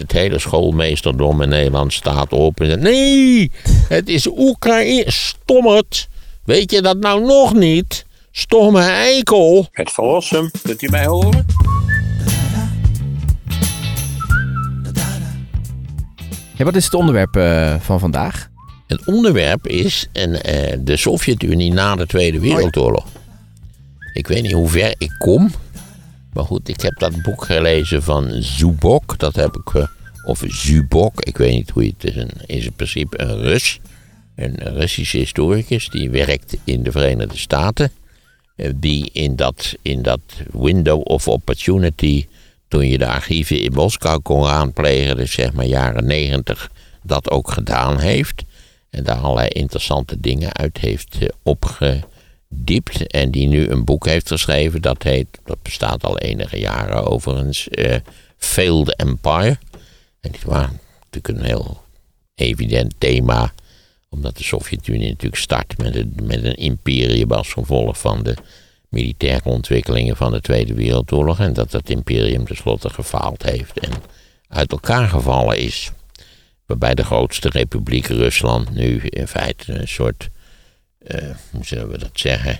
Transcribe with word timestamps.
Het 0.00 0.12
hele 0.12 0.38
schoolmeesterdom 0.38 1.42
in 1.42 1.48
Nederland 1.48 1.92
staat 1.92 2.32
op 2.32 2.60
en 2.60 2.66
zegt: 2.66 2.80
Nee, 2.80 3.50
het 3.88 4.08
is 4.08 4.26
Oekraïne. 4.26 5.10
Stommerd. 5.10 6.08
Weet 6.44 6.70
je 6.70 6.82
dat 6.82 6.98
nou 6.98 7.26
nog 7.26 7.54
niet? 7.54 8.06
Stomme 8.30 8.80
eikel. 8.80 9.68
Het 9.72 9.90
verlossen, 9.90 10.50
kunt 10.62 10.82
u 10.82 10.88
mij 10.88 11.06
horen? 11.06 11.46
Ja, 16.56 16.64
wat 16.64 16.76
is 16.76 16.84
het 16.84 16.94
onderwerp 16.94 17.36
eh, 17.36 17.74
van 17.80 17.98
vandaag? 17.98 18.48
Het 18.86 19.04
onderwerp 19.04 19.66
is 19.66 20.08
en, 20.12 20.44
eh, 20.44 20.78
de 20.80 20.96
Sovjet-Unie 20.96 21.72
na 21.72 21.96
de 21.96 22.06
Tweede 22.06 22.40
Wereldoorlog. 22.40 23.06
Ik 24.12 24.26
weet 24.26 24.42
niet 24.42 24.52
hoe 24.52 24.68
ver 24.68 24.94
ik 24.98 25.14
kom. 25.18 25.50
Maar 26.32 26.44
goed, 26.44 26.68
ik 26.68 26.80
heb 26.80 26.98
dat 26.98 27.22
boek 27.22 27.44
gelezen 27.44 28.02
van 28.02 28.30
Zubok. 28.42 29.18
Dat 29.18 29.34
heb 29.36 29.56
ik. 29.56 29.74
eh, 29.74 29.86
of 30.24 30.42
Zubok, 30.46 31.20
ik 31.24 31.36
weet 31.36 31.52
niet 31.54 31.70
hoe 31.70 31.84
je 31.84 31.92
het 31.98 32.04
is. 32.04 32.16
Een, 32.16 32.30
is 32.46 32.64
in 32.64 32.72
principe 32.72 33.20
een 33.20 33.36
Rus. 33.42 33.80
Een 34.36 34.54
Russische 34.54 35.16
historicus 35.16 35.88
die 35.88 36.10
werkt 36.10 36.56
in 36.64 36.82
de 36.82 36.90
Verenigde 36.92 37.38
Staten. 37.38 37.92
eh, 38.56 38.70
Die 38.76 39.10
in 39.12 39.36
dat, 39.36 39.74
in 39.82 40.02
dat 40.02 40.20
window 40.52 41.00
of 41.04 41.28
opportunity. 41.28 42.26
toen 42.68 42.88
je 42.88 42.98
de 42.98 43.06
archieven 43.06 43.60
in 43.62 43.72
Moskou 43.72 44.20
kon 44.20 44.46
aanplegen, 44.46 45.16
dus 45.16 45.32
zeg 45.32 45.52
maar 45.52 45.64
jaren 45.66 46.06
negentig, 46.06 46.70
dat 47.02 47.30
ook 47.30 47.50
gedaan 47.50 47.98
heeft. 47.98 48.42
En 48.90 49.04
daar 49.04 49.16
allerlei 49.16 49.48
interessante 49.48 50.20
dingen 50.20 50.54
uit 50.54 50.78
heeft 50.78 51.16
eh, 51.20 51.28
opgediept. 52.50 53.06
En 53.06 53.30
die 53.30 53.48
nu 53.48 53.68
een 53.68 53.84
boek 53.84 54.06
heeft 54.06 54.28
geschreven. 54.28 54.82
Dat 54.82 55.02
heet, 55.02 55.26
dat 55.44 55.62
bestaat 55.62 56.04
al 56.04 56.18
enige 56.18 56.58
jaren 56.58 57.04
overigens, 57.04 57.68
eh 57.68 57.96
Failed 58.36 58.96
Empire. 58.96 59.58
En 60.20 60.30
die 60.30 60.40
waren 60.44 60.80
natuurlijk 61.10 61.38
een 61.38 61.44
heel 61.44 61.82
evident 62.34 62.94
thema. 62.98 63.52
Omdat 64.08 64.36
de 64.36 64.44
Sovjet-Unie 64.44 65.08
natuurlijk 65.08 65.42
start 65.42 65.78
met 65.78 65.94
een, 65.94 66.14
met 66.22 66.44
een 66.44 66.56
imperium 66.56 67.32
als 67.32 67.52
gevolg 67.52 67.98
van 67.98 68.22
de 68.22 68.34
militaire 68.88 69.48
ontwikkelingen 69.48 70.16
van 70.16 70.32
de 70.32 70.40
Tweede 70.40 70.74
Wereldoorlog. 70.74 71.38
En 71.38 71.52
dat 71.52 71.70
dat 71.70 71.88
imperium 71.88 72.44
tenslotte 72.44 72.90
gefaald 72.90 73.42
heeft 73.42 73.78
en 73.78 73.92
uit 74.48 74.72
elkaar 74.72 75.08
gevallen 75.08 75.58
is. 75.58 75.90
Waarbij 76.66 76.94
de 76.94 77.04
grootste 77.04 77.48
republiek 77.48 78.06
Rusland 78.06 78.74
nu 78.74 79.00
in 79.02 79.28
feite 79.28 79.72
een 79.72 79.88
soort, 79.88 80.28
hoe 81.50 81.64
zullen 81.64 81.90
we 81.90 81.98
dat 81.98 82.10
zeggen, 82.12 82.58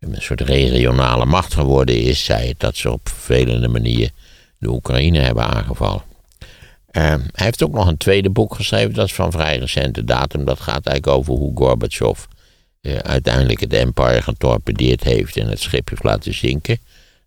een 0.00 0.22
soort 0.22 0.40
regionale 0.40 1.24
macht 1.24 1.54
geworden 1.54 2.00
is. 2.00 2.24
Zij 2.24 2.46
het 2.46 2.60
dat 2.60 2.76
ze 2.76 2.90
op 2.90 3.08
vervelende 3.08 3.68
manieren 3.68 4.14
de 4.58 4.68
Oekraïne 4.68 5.18
hebben 5.18 5.44
aangevallen. 5.44 6.02
Eh, 6.86 7.02
hij 7.02 7.44
heeft 7.44 7.62
ook 7.62 7.72
nog 7.72 7.86
een 7.86 7.96
tweede 7.96 8.30
boek 8.30 8.54
geschreven, 8.54 8.94
dat 8.94 9.06
is 9.06 9.14
van 9.14 9.32
vrij 9.32 9.58
recente 9.58 10.04
datum. 10.04 10.44
Dat 10.44 10.60
gaat 10.60 10.86
eigenlijk 10.86 11.18
over 11.18 11.34
hoe 11.34 11.56
Gorbachev 11.56 12.24
eh, 12.80 12.96
uiteindelijk 12.96 13.60
het 13.60 13.72
empire 13.72 14.22
getorpedeerd 14.22 15.04
heeft 15.04 15.36
en 15.36 15.48
het 15.48 15.60
schip 15.60 15.88
heeft 15.88 16.02
laten 16.02 16.34
zinken. 16.34 16.78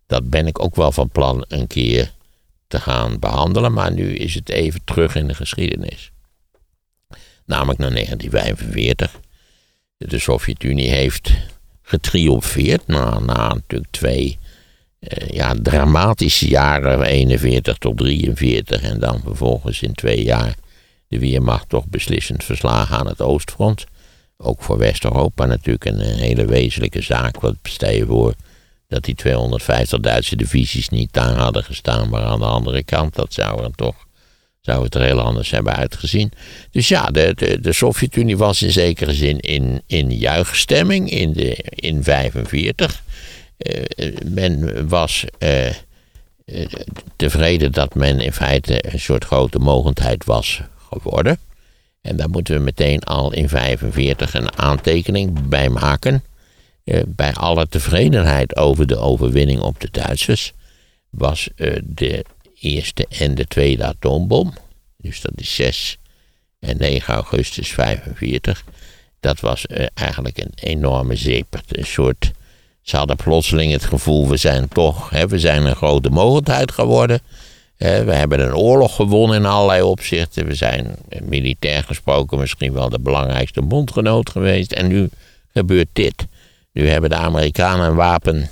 Dat 0.06 0.30
ben 0.30 0.46
ik 0.46 0.62
ook 0.62 0.76
wel 0.76 0.92
van 0.92 1.08
plan 1.08 1.44
een 1.48 1.66
keer 1.66 2.12
te 2.66 2.80
gaan 2.80 3.18
behandelen, 3.18 3.72
maar 3.72 3.92
nu 3.92 4.14
is 4.14 4.34
het 4.34 4.48
even 4.48 4.80
terug 4.84 5.14
in 5.14 5.26
de 5.26 5.34
geschiedenis. 5.34 6.10
Namelijk 7.44 7.78
naar 7.78 7.90
1945. 7.90 9.20
De 10.08 10.18
Sovjet-Unie 10.18 10.88
heeft 10.88 11.32
getriomfeerd 11.82 12.86
na, 12.86 13.18
na 13.18 13.48
natuurlijk 13.48 13.90
twee 13.90 14.38
eh, 14.98 15.28
ja, 15.28 15.54
dramatische 15.62 16.48
jaren, 16.48 17.02
41 17.02 17.78
tot 17.78 17.96
43, 17.96 18.82
en 18.82 19.00
dan 19.00 19.20
vervolgens 19.24 19.82
in 19.82 19.94
twee 19.94 20.22
jaar 20.22 20.54
de 21.08 21.18
Weermacht 21.18 21.68
toch 21.68 21.86
beslissend 21.86 22.44
verslagen 22.44 22.96
aan 22.96 23.06
het 23.06 23.20
Oostfront. 23.20 23.86
Ook 24.36 24.62
voor 24.62 24.78
West-Europa 24.78 25.46
natuurlijk 25.46 25.84
een, 25.84 26.00
hele 26.00 26.44
wezenlijke 26.44 27.02
zaak. 27.02 27.40
Wat 27.40 27.56
stel 27.62 27.92
je 27.92 28.06
voor 28.06 28.34
dat 28.88 29.04
die 29.04 29.14
250 29.14 30.00
Duitse 30.00 30.36
divisies 30.36 30.88
niet 30.88 31.12
daar 31.12 31.36
hadden 31.36 31.64
gestaan, 31.64 32.08
maar 32.08 32.22
aan 32.22 32.38
de 32.38 32.44
andere 32.44 32.82
kant, 32.84 33.14
dat 33.14 33.32
zou 33.32 33.64
er 33.64 33.74
toch 33.74 34.06
zou 34.60 34.84
het 34.84 34.94
er 34.94 35.02
heel 35.02 35.20
anders 35.20 35.50
hebben 35.50 35.76
uitgezien. 35.76 36.32
Dus 36.70 36.88
ja, 36.88 37.06
de, 37.06 37.58
de, 37.60 37.72
Sovjet-Unie 37.72 38.36
was 38.36 38.62
in 38.62 38.70
zekere 38.72 39.12
zin 39.12 39.40
in, 39.40 39.82
in 39.86 40.10
juichstemming 40.10 41.10
in, 41.10 41.32
de, 41.32 41.56
in 41.74 42.04
45. 42.04 43.02
Eh, 43.60 44.12
men 44.24 44.88
was 44.88 45.24
eh, 45.38 45.66
eh, 45.66 45.74
tevreden 47.16 47.72
dat 47.72 47.94
men 47.94 48.20
in 48.20 48.32
feite 48.32 48.92
een 48.92 49.00
soort 49.00 49.24
grote 49.24 49.58
mogendheid 49.58 50.24
was 50.24 50.60
geworden. 50.90 51.38
En 52.00 52.16
daar 52.16 52.30
moeten 52.30 52.54
we 52.54 52.60
meteen 52.60 53.02
al 53.02 53.32
in 53.32 53.48
45 53.48 54.34
een 54.34 54.58
aantekening 54.58 55.48
bij 55.48 55.68
maken. 55.68 56.24
Bij 57.06 57.34
alle 57.34 57.68
tevredenheid 57.68 58.56
over 58.56 58.86
de 58.86 58.96
overwinning 58.96 59.60
op 59.60 59.80
de 59.80 59.88
Duitsers 59.90 60.52
was 61.10 61.48
de 61.82 62.24
eerste 62.60 63.06
en 63.08 63.34
de 63.34 63.46
tweede 63.46 63.84
atoombom, 63.84 64.54
dus 64.96 65.20
dat 65.20 65.32
is 65.34 65.54
6 65.54 65.98
en 66.58 66.76
9 66.76 67.14
augustus 67.14 67.68
45, 67.68 68.64
dat 69.20 69.40
was 69.40 69.66
eh, 69.66 69.86
eigenlijk 69.94 70.38
een 70.38 70.52
enorme 70.54 71.16
zeepert. 71.16 71.78
Een 71.78 71.86
soort, 71.86 72.30
ze 72.82 72.96
hadden 72.96 73.16
plotseling 73.16 73.72
het 73.72 73.84
gevoel, 73.84 74.28
we 74.28 74.36
zijn 74.36 74.68
toch, 74.68 75.10
hè, 75.10 75.26
we 75.26 75.38
zijn 75.38 75.66
een 75.66 75.76
grote 75.76 76.10
mogendheid 76.10 76.72
geworden. 76.72 77.20
Hè, 77.76 78.04
we 78.04 78.14
hebben 78.14 78.40
een 78.40 78.54
oorlog 78.54 78.94
gewonnen 78.94 79.36
in 79.36 79.46
allerlei 79.46 79.82
opzichten. 79.82 80.46
We 80.46 80.54
zijn 80.54 80.96
eh, 81.08 81.20
militair 81.20 81.82
gesproken 81.82 82.38
misschien 82.38 82.72
wel 82.72 82.88
de 82.88 83.00
belangrijkste 83.00 83.62
bondgenoot 83.62 84.30
geweest. 84.30 84.72
En 84.72 84.86
nu 84.86 85.08
gebeurt 85.52 85.88
dit. 85.92 86.26
Nu 86.72 86.88
hebben 86.88 87.10
de 87.10 87.16
Amerikanen 87.16 87.86
een 87.86 87.94
wapen 87.94 88.50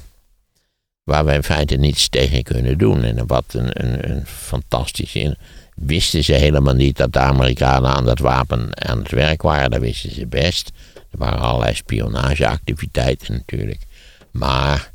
waar 1.08 1.24
we 1.24 1.32
in 1.32 1.42
feite 1.42 1.76
niets 1.76 2.08
tegen 2.08 2.42
kunnen 2.42 2.78
doen. 2.78 3.02
En 3.02 3.26
wat 3.26 3.44
een, 3.48 3.84
een, 3.84 4.10
een 4.10 4.26
fantastische. 4.26 5.36
Wisten 5.74 6.24
ze 6.24 6.32
helemaal 6.32 6.74
niet 6.74 6.96
dat 6.96 7.12
de 7.12 7.19
Amerikanen 7.19 7.91
aan 7.91 8.04
dat 8.04 8.19
wapen 8.19 8.86
aan 8.86 8.98
het 8.98 9.10
werk 9.10 9.42
waren. 9.42 9.70
Dat 9.70 9.80
wisten 9.80 10.12
ze 10.12 10.26
best. 10.26 10.70
Er 11.10 11.19
waren 11.19 11.38
allerlei 11.38 11.74
spionageactiviteiten 11.74 13.34
natuurlijk. 13.34 13.80
Maar 14.30 14.91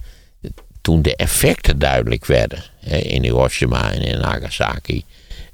toen 0.81 1.01
de 1.01 1.15
effecten 1.15 1.79
duidelijk 1.79 2.25
werden 2.25 2.63
hè, 2.79 2.97
in 2.97 3.23
Hiroshima 3.23 3.91
en 3.91 4.01
in 4.01 4.19
Nagasaki. 4.19 5.03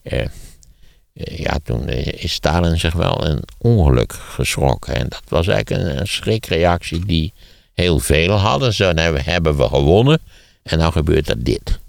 Eh, 0.01 0.19
eh, 0.21 1.37
ja, 1.37 1.59
toen 1.63 1.87
eh, 1.87 2.23
is 2.23 2.33
Stalin 2.33 2.79
zich 2.79 2.93
wel 2.93 3.25
een 3.25 3.43
ongeluk 3.57 4.13
geschrokken. 4.13 4.95
En 4.95 5.07
dat 5.09 5.23
was 5.27 5.47
eigenlijk 5.47 5.83
een, 5.83 5.99
een 5.99 6.07
schrikreactie 6.07 7.05
die 7.05 7.33
heel 7.73 7.99
veel 7.99 8.31
hadden. 8.31 8.73
Zo 8.73 8.93
hebben, 8.93 9.23
hebben 9.23 9.57
we 9.57 9.67
gewonnen. 9.67 10.19
En 10.69 10.77
nou 10.77 10.91
gebeurt 10.91 11.29
er 11.29 11.43
dit. 11.43 11.79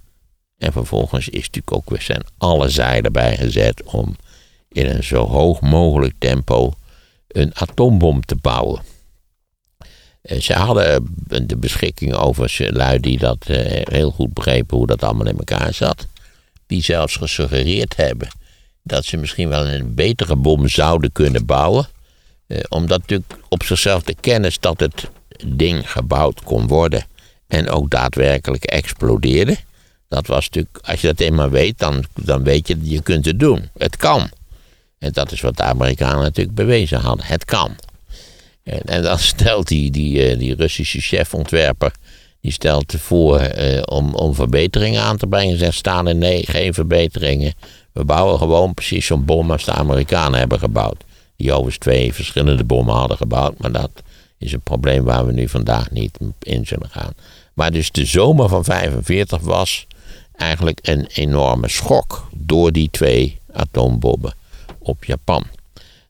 En 0.59 0.73
vervolgens 0.73 1.29
is 1.29 1.45
natuurlijk 1.45 1.73
ook 1.73 1.91
weer 1.91 2.03
zijn 2.03 2.23
alle 2.39 2.69
zeilen 2.69 3.13
bijgezet 3.13 3.83
om 3.83 4.17
in 4.69 4.87
een 4.87 5.05
zo 5.05 5.27
hoog 5.27 5.61
mogelijk 5.61 6.15
tempo 6.19 6.73
een 7.29 7.51
atoombom 7.55 8.25
te 8.25 8.37
bouwen. 8.37 8.83
Eh, 10.23 10.41
Ze 10.41 10.53
hadden 10.53 11.07
de 11.47 11.57
beschikking 11.57 12.15
over 12.15 12.57
lui 12.71 13.01
die 13.01 13.19
dat 13.19 13.47
eh, 13.47 13.83
heel 13.93 14.11
goed 14.11 14.35
begrepen 14.35 14.77
hoe 14.77 14.87
dat 14.87 15.03
allemaal 15.03 15.27
in 15.27 15.39
elkaar 15.39 15.75
zat. 15.75 16.07
Die 16.67 16.83
zelfs 16.83 17.17
gesuggereerd 17.17 17.97
hebben 17.97 18.29
dat 18.83 19.05
ze 19.05 19.17
misschien 19.17 19.49
wel 19.49 19.69
een 19.69 19.95
betere 19.95 20.37
bom 20.37 20.69
zouden 20.69 21.12
kunnen 21.12 21.47
bouwen. 21.47 21.89
Eh, 22.47 22.59
omdat 22.69 22.99
natuurlijk 22.99 23.35
op 23.49 23.62
zichzelf 23.62 24.03
de 24.03 24.17
kennis 24.21 24.61
dat 24.61 24.81
het 24.81 25.09
ding 25.47 25.91
gebouwd 25.91 26.43
kon 26.43 26.67
worden 26.67 27.09
en 27.50 27.69
ook 27.69 27.91
daadwerkelijk 27.91 28.65
explodeerde. 28.65 29.56
Dat 30.09 30.27
was 30.27 30.44
natuurlijk, 30.44 30.78
als 30.83 31.00
je 31.00 31.06
dat 31.06 31.21
eenmaal 31.21 31.50
weet, 31.50 31.78
dan, 31.78 32.05
dan 32.15 32.43
weet 32.43 32.69
je, 32.69 32.77
je 32.83 33.03
kunt 33.03 33.25
het 33.25 33.38
doen. 33.38 33.69
Het 33.78 33.97
kan. 33.97 34.31
En 34.99 35.12
dat 35.12 35.32
is 35.32 35.41
wat 35.41 35.56
de 35.56 35.62
Amerikanen 35.62 36.23
natuurlijk 36.23 36.56
bewezen 36.56 37.00
hadden. 37.00 37.26
Het 37.26 37.44
kan. 37.44 37.76
En, 38.62 38.81
en 38.85 39.02
dan 39.02 39.19
stelt 39.32 39.69
die, 39.69 39.91
die, 39.91 40.26
eh, 40.26 40.38
die 40.38 40.55
Russische 40.55 41.00
chefontwerper, 41.00 41.93
die 42.41 42.52
stelt 42.52 42.94
voor 42.99 43.38
eh, 43.38 43.82
om, 43.85 44.14
om 44.14 44.35
verbeteringen 44.35 45.02
aan 45.02 45.17
te 45.17 45.26
brengen. 45.26 45.58
Zegt 45.58 45.76
Stalin, 45.76 46.19
nee, 46.19 46.47
geen 46.47 46.75
verbeteringen. 46.75 47.52
We 47.93 48.05
bouwen 48.05 48.38
gewoon 48.38 48.75
precies 48.75 49.06
zo'n 49.06 49.25
bom 49.25 49.50
als 49.50 49.64
de 49.64 49.73
Amerikanen 49.73 50.38
hebben 50.38 50.58
gebouwd. 50.58 51.05
Die 51.37 51.50
overigens 51.52 51.79
twee 51.79 52.14
verschillende 52.14 52.64
bommen 52.64 52.94
hadden 52.94 53.17
gebouwd, 53.17 53.58
maar 53.58 53.73
dat 53.73 53.91
is 54.38 54.52
een 54.52 54.61
probleem 54.61 55.05
waar 55.05 55.26
we 55.26 55.32
nu 55.32 55.49
vandaag 55.49 55.91
niet 55.91 56.19
in 56.38 56.67
zullen 56.67 56.88
gaan. 56.91 57.12
Maar 57.55 57.70
dus 57.73 57.91
de 57.91 58.05
zomer 58.05 58.49
van 58.49 58.64
45 58.64 59.41
was 59.41 59.87
eigenlijk 60.32 60.79
een 60.82 61.06
enorme 61.06 61.69
schok 61.69 62.29
door 62.35 62.73
die 62.73 62.91
twee 62.91 63.41
atoombommen 63.52 64.35
op 64.79 65.05
Japan. 65.05 65.44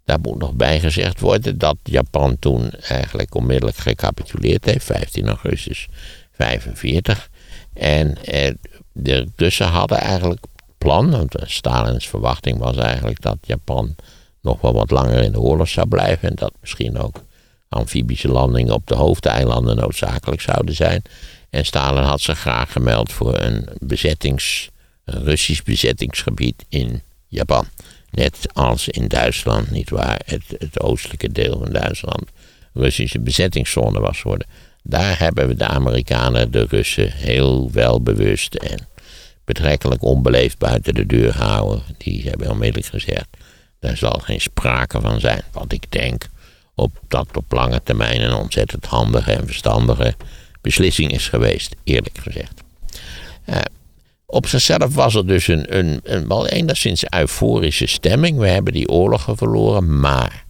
Daar 0.05 0.21
moet 0.21 0.39
nog 0.39 0.53
bij 0.53 0.81
gezegd 0.81 1.21
worden 1.21 1.59
dat 1.59 1.77
Japan 1.83 2.39
toen 2.39 2.71
eigenlijk 2.71 3.35
onmiddellijk 3.35 3.79
gecapituleerd 3.79 4.65
heeft, 4.65 4.85
15 4.85 5.29
augustus 5.29 5.89
45. 6.33 7.31
En 7.73 8.25
eh, 8.25 8.55
de 8.93 9.29
Russen 9.37 9.67
hadden 9.67 9.99
eigenlijk 9.99 10.45
plan, 10.79 11.11
want 11.11 11.35
Stalins 11.45 12.09
verwachting 12.09 12.59
was 12.59 12.77
eigenlijk 12.77 13.21
dat 13.21 13.37
Japan 13.43 13.95
nog 14.41 14.61
wel 14.61 14.73
wat 14.73 14.91
langer 14.91 15.23
in 15.23 15.33
de 15.33 15.41
oorlog 15.41 15.69
zou 15.69 15.89
blijven 15.89 16.29
en 16.29 16.35
dat 16.35 16.53
misschien 16.61 16.99
ook 16.99 17.23
amfibische 17.71 18.29
landingen 18.29 18.75
op 18.75 18.87
de 18.87 18.95
hoofdeilanden 18.95 19.77
noodzakelijk 19.77 20.41
zouden 20.41 20.75
zijn. 20.75 21.03
En 21.51 21.65
Stalin 21.65 22.03
had 22.03 22.21
zich 22.21 22.39
graag 22.39 22.73
gemeld 22.73 23.13
voor 23.13 23.39
een 23.39 23.69
bezettings, 23.79 24.71
een 25.05 25.25
Russisch 25.25 25.63
bezettingsgebied 25.63 26.65
in 26.69 27.03
Japan. 27.29 27.67
Net 28.11 28.49
als 28.53 28.89
in 28.89 29.09
Duitsland, 29.09 29.71
nietwaar, 29.71 30.21
het, 30.25 30.43
het 30.59 30.81
oostelijke 30.81 31.33
deel 31.33 31.59
van 31.59 31.73
Duitsland 31.73 32.25
Russische 32.73 33.21
bezettingszone 33.21 34.01
was 34.01 34.21
geworden. 34.21 34.47
Daar 34.83 35.19
hebben 35.19 35.49
we 35.49 35.55
de 35.55 35.67
Amerikanen 35.67 36.51
de 36.51 36.67
Russen 36.69 37.13
heel 37.13 37.71
wel 37.73 38.03
bewust 38.03 38.55
en 38.55 38.89
betrekkelijk 39.45 40.03
onbeleefd 40.03 40.59
buiten 40.59 40.95
de 40.95 41.07
deur 41.07 41.37
houden. 41.37 41.83
Die 41.99 42.29
hebben 42.29 42.51
onmiddellijk 42.51 42.87
gezegd, 42.87 43.27
daar 43.79 43.97
zal 43.97 44.21
geen 44.23 44.41
sprake 44.41 45.01
van 45.01 45.21
zijn. 45.21 45.43
Want 45.53 45.73
ik 45.73 45.85
denk 45.89 46.29
op 46.81 47.01
dat 47.09 47.37
op 47.37 47.53
lange 47.53 47.83
termijn 47.83 48.21
een 48.21 48.35
ontzettend 48.35 48.85
handige 48.87 49.33
en 49.33 49.47
verstandige 49.47 50.15
beslissing 50.61 51.13
is 51.13 51.29
geweest, 51.29 51.77
eerlijk 51.85 52.19
gezegd. 52.19 52.63
Uh, 53.47 53.61
op 54.27 54.47
zichzelf 54.47 54.95
was 54.95 55.15
er 55.15 55.27
dus 55.27 55.49
een, 55.49 55.79
een, 55.79 56.01
een 56.03 56.29
wel 56.29 56.47
enigszins 56.47 57.05
euforische 57.09 57.87
stemming. 57.87 58.39
We 58.39 58.49
hebben 58.49 58.73
die 58.73 58.89
oorlogen 58.89 59.37
verloren, 59.37 60.01
maar 60.01 60.45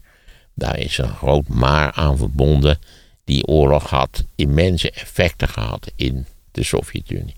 daar 0.55 0.79
is 0.79 0.99
een 0.99 1.15
groot 1.15 1.49
maar 1.49 1.93
aan 1.93 2.17
verbonden. 2.17 2.79
Die 3.25 3.47
oorlog 3.47 3.91
had 3.91 4.25
immense 4.37 4.91
effecten 4.91 5.49
gehad 5.49 5.93
in 5.97 6.27
de 6.51 6.65
Sovjet-Unie. 6.65 7.37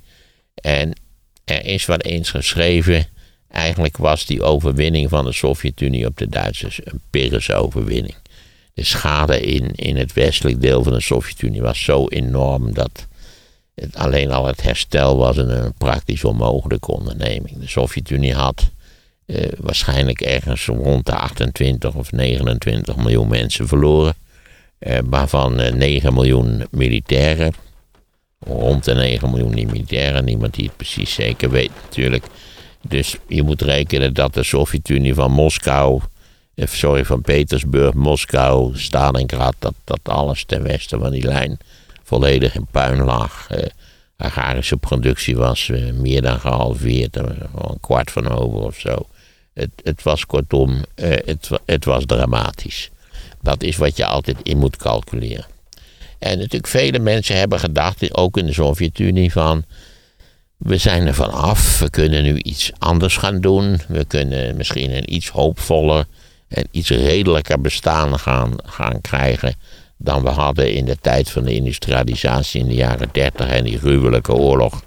En 0.54 0.92
er 1.44 1.64
is 1.64 1.86
wat 1.86 2.04
eens 2.04 2.30
geschreven. 2.30 3.06
Eigenlijk 3.48 3.96
was 3.96 4.26
die 4.26 4.42
overwinning 4.42 5.08
van 5.08 5.24
de 5.24 5.32
Sovjet-Unie 5.32 6.06
op 6.06 6.18
de 6.18 6.28
Duitsers 6.28 6.80
een 6.84 7.00
Pyrrhus 7.10 7.50
overwinning. 7.50 8.14
De 8.74 8.84
schade 8.84 9.40
in, 9.40 9.74
in 9.74 9.96
het 9.96 10.12
westelijk 10.12 10.60
deel 10.60 10.82
van 10.82 10.92
de 10.92 11.00
Sovjet-Unie 11.00 11.62
was 11.62 11.84
zo 11.84 12.08
enorm 12.08 12.74
dat 12.74 13.06
het 13.74 13.96
alleen 13.96 14.32
al 14.32 14.46
het 14.46 14.62
herstel 14.62 15.16
was 15.16 15.36
een, 15.36 15.72
praktisch 15.78 16.24
onmogelijke 16.24 16.92
onderneming. 16.92 17.58
De 17.58 17.69
Sovjet-Unie 17.69 18.34
had 18.34 18.70
eh, 19.26 19.48
waarschijnlijk 19.58 20.20
ergens 20.20 20.66
rond 20.66 21.06
de 21.06 21.14
28 21.14 21.94
of 21.94 22.12
29 22.12 22.96
miljoen 22.96 23.28
mensen 23.28 23.69
verloren. 23.69 24.14
Eh, 24.78 24.98
waarvan 25.04 25.54
9 25.76 26.08
eh, 26.08 26.14
miljoen 26.14 26.66
militairen. 26.70 27.52
Rond 28.38 28.84
de 28.84 28.94
9 28.94 29.30
miljoen 29.30 29.54
militairen. 29.54 30.25
Niemand 30.25 30.54
die 30.54 30.64
het 30.64 30.76
precies 30.76 31.14
zeker 31.14 31.50
weet 31.50 31.70
natuurlijk. 31.82 32.25
Dus 32.88 33.16
je 33.28 33.42
moet 33.42 33.62
rekenen 33.62 34.14
dat 34.14 34.34
de 34.34 34.42
Sovjet-Unie 34.42 35.14
van 35.14 35.30
Moskou. 35.30 36.00
Sorry, 36.56 37.04
van 37.04 37.22
Petersburg, 37.22 37.94
Moskou, 37.94 38.78
Stalingrad. 38.78 39.54
Dat, 39.58 39.75
dat 39.84 40.00
alles 40.02 40.44
ten 40.44 40.62
westen 40.62 41.00
van 41.00 41.10
die 41.10 41.26
lijn 41.26 41.58
volledig 42.02 42.54
in 42.54 42.66
puin 42.70 43.04
lag. 43.04 43.49
Uh, 43.50 43.58
agrarische 44.16 44.76
productie 44.76 45.37
was 45.37 45.70
meer 45.94 46.22
dan 46.22 46.40
gehalveerd. 46.40 47.16
Een 47.16 47.81
kwart 47.81 48.10
van 48.10 48.28
over 48.28 48.58
of 48.58 48.78
zo. 48.78 49.06
Het, 49.54 49.70
het 49.84 50.02
was 50.02 50.26
kortom, 50.26 50.84
het, 50.94 51.50
het 51.66 51.84
was 51.84 52.04
dramatisch. 52.06 52.90
Dat 53.40 53.62
is 53.62 53.76
wat 53.76 53.96
je 53.96 54.06
altijd 54.06 54.37
in 54.43 54.58
moet 54.58 54.76
calculeren. 54.76 55.46
En 56.19 56.38
natuurlijk 56.38 56.66
vele 56.66 56.99
mensen 56.99 57.37
hebben 57.37 57.60
gedacht, 57.60 58.14
ook 58.16 58.37
in 58.37 58.46
de 58.46 58.52
Sovjet-Unie, 58.52 59.32
van 59.32 59.64
we 60.56 60.76
zijn 60.76 61.06
er 61.06 61.14
vanaf, 61.14 61.78
we 61.78 61.90
kunnen 61.90 62.22
nu 62.22 62.38
iets 62.38 62.72
anders 62.78 63.16
gaan 63.16 63.40
doen. 63.40 63.81
We 63.88 64.04
kunnen 64.04 64.56
misschien 64.56 64.96
een 64.96 65.14
iets 65.14 65.28
hoopvoller 65.28 66.06
en 66.52 66.66
iets 66.70 66.90
redelijker 66.90 67.60
bestaan 67.60 68.19
gaan, 68.19 68.54
gaan 68.64 69.00
krijgen 69.00 69.54
dan 69.96 70.22
we 70.22 70.28
hadden 70.28 70.72
in 70.72 70.84
de 70.84 70.96
tijd 71.00 71.31
van 71.31 71.44
de 71.44 71.54
industrialisatie 71.54 72.60
in 72.60 72.69
de 72.69 72.75
jaren 72.75 73.08
30 73.12 73.49
en 73.49 73.64
die 73.64 73.78
gruwelijke 73.78 74.32
oorlog 74.32 74.82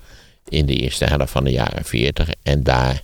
in 0.50 0.66
de 0.66 0.76
eerste 0.76 1.06
helft 1.06 1.32
van 1.32 1.44
de 1.44 1.52
jaren 1.52 1.84
40. 1.84 2.30
En 2.44 2.64
daar 2.64 3.02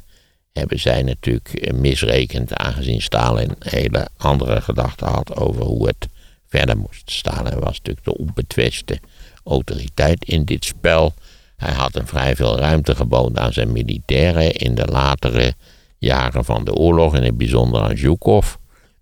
hebben 0.53 0.79
zij 0.79 1.01
natuurlijk 1.03 1.73
misrekend, 1.73 2.53
aangezien 2.53 3.01
Stalin 3.01 3.51
hele 3.59 4.07
andere 4.17 4.61
gedachten 4.61 5.07
had 5.07 5.35
over 5.35 5.63
hoe 5.63 5.87
het 5.87 6.07
verder 6.47 6.77
moest. 6.77 7.11
Stalin 7.11 7.59
was 7.59 7.77
natuurlijk 7.77 8.05
de 8.05 8.17
onbetwiste 8.17 8.99
autoriteit 9.43 10.25
in 10.25 10.45
dit 10.45 10.65
spel. 10.65 11.13
Hij 11.55 11.73
had 11.73 11.95
een 11.95 12.07
vrij 12.07 12.35
veel 12.35 12.57
ruimte 12.57 12.95
geboden 12.95 13.43
aan 13.43 13.53
zijn 13.53 13.71
militairen 13.71 14.51
in 14.51 14.75
de 14.75 14.85
latere 14.85 15.53
jaren 16.01 16.45
van 16.45 16.63
de 16.63 16.73
oorlog, 16.73 17.15
in 17.15 17.23
het 17.23 17.37
bijzonder 17.37 17.81
aan 17.81 17.97
Zhukov, 17.97 18.53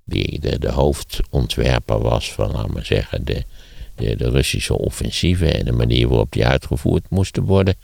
die 0.06 0.40
de, 0.40 0.72
hoofdontwerper 0.72 2.02
was 2.02 2.34
van, 2.34 2.52
laten 2.52 2.74
we 2.74 2.84
zeggen, 2.84 3.26
de, 3.26 3.44
de, 3.96 4.16
de 4.16 4.30
Russische 4.30 4.78
offensieve 4.78 5.52
en 5.52 5.66
de 5.66 5.72
manier 5.72 6.08
waarop 6.08 6.32
die 6.32 6.46
uitgevoerd 6.46 7.10
moesten 7.10 7.44
worden. 7.44 7.76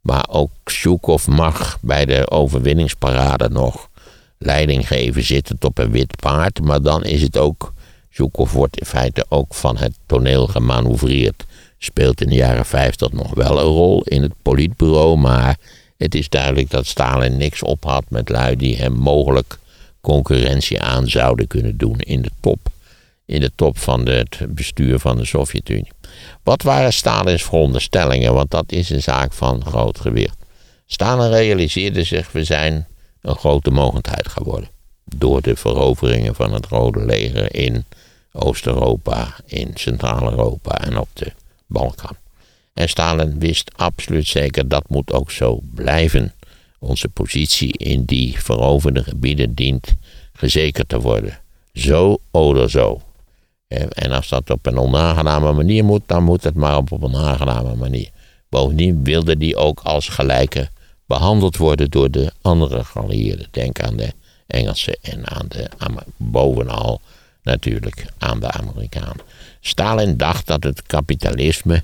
Maar 0.00 0.26
ook 0.28 0.50
Zhukov 0.64 1.26
mag 1.26 1.78
bij 1.80 2.04
de 2.04 2.30
overwinningsparade 2.30 3.48
nog 3.48 3.88
leiding 4.38 4.86
geven 4.86 5.22
zittend 5.22 5.64
op 5.64 5.78
een 5.78 5.90
wit 5.90 6.16
paard. 6.16 6.60
Maar 6.62 6.82
dan 6.82 7.04
is 7.04 7.22
het 7.22 7.38
ook, 7.38 7.72
Zhukov 8.10 8.52
wordt 8.52 8.78
in 8.78 8.86
feite 8.86 9.26
ook 9.28 9.54
van 9.54 9.76
het 9.76 9.98
toneel 10.06 10.46
gemanoeuvreerd. 10.46 11.44
Speelt 11.78 12.20
in 12.20 12.28
de 12.28 12.34
jaren 12.34 12.66
50 12.66 13.12
nog 13.12 13.34
wel 13.34 13.58
een 13.58 13.64
rol 13.64 14.02
in 14.02 14.22
het 14.22 14.34
politbureau. 14.42 15.16
Maar 15.16 15.56
het 16.02 16.14
is 16.14 16.28
duidelijk 16.28 16.70
dat 16.70 16.86
Stalin 16.86 17.36
niks 17.36 17.62
op 17.62 17.84
had 17.84 18.04
met 18.08 18.28
lui 18.28 18.56
die 18.56 18.76
hem 18.76 18.92
mogelijk 18.92 19.58
concurrentie 20.00 20.80
aan 20.80 21.08
zouden 21.08 21.46
kunnen 21.46 21.76
doen 21.76 21.98
in 21.98 22.22
de 22.22 22.30
top. 22.40 22.58
In 23.26 23.40
de 23.40 23.52
top 23.54 23.78
van 23.78 24.08
het 24.08 24.38
bestuur 24.48 24.98
van 24.98 25.16
de 25.16 25.24
Sovjet-Unie. 25.24 25.92
Wat 26.42 26.62
waren 26.62 26.92
Stalins 26.92 27.42
veronderstellingen? 27.42 28.34
Want 28.34 28.50
dat 28.50 28.72
is 28.72 28.90
een 28.90 29.02
zaak 29.02 29.32
van 29.32 29.64
groot 29.64 30.00
gewicht. 30.00 30.36
Stalin 30.86 31.30
realiseerde 31.30 32.04
zich, 32.04 32.32
we 32.32 32.44
zijn 32.44 32.86
een 33.20 33.36
grote 33.36 33.70
mogendheid 33.70 34.28
geworden. 34.28 34.68
Door 35.04 35.42
de 35.42 35.56
veroveringen 35.56 36.34
van 36.34 36.52
het 36.52 36.66
Rode 36.66 37.04
Leger 37.04 37.54
in 37.54 37.84
Oost-Europa, 38.32 39.36
in 39.46 39.70
Centraal-Europa 39.74 40.78
en 40.78 40.98
op 40.98 41.08
de 41.12 41.32
Balkan. 41.66 42.16
En 42.74 42.88
Stalin 42.88 43.38
wist 43.38 43.70
absoluut 43.76 44.26
zeker 44.26 44.68
dat 44.68 44.88
moet 44.88 45.12
ook 45.12 45.30
zo 45.30 45.60
blijven. 45.74 46.32
Onze 46.78 47.08
positie 47.08 47.72
in 47.72 48.04
die 48.04 48.40
veroverde 48.40 49.02
gebieden 49.02 49.54
dient 49.54 49.94
gezekerd 50.32 50.88
te 50.88 51.00
worden. 51.00 51.38
Zo 51.72 52.18
oder 52.30 52.70
zo. 52.70 53.00
En 53.88 54.10
als 54.10 54.28
dat 54.28 54.50
op 54.50 54.66
een 54.66 54.78
onaangename 54.78 55.52
manier 55.52 55.84
moet, 55.84 56.02
dan 56.06 56.22
moet 56.22 56.44
het 56.44 56.54
maar 56.54 56.76
op 56.76 56.90
een 56.90 57.02
onaangename 57.02 57.74
manier. 57.74 58.10
Bovendien 58.48 59.04
wilde 59.04 59.36
die 59.36 59.56
ook 59.56 59.80
als 59.80 60.08
gelijke 60.08 60.68
behandeld 61.06 61.56
worden 61.56 61.90
door 61.90 62.10
de 62.10 62.32
andere 62.40 62.84
geallieerden. 62.84 63.46
Denk 63.50 63.80
aan 63.80 63.96
de 63.96 64.12
Engelsen 64.46 64.96
en 65.02 65.28
aan 65.28 65.46
de, 65.48 65.68
bovenal 66.16 67.00
natuurlijk 67.42 68.06
aan 68.18 68.40
de 68.40 68.50
Amerikanen. 68.50 69.24
Stalin 69.60 70.16
dacht 70.16 70.46
dat 70.46 70.62
het 70.62 70.82
kapitalisme 70.82 71.82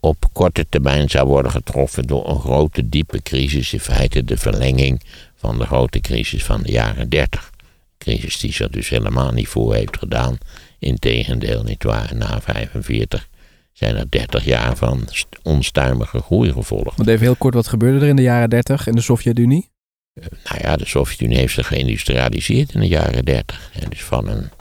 op 0.00 0.24
korte 0.32 0.66
termijn 0.68 1.10
zou 1.10 1.28
worden 1.28 1.50
getroffen 1.50 2.02
door 2.02 2.28
een 2.28 2.40
grote 2.40 2.88
diepe 2.88 3.22
crisis, 3.22 3.72
in 3.72 3.80
feite 3.80 4.24
de 4.24 4.36
verlenging 4.36 5.02
van 5.34 5.58
de 5.58 5.66
grote 5.66 6.00
crisis 6.00 6.44
van 6.44 6.62
de 6.62 6.72
jaren 6.72 7.08
30. 7.08 7.50
Crisis 7.98 8.38
die 8.38 8.52
zich 8.52 8.68
dus 8.68 8.88
helemaal 8.88 9.32
niet 9.32 9.48
voor 9.48 9.74
heeft 9.74 9.98
gedaan 9.98 10.38
Integendeel, 10.78 11.62
nietwaar, 11.62 12.10
na 12.14 12.40
45 12.40 13.28
zijn 13.72 13.96
er 13.96 14.10
30 14.10 14.44
jaar 14.44 14.76
van 14.76 15.08
onstuimige 15.42 16.20
groei 16.20 16.52
gevolgd. 16.52 16.96
Want 16.96 17.08
even 17.08 17.24
heel 17.24 17.36
kort, 17.36 17.54
wat 17.54 17.68
gebeurde 17.68 18.00
er 18.00 18.08
in 18.08 18.16
de 18.16 18.22
jaren 18.22 18.50
30 18.50 18.86
in 18.86 18.94
de 18.94 19.00
Sovjet-Unie? 19.00 19.70
Uh, 20.14 20.24
nou 20.44 20.60
ja, 20.62 20.76
de 20.76 20.86
Sovjet-Unie 20.86 21.36
heeft 21.36 21.54
zich 21.54 21.66
geïndustrialiseerd 21.66 22.74
in 22.74 22.80
de 22.80 22.86
jaren 22.86 23.24
30. 23.24 23.70
En 23.72 23.90
dus 23.90 24.02
van 24.02 24.28
een, 24.28 24.42
eh, 24.42 24.57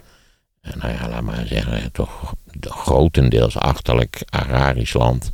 nou 0.75 0.93
ja, 0.93 1.09
laat 1.09 1.21
maar 1.21 1.47
zeggen, 1.47 1.91
toch 1.91 2.33
grotendeels 2.61 3.57
achterlijk 3.57 4.21
agrarisch 4.29 4.93
land 4.93 5.33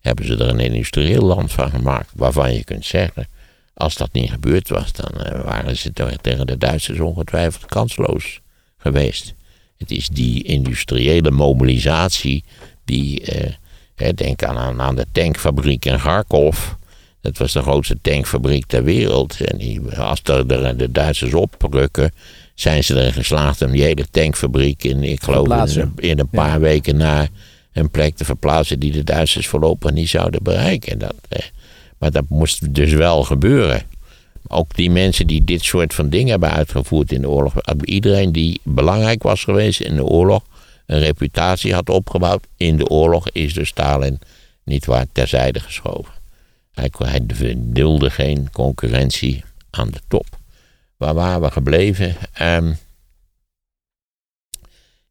hebben 0.00 0.26
ze 0.26 0.36
er 0.36 0.48
een 0.48 0.60
industrieel 0.60 1.22
land 1.22 1.52
van 1.52 1.70
gemaakt. 1.70 2.10
Waarvan 2.14 2.54
je 2.54 2.64
kunt 2.64 2.84
zeggen, 2.84 3.28
als 3.74 3.96
dat 3.96 4.12
niet 4.12 4.30
gebeurd 4.30 4.68
was, 4.68 4.92
dan 4.92 5.12
uh, 5.26 5.40
waren 5.44 5.76
ze 5.76 5.92
tegen 6.20 6.46
de 6.46 6.58
Duitsers 6.58 7.00
ongetwijfeld 7.00 7.66
kansloos 7.66 8.40
geweest. 8.78 9.34
Het 9.76 9.90
is 9.90 10.08
die 10.08 10.42
industriële 10.42 11.30
mobilisatie 11.30 12.44
die, 12.84 13.20
eh, 13.20 14.08
denk 14.14 14.42
aan, 14.42 14.80
aan 14.80 14.96
de 14.96 15.06
tankfabriek 15.12 15.84
in 15.84 15.98
Kharkov. 15.98 16.58
Dat 17.20 17.38
was 17.38 17.52
de 17.52 17.62
grootste 17.62 17.98
tankfabriek 18.00 18.66
ter 18.66 18.84
wereld. 18.84 19.40
En 19.40 19.58
die, 19.58 19.98
als 19.98 20.22
de, 20.22 20.46
de, 20.46 20.76
de 20.76 20.92
Duitsers 20.92 21.34
oprukken, 21.34 22.12
zijn 22.54 22.84
ze 22.84 22.94
erin 22.94 23.12
geslaagd 23.12 23.62
om 23.62 23.70
die 23.70 23.82
hele 23.82 24.06
tankfabriek 24.10 24.84
in, 24.84 25.02
ik 25.02 25.22
geloof, 25.22 25.76
in, 25.76 25.92
in, 25.96 26.18
een 26.18 26.28
paar 26.28 26.60
weken 26.60 26.96
naar 26.96 27.28
een 27.72 27.90
plek 27.90 28.16
te 28.16 28.24
verplaatsen 28.24 28.78
die 28.78 28.92
de 28.92 29.04
Duitsers 29.04 29.46
voorlopig 29.46 29.90
niet 29.90 30.08
zouden 30.08 30.42
bereiken. 30.42 30.98
Dat, 30.98 31.14
eh, 31.28 31.42
maar 31.98 32.10
dat 32.10 32.24
moest 32.28 32.74
dus 32.74 32.92
wel 32.92 33.22
gebeuren. 33.22 33.82
ook 34.48 34.74
die 34.74 34.90
mensen 34.90 35.26
die 35.26 35.44
dit 35.44 35.64
soort 35.64 35.94
van 35.94 36.08
dingen 36.08 36.30
hebben 36.30 36.50
uitgevoerd 36.50 37.12
in 37.12 37.20
de 37.20 37.28
oorlog. 37.28 37.54
Iedereen 37.80 38.32
die 38.32 38.60
belangrijk 38.62 39.22
was 39.22 39.44
geweest 39.44 39.80
in 39.80 39.94
de 39.94 40.04
oorlog, 40.04 40.42
een 40.86 40.98
reputatie 40.98 41.74
had 41.74 41.88
opgebouwd 41.88 42.46
in 42.56 42.76
de 42.76 42.88
oorlog, 42.88 43.30
is 43.30 43.54
door 43.54 43.66
Stalin 43.66 44.18
niet 44.64 44.86
waar 44.86 45.06
terzijde 45.12 45.60
geschoven. 45.60 46.12
Hij, 46.72 46.90
hij 46.98 47.20
dulde 47.56 48.10
geen 48.10 48.48
concurrentie 48.52 49.44
aan 49.70 49.90
de 49.90 50.00
top. 50.08 50.26
Waar 51.04 51.14
waren 51.14 51.40
we 51.40 51.50
gebleven? 51.50 52.16
Um, 52.40 52.78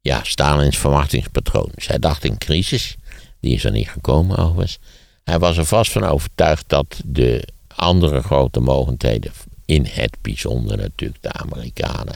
ja, 0.01 0.23
Stalins 0.23 0.77
verwachtingspatroon. 0.77 1.71
Zij 1.75 1.99
dacht 1.99 2.23
in 2.23 2.37
crisis. 2.37 2.95
Die 3.39 3.55
is 3.55 3.63
er 3.63 3.71
niet 3.71 3.89
gekomen 3.89 4.37
overigens. 4.37 4.79
Hij 5.23 5.39
was 5.39 5.57
er 5.57 5.65
vast 5.65 5.91
van 5.91 6.03
overtuigd 6.03 6.63
dat 6.67 7.01
de 7.05 7.47
andere 7.75 8.21
grote 8.21 8.59
mogendheden, 8.59 9.31
in 9.65 9.85
het 9.89 10.17
bijzonder 10.21 10.77
natuurlijk 10.77 11.21
de 11.21 11.31
Amerikanen, 11.31 12.15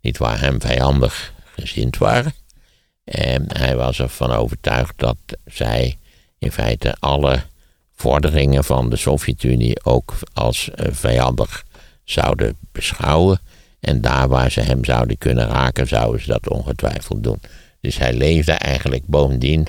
niet 0.00 0.18
waar 0.18 0.40
hem 0.40 0.60
vijandig 0.60 1.32
gezind 1.56 1.98
waren. 1.98 2.34
En 3.04 3.44
hij 3.48 3.76
was 3.76 3.98
ervan 3.98 4.32
overtuigd 4.32 4.92
dat 4.96 5.16
zij 5.46 5.98
in 6.38 6.52
feite 6.52 6.96
alle 6.98 7.42
vorderingen 7.94 8.64
van 8.64 8.90
de 8.90 8.96
Sovjet-Unie 8.96 9.84
ook 9.84 10.14
als 10.32 10.70
eh, 10.70 10.86
vijandig 10.92 11.64
zouden 12.04 12.56
beschouwen. 12.72 13.40
En 13.80 14.00
daar 14.00 14.28
waar 14.28 14.50
ze 14.50 14.60
hem 14.60 14.84
zouden 14.84 15.18
kunnen 15.18 15.48
raken, 15.48 15.86
zouden 15.86 16.20
ze 16.20 16.26
dat 16.26 16.48
ongetwijfeld 16.48 17.22
doen. 17.22 17.40
Dus 17.80 17.98
hij 17.98 18.12
leefde 18.12 18.52
eigenlijk 18.52 19.06
bovendien, 19.06 19.66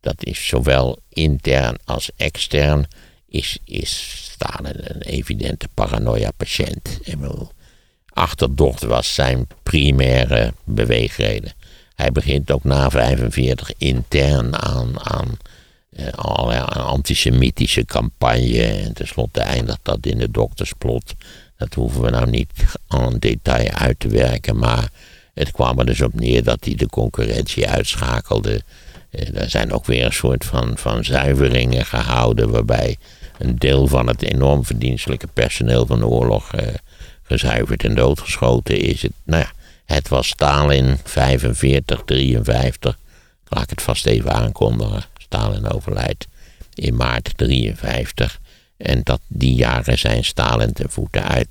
dat 0.00 0.24
is 0.24 0.46
zowel 0.46 0.98
intern 1.08 1.76
als 1.84 2.10
extern, 2.16 2.86
is, 3.28 3.58
is 3.64 4.22
Stalin 4.32 4.76
een 4.76 5.02
evidente 5.02 5.68
paranoia-patiënt. 5.74 7.00
Achterdocht 8.08 8.82
was 8.82 9.14
zijn 9.14 9.46
primaire 9.62 10.52
beweegreden. 10.64 11.52
Hij 11.94 12.12
begint 12.12 12.50
ook 12.50 12.64
na 12.64 12.90
45 12.90 13.72
intern 13.78 14.56
aan, 14.62 15.00
aan 15.00 15.38
allerlei 16.14 16.60
antisemitische 16.64 17.84
campagne. 17.84 18.62
En 18.62 18.92
tenslotte 18.92 19.40
eindigt 19.40 19.78
dat 19.82 20.06
in 20.06 20.18
de 20.18 20.30
doktersplot. 20.30 21.14
Dat 21.56 21.74
hoeven 21.74 22.02
we 22.02 22.10
nou 22.10 22.30
niet 22.30 22.50
aan 22.86 23.18
detail 23.18 23.70
uit 23.70 24.00
te 24.00 24.08
werken. 24.08 24.58
Maar 24.58 24.90
het 25.34 25.50
kwam 25.50 25.78
er 25.78 25.86
dus 25.86 26.00
op 26.00 26.14
neer 26.14 26.44
dat 26.44 26.64
hij 26.64 26.74
de 26.74 26.88
concurrentie 26.88 27.68
uitschakelde. 27.68 28.62
Er 29.10 29.50
zijn 29.50 29.72
ook 29.72 29.86
weer 29.86 30.04
een 30.04 30.12
soort 30.12 30.44
van, 30.44 30.78
van 30.78 31.04
zuiveringen 31.04 31.86
gehouden. 31.86 32.50
Waarbij 32.50 32.96
een 33.38 33.58
deel 33.58 33.86
van 33.86 34.06
het 34.06 34.22
enorm 34.22 34.64
verdienstelijke 34.64 35.26
personeel 35.26 35.86
van 35.86 35.98
de 35.98 36.06
oorlog 36.06 36.54
uh, 36.54 36.66
gezuiverd 37.22 37.84
en 37.84 37.94
doodgeschoten 37.94 38.80
is. 38.80 39.02
Het, 39.02 39.12
nou 39.24 39.42
ja, 39.42 39.50
het 39.84 40.08
was 40.08 40.28
Stalin 40.28 40.98
45, 41.04 42.02
53. 42.04 42.98
Laat 43.48 43.62
ik 43.62 43.70
het 43.70 43.82
vast 43.82 44.06
even 44.06 44.32
aankondigen. 44.32 45.04
Stalin 45.18 45.70
overlijdt 45.70 46.26
in 46.74 46.96
maart 46.96 47.32
53. 47.36 48.40
En 48.76 49.00
dat 49.02 49.20
die 49.26 49.54
jaren 49.54 49.98
zijn 49.98 50.24
Stalin 50.24 50.72
ten 50.72 50.90
voeten 50.90 51.22
uit. 51.22 51.48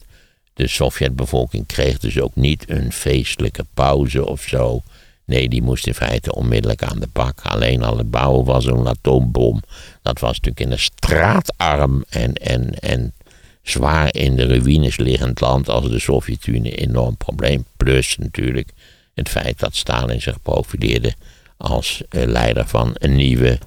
De 0.53 0.67
Sovjetbevolking 0.67 1.65
kreeg 1.65 1.99
dus 1.99 2.19
ook 2.19 2.35
niet 2.35 2.69
een 2.69 2.91
feestelijke 2.91 3.65
pauze 3.73 4.27
of 4.27 4.41
zo. 4.41 4.81
Nee, 5.25 5.49
die 5.49 5.61
moest 5.61 5.87
in 5.87 5.93
feite 5.93 6.35
onmiddellijk 6.35 6.83
aan 6.83 6.99
de 6.99 7.09
bak. 7.13 7.39
Alleen 7.41 7.83
al 7.83 7.97
het 7.97 8.11
bouwen 8.11 8.45
van 8.45 8.61
zo'n 8.61 8.87
atoombom. 8.87 9.61
Dat 10.01 10.19
was 10.19 10.31
natuurlijk 10.31 10.65
in 10.65 10.71
een 10.71 10.79
straatarm 10.79 12.03
en, 12.09 12.33
en, 12.33 12.79
en 12.79 13.13
zwaar 13.61 14.15
in 14.15 14.35
de 14.35 14.45
ruïnes 14.45 14.97
liggend 14.97 15.39
land 15.39 15.69
als 15.69 15.89
de 15.89 15.99
Sovjet-Unie 15.99 16.81
een 16.81 16.89
enorm 16.89 17.17
probleem. 17.17 17.65
Plus 17.77 18.17
natuurlijk 18.17 18.69
het 19.13 19.29
feit 19.29 19.59
dat 19.59 19.75
Stalin 19.75 20.21
zich 20.21 20.41
profileerde 20.41 21.13
als 21.57 22.01
eh, 22.09 22.23
leider 22.25 22.67
van 22.67 22.91
een 22.93 23.15
nieuwe, 23.15 23.59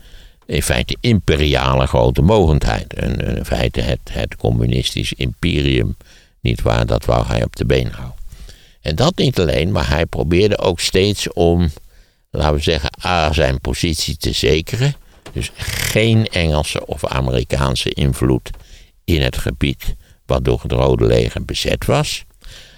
in 0.47 0.63
feite 0.63 0.97
imperiale 1.01 1.87
grote 1.87 2.23
mogendheid. 2.23 2.95
En 2.95 3.37
in 3.37 3.45
feite 3.45 3.81
het, 3.81 4.01
het 4.11 4.37
communistisch 4.37 5.13
imperium, 5.13 5.97
niet 6.41 6.63
waar, 6.63 6.87
dat 6.87 7.05
wou 7.05 7.27
hij 7.27 7.45
op 7.45 7.57
de 7.57 7.65
been 7.65 7.91
houden. 7.91 8.25
En 8.81 8.97
dat 8.97 9.17
niet 9.17 9.41
alleen, 9.41 9.73
maar 9.73 9.89
hij 9.89 10.07
probeerde 10.07 10.59
ook 10.59 10.81
steeds 10.81 11.33
om, 11.33 11.71
laten 12.31 12.55
we 12.55 12.63
zeggen, 12.63 12.91
A, 13.05 13.33
zijn 13.33 13.61
positie 13.61 14.17
te 14.17 14.33
zekeren. 14.33 14.95
Dus 15.33 15.51
geen 15.57 16.27
Engelse 16.27 16.87
of 16.87 17.07
Amerikaanse 17.07 17.91
invloed 17.91 18.51
in 19.05 19.23
het 19.23 19.39
gebied 19.39 19.95
wat 20.27 20.45
door 20.45 20.63
het 20.63 20.73
Rode 20.73 21.05
Leger 21.07 21.45
bezet 21.45 21.85
was. 21.85 22.25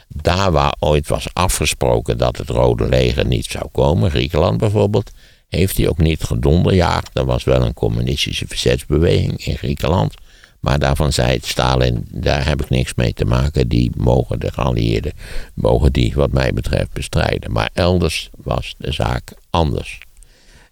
Daar 0.09 0.53
waar 0.53 0.75
ooit 0.79 1.09
was 1.09 1.29
afgesproken 1.33 2.19
dat 2.19 2.37
het 2.37 2.49
Rode 2.49 2.89
Leger 2.89 3.27
niet 3.27 3.47
zou 3.47 3.69
komen, 3.73 4.11
Griekenland 4.11 4.59
bijvoorbeeld, 4.59 5.11
heeft 5.49 5.77
hij 5.77 5.89
ook 5.89 5.99
niet 5.99 6.23
gedonderjaagd. 6.23 7.11
Er 7.13 7.25
was 7.25 7.45
wel 7.45 7.63
een 7.63 7.75
communistische 7.75 8.47
verzetsbeweging 8.47 9.47
in 9.47 9.57
Griekenland. 9.57 10.15
Maar 10.61 10.79
daarvan 10.79 11.13
zei 11.13 11.39
Stalin, 11.43 12.07
daar 12.11 12.47
heb 12.47 12.63
ik 12.63 12.71
niks 12.71 12.95
mee 12.95 13.13
te 13.13 13.25
maken. 13.25 13.69
Die 13.69 13.91
mogen 13.97 14.41
de 14.41 14.53
geallieerden, 14.53 15.13
mogen 15.55 15.93
die 15.93 16.13
wat 16.15 16.33
mij 16.33 16.53
betreft 16.53 16.93
bestrijden. 16.93 17.53
Maar 17.53 17.71
elders 17.73 18.31
was 18.37 18.75
de 18.79 18.93
zaak 18.93 19.33
anders. 19.51 19.99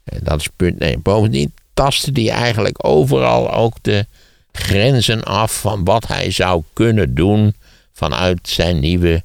En 0.05 0.21
dat 0.23 0.41
is 0.41 0.49
punt 0.57 0.81
1. 0.81 1.03
Bovendien 1.03 1.53
tastte 1.75 2.11
hij 2.13 2.31
eigenlijk 2.31 2.87
overal 2.87 3.53
ook 3.53 3.75
de 3.83 4.07
grenzen 4.53 5.25
af 5.25 5.61
van 5.61 5.85
wat 5.85 6.07
hij 6.07 6.31
zou 6.31 6.63
kunnen 6.73 7.15
doen 7.15 7.55
vanuit 7.93 8.49
zijn 8.49 8.81
nieuwe 8.81 9.23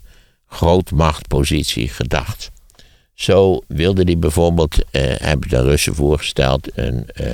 grootmachtpositie 0.47 1.89
gedacht. 1.89 2.51
Zo 3.21 3.61
wilde 3.67 4.03
hij 4.03 4.17
bijvoorbeeld, 4.17 4.75
uh, 4.77 4.81
hebben 5.17 5.49
de 5.49 5.61
Russen 5.61 5.95
voorgesteld, 5.95 6.77
een, 6.77 7.07
uh, 7.21 7.27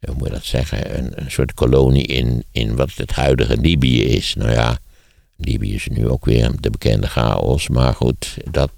hoe 0.00 0.14
moet 0.18 0.30
dat 0.30 0.44
zeggen, 0.44 0.98
een, 0.98 1.12
een, 1.14 1.30
soort 1.30 1.54
kolonie 1.54 2.06
in, 2.06 2.44
in 2.50 2.76
wat 2.76 2.90
het 2.94 3.12
huidige 3.12 3.56
Libië 3.56 4.02
is. 4.04 4.34
Nou 4.34 4.50
ja, 4.50 4.78
Libië 5.36 5.74
is 5.74 5.88
nu 5.88 6.08
ook 6.08 6.24
weer 6.24 6.50
de 6.60 6.70
bekende 6.70 7.06
chaos, 7.06 7.68
maar 7.68 7.94
goed, 7.94 8.36
dat, 8.50 8.70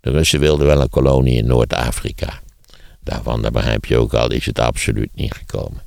de 0.00 0.10
Russen 0.10 0.40
wilden 0.40 0.66
wel 0.66 0.80
een 0.80 0.88
kolonie 0.88 1.36
in 1.36 1.46
Noord-Afrika. 1.46 2.40
Daarvan, 3.00 3.42
daar 3.42 3.50
begrijp 3.50 3.84
je 3.84 3.96
ook 3.96 4.14
al, 4.14 4.30
is 4.30 4.46
het 4.46 4.58
absoluut 4.58 5.10
niet 5.14 5.32
gekomen. 5.32 5.82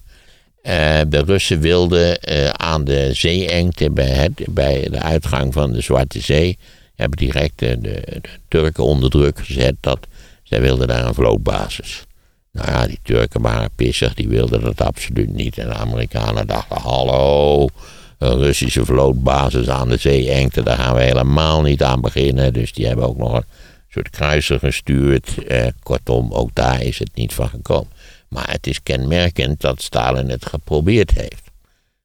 Uh, 0.63 0.99
de 1.07 1.23
Russen 1.25 1.59
wilden 1.59 2.19
uh, 2.29 2.49
aan 2.49 2.83
de 2.83 3.09
zeeengte 3.13 3.91
bij, 3.91 4.09
het, 4.09 4.45
bij 4.49 4.87
de 4.89 4.99
uitgang 4.99 5.53
van 5.53 5.71
de 5.71 5.81
Zwarte 5.81 6.19
Zee 6.19 6.57
hebben 6.99 7.17
direct 7.17 7.59
de, 7.59 7.77
de, 7.79 8.21
Turken 8.47 8.83
onder 8.83 9.09
druk 9.09 9.39
gezet 9.39 9.75
dat 9.79 10.07
zij 10.43 10.61
wilden 10.61 10.87
daar 10.87 11.05
een 11.05 11.13
vlootbasis. 11.13 12.05
Nou 12.51 12.71
ja, 12.71 12.87
die 12.87 12.99
Turken 13.03 13.41
waren 13.41 13.69
pissig, 13.75 14.13
die 14.13 14.27
wilden 14.27 14.61
dat 14.61 14.81
absoluut 14.81 15.33
niet. 15.33 15.57
En 15.57 15.67
de 15.67 15.73
Amerikanen 15.73 16.47
dachten, 16.47 16.77
hallo, 16.77 17.67
een 18.17 18.37
Russische 18.37 18.85
vlootbasis 18.85 19.69
aan 19.69 19.89
de 19.89 19.97
zeeengte, 19.97 20.63
daar 20.63 20.77
gaan 20.77 20.95
we 20.95 21.01
helemaal 21.01 21.61
niet 21.61 21.83
aan 21.83 22.01
beginnen. 22.01 22.53
Dus 22.53 22.73
die 22.73 22.87
hebben 22.87 23.07
ook 23.07 23.17
nog 23.17 23.33
een 23.33 23.43
soort 23.89 24.09
kruiser 24.09 24.59
gestuurd. 24.59 25.43
Eh, 25.43 25.67
kortom, 25.83 26.33
ook 26.33 26.49
daar 26.53 26.81
is 26.81 26.99
het 26.99 27.11
niet 27.13 27.33
van 27.33 27.49
gekomen. 27.49 27.91
Maar 28.29 28.51
het 28.51 28.67
is 28.67 28.83
kenmerkend 28.83 29.61
dat 29.61 29.81
Stalin 29.81 30.29
het 30.29 30.45
geprobeerd 30.45 31.11
heeft. 31.11 31.47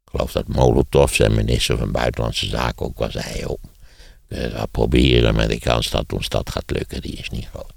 Ik 0.04 0.10
geloof 0.10 0.32
dat 0.32 0.48
Molotov, 0.48 1.12
zijn 1.12 1.34
minister 1.34 1.78
van 1.78 1.92
Buitenlandse 1.92 2.46
Zaken, 2.46 2.86
ook 2.86 2.98
was 2.98 3.12
zei: 3.12 3.44
op. 3.44 3.60
Uh, 4.34 4.62
proberen, 4.70 5.34
maar 5.34 5.48
de 5.48 5.58
kans 5.58 5.90
dat 5.90 6.12
ons 6.12 6.28
dat 6.28 6.50
gaat 6.50 6.70
lukken, 6.70 7.02
die 7.02 7.12
is 7.12 7.30
niet 7.30 7.48
groot. 7.52 7.72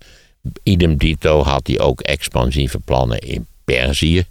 Idem 0.64 0.98
dito 0.98 1.44
had 1.44 1.68
hij 1.68 1.80
ook 1.80 2.02
expansieve 2.02 2.80
plannen 2.80 3.20
in 3.20 3.48
Perzië, 3.66 4.26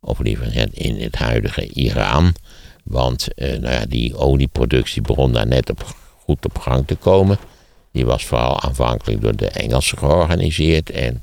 of 0.00 0.18
liever 0.18 0.70
in 0.72 1.00
het 1.00 1.16
huidige 1.16 1.66
Iran. 1.66 2.34
Want 2.82 3.28
uh, 3.36 3.48
nou 3.48 3.74
ja, 3.74 3.86
die 3.86 4.16
olieproductie 4.16 5.02
begon 5.02 5.32
daar 5.32 5.46
net 5.46 5.70
op, 5.70 5.94
goed 6.24 6.44
op 6.44 6.58
gang 6.58 6.86
te 6.86 6.94
komen. 6.94 7.38
Die 7.92 8.06
was 8.06 8.24
vooral 8.24 8.60
aanvankelijk 8.60 9.20
door 9.20 9.36
de 9.36 9.48
Engelsen 9.48 9.98
georganiseerd 9.98 10.90
en 10.90 11.22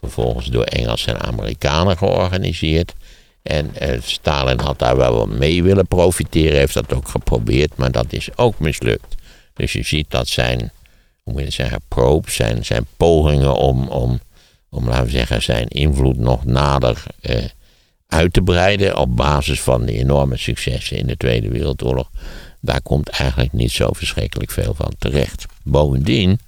vervolgens 0.00 0.46
door 0.46 0.64
Engelsen 0.64 1.14
en 1.14 1.20
Amerikanen 1.20 1.96
georganiseerd. 1.96 2.94
En 3.42 3.70
uh, 3.82 4.00
Stalin 4.02 4.60
had 4.60 4.78
daar 4.78 4.96
wel 4.96 5.26
mee 5.26 5.62
willen 5.62 5.86
profiteren, 5.86 6.58
heeft 6.58 6.74
dat 6.74 6.94
ook 6.94 7.08
geprobeerd, 7.08 7.76
maar 7.76 7.92
dat 7.92 8.12
is 8.12 8.28
ook 8.36 8.58
mislukt. 8.58 9.16
Dus 9.58 9.72
je 9.72 9.82
ziet 9.82 10.10
dat 10.10 10.28
zijn, 10.28 10.70
hoe 11.22 11.32
moet 11.32 11.42
je 11.42 11.50
zeggen, 11.50 11.80
probe, 11.88 12.30
zijn, 12.30 12.64
zijn 12.64 12.86
pogingen 12.96 13.54
om, 13.54 13.88
om, 13.88 14.20
om, 14.70 14.88
laten 14.88 15.04
we 15.04 15.10
zeggen, 15.10 15.42
zijn 15.42 15.68
invloed 15.68 16.16
nog 16.16 16.44
nader 16.44 17.02
eh, 17.20 17.44
uit 18.06 18.32
te 18.32 18.42
breiden 18.42 18.96
op 18.96 19.16
basis 19.16 19.60
van 19.60 19.86
de 19.86 19.92
enorme 19.92 20.36
successen 20.36 20.96
in 20.96 21.06
de 21.06 21.16
Tweede 21.16 21.48
Wereldoorlog, 21.48 22.10
daar 22.60 22.82
komt 22.82 23.08
eigenlijk 23.08 23.52
niet 23.52 23.70
zo 23.70 23.88
verschrikkelijk 23.92 24.50
veel 24.50 24.74
van 24.74 24.92
terecht. 24.98 25.46
Bovendien, 25.62 26.40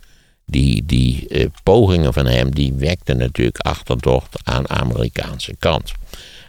die, 0.46 0.86
die 0.86 1.28
eh, 1.28 1.46
pogingen 1.62 2.12
van 2.12 2.26
hem, 2.26 2.54
die 2.54 2.72
wekten 2.72 3.16
natuurlijk 3.16 3.58
achterdocht 3.58 4.38
aan 4.42 4.62
de 4.62 4.68
Amerikaanse 4.68 5.54
kant. 5.58 5.92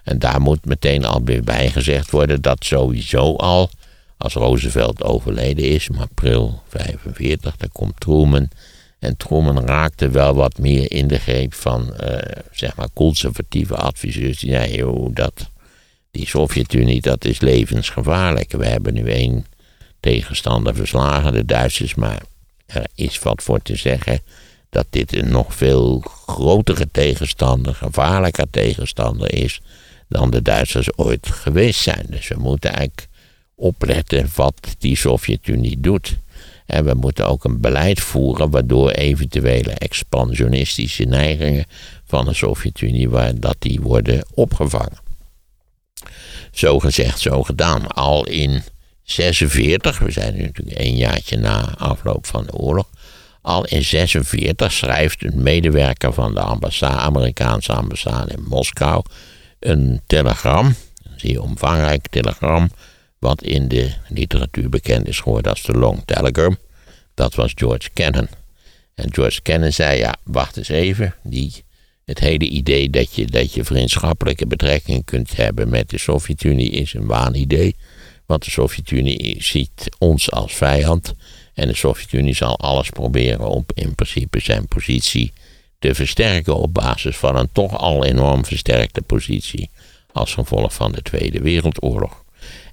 En 0.03 0.19
daar 0.19 0.41
moet 0.41 0.65
meteen 0.65 1.05
al 1.05 1.21
bij 1.43 1.69
gezegd 1.69 2.11
worden 2.11 2.41
dat 2.41 2.65
sowieso 2.65 3.35
al 3.35 3.69
als 4.21 4.33
Roosevelt 4.33 5.03
overleden 5.03 5.65
is, 5.65 5.87
in 5.87 5.97
april 5.97 6.61
45, 6.67 7.57
dan 7.57 7.69
komt 7.71 7.99
Truman. 7.99 8.49
En 8.99 9.17
Truman 9.17 9.65
raakte 9.65 10.09
wel 10.09 10.33
wat 10.33 10.57
meer 10.57 10.91
in 10.91 11.07
de 11.07 11.19
greep 11.19 11.53
van, 11.53 11.95
eh, 11.95 12.41
zeg 12.51 12.75
maar, 12.75 12.87
conservatieve 12.93 13.75
adviseurs. 13.75 14.39
Die 14.39 14.49
zeiden, 14.51 14.77
joh, 14.77 15.15
dat, 15.15 15.49
die 16.11 16.27
Sovjet-Unie, 16.27 17.01
dat 17.01 17.25
is 17.25 17.39
levensgevaarlijk. 17.39 18.51
We 18.51 18.65
hebben 18.65 18.93
nu 18.93 19.09
één 19.09 19.45
tegenstander 19.99 20.75
verslagen, 20.75 21.33
de 21.33 21.45
Duitsers, 21.45 21.95
maar 21.95 22.21
er 22.65 22.85
is 22.95 23.19
wat 23.19 23.43
voor 23.43 23.61
te 23.61 23.75
zeggen 23.75 24.19
dat 24.69 24.85
dit 24.89 25.15
een 25.15 25.31
nog 25.31 25.55
veel 25.55 26.03
grotere 26.25 26.87
tegenstander, 26.91 27.75
gevaarlijker 27.75 28.49
tegenstander 28.51 29.33
is 29.33 29.61
dan 30.07 30.31
de 30.31 30.41
Duitsers 30.41 30.97
ooit 30.97 31.27
geweest 31.27 31.81
zijn. 31.81 32.05
Dus 32.09 32.27
we 32.27 32.35
moeten 32.37 32.73
eigenlijk 32.73 33.07
opletten 33.61 34.29
wat 34.35 34.75
die 34.77 34.95
Sovjet-Unie 34.95 35.79
doet. 35.79 36.17
En 36.65 36.85
we 36.85 36.93
moeten 36.93 37.27
ook 37.27 37.43
een 37.43 37.61
beleid 37.61 37.99
voeren 37.99 38.49
waardoor 38.49 38.89
eventuele 38.91 39.71
expansionistische 39.71 41.03
neigingen 41.03 41.65
van 42.05 42.25
de 42.25 42.33
Sovjet-Unie, 42.33 43.39
dat 43.39 43.55
die 43.59 43.81
worden 43.81 44.25
opgevangen. 44.33 44.99
Zo 46.51 46.79
gezegd, 46.79 47.19
zo 47.19 47.43
gedaan. 47.43 47.87
Al 47.87 48.25
in 48.27 48.63
46, 49.03 49.99
we 49.99 50.11
zijn 50.11 50.35
nu 50.35 50.41
natuurlijk 50.41 50.79
een 50.79 50.95
jaartje 50.95 51.37
na 51.37 51.75
afloop 51.77 52.25
van 52.25 52.45
de 52.45 52.53
oorlog. 52.53 52.89
Al 53.41 53.65
in 53.65 53.83
46 53.83 54.71
schrijft 54.71 55.23
een 55.23 55.43
medewerker 55.43 56.13
van 56.13 56.33
de 56.33 56.41
ambassade, 56.41 56.99
Amerikaanse 56.99 57.73
ambassade 57.73 58.31
in 58.31 58.43
Moskou 58.43 59.03
een 59.61 60.01
telegram, 60.07 60.65
een 60.65 61.19
zeer 61.19 61.41
omvangrijk 61.41 62.07
telegram, 62.07 62.71
wat 63.21 63.43
in 63.43 63.67
de 63.67 63.91
literatuur 64.07 64.69
bekend 64.69 65.07
is 65.07 65.19
geworden 65.19 65.51
als 65.51 65.63
de 65.63 65.73
Long 65.73 66.01
Telegram. 66.05 66.57
Dat 67.13 67.35
was 67.35 67.51
George 67.55 67.89
Kennan. 67.93 68.27
En 68.93 69.13
George 69.13 69.41
Kennan 69.41 69.71
zei, 69.71 69.97
ja, 69.97 70.15
wacht 70.23 70.57
eens 70.57 70.69
even, 70.69 71.15
die, 71.23 71.63
het 72.05 72.19
hele 72.19 72.45
idee 72.49 72.89
dat 72.89 73.13
je, 73.13 73.25
dat 73.25 73.53
je 73.53 73.63
vriendschappelijke 73.63 74.47
betrekkingen 74.47 75.03
kunt 75.03 75.35
hebben 75.35 75.69
met 75.69 75.89
de 75.89 75.97
Sovjet-Unie 75.97 76.69
is 76.69 76.93
een 76.93 77.05
waanidee. 77.05 77.75
Want 78.25 78.43
de 78.43 78.51
Sovjet-Unie 78.51 79.43
ziet 79.43 79.89
ons 79.97 80.31
als 80.31 80.53
vijand. 80.53 81.13
En 81.53 81.67
de 81.67 81.75
Sovjet-Unie 81.75 82.35
zal 82.35 82.59
alles 82.59 82.89
proberen 82.89 83.47
om 83.49 83.65
in 83.73 83.95
principe 83.95 84.39
zijn 84.39 84.67
positie 84.67 85.33
te 85.79 85.95
versterken 85.95 86.55
op 86.55 86.73
basis 86.73 87.17
van 87.17 87.35
een 87.35 87.49
toch 87.51 87.77
al 87.77 88.05
enorm 88.05 88.45
versterkte 88.45 89.01
positie 89.01 89.69
als 90.11 90.33
gevolg 90.33 90.73
van 90.73 90.91
de 90.91 91.01
Tweede 91.01 91.39
Wereldoorlog. 91.39 92.20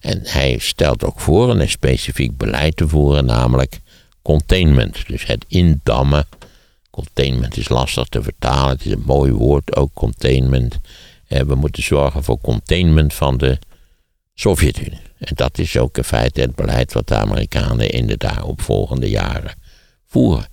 En 0.00 0.20
hij 0.22 0.58
stelt 0.58 1.04
ook 1.04 1.20
voor 1.20 1.50
een 1.50 1.68
specifiek 1.68 2.36
beleid 2.36 2.76
te 2.76 2.88
voeren, 2.88 3.24
namelijk 3.24 3.80
containment. 4.22 5.06
Dus 5.06 5.26
het 5.26 5.44
indammen. 5.48 6.26
Containment 6.90 7.56
is 7.56 7.68
lastig 7.68 8.08
te 8.08 8.22
vertalen, 8.22 8.70
het 8.70 8.84
is 8.84 8.92
een 8.92 9.02
mooi 9.06 9.32
woord, 9.32 9.76
ook 9.76 9.90
containment. 9.94 10.78
Eh, 11.26 11.40
we 11.40 11.54
moeten 11.54 11.82
zorgen 11.82 12.24
voor 12.24 12.38
containment 12.40 13.14
van 13.14 13.36
de 13.36 13.58
Sovjet-Unie. 14.34 15.00
En 15.18 15.32
dat 15.34 15.58
is 15.58 15.76
ook 15.76 15.96
in 15.96 16.04
feite 16.04 16.40
het 16.40 16.54
beleid 16.54 16.92
wat 16.92 17.08
de 17.08 17.14
Amerikanen 17.14 17.90
in 17.90 18.06
de 18.06 18.16
daaropvolgende 18.16 19.10
jaren 19.10 19.54
voeren. 20.06 20.46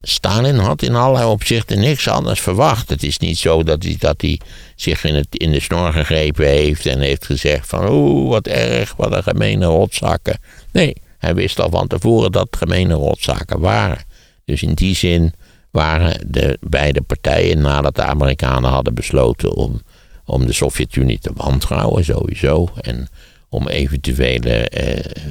Stalin 0.00 0.56
had 0.58 0.82
in 0.82 0.94
allerlei 0.94 1.26
opzichten 1.26 1.80
niks 1.80 2.08
anders 2.08 2.40
verwacht. 2.40 2.88
Het 2.88 3.02
is 3.02 3.18
niet 3.18 3.38
zo 3.38 3.62
dat 3.62 3.82
hij, 3.82 3.96
dat 3.98 4.20
hij 4.20 4.40
zich 4.74 5.04
in, 5.04 5.14
het, 5.14 5.26
in 5.30 5.52
de 5.52 5.60
snor 5.60 5.92
gegrepen 5.92 6.46
heeft 6.46 6.86
en 6.86 7.00
heeft 7.00 7.24
gezegd 7.24 7.68
van 7.68 7.88
oeh, 7.88 8.30
wat 8.30 8.46
erg, 8.46 8.94
wat 8.96 9.12
een 9.12 9.22
gemene 9.22 9.66
rotzakken. 9.66 10.38
Nee, 10.72 10.96
hij 11.18 11.34
wist 11.34 11.60
al 11.60 11.70
van 11.70 11.86
tevoren 11.86 12.32
dat 12.32 12.46
het 12.46 12.56
gemene 12.56 12.94
rotzakken 12.94 13.60
waren. 13.60 14.04
Dus 14.44 14.62
in 14.62 14.74
die 14.74 14.94
zin 14.94 15.34
waren 15.70 16.30
de 16.30 16.58
beide 16.60 17.02
partijen, 17.02 17.60
nadat 17.60 17.94
de 17.94 18.02
Amerikanen 18.02 18.70
hadden 18.70 18.94
besloten 18.94 19.54
om, 19.54 19.80
om 20.24 20.46
de 20.46 20.52
Sovjet-Unie 20.52 21.18
te 21.18 21.30
wantrouwen 21.34 22.04
sowieso, 22.04 22.68
en 22.80 23.08
om 23.48 23.68
eventuele 23.68 24.68
eh, 24.68 25.22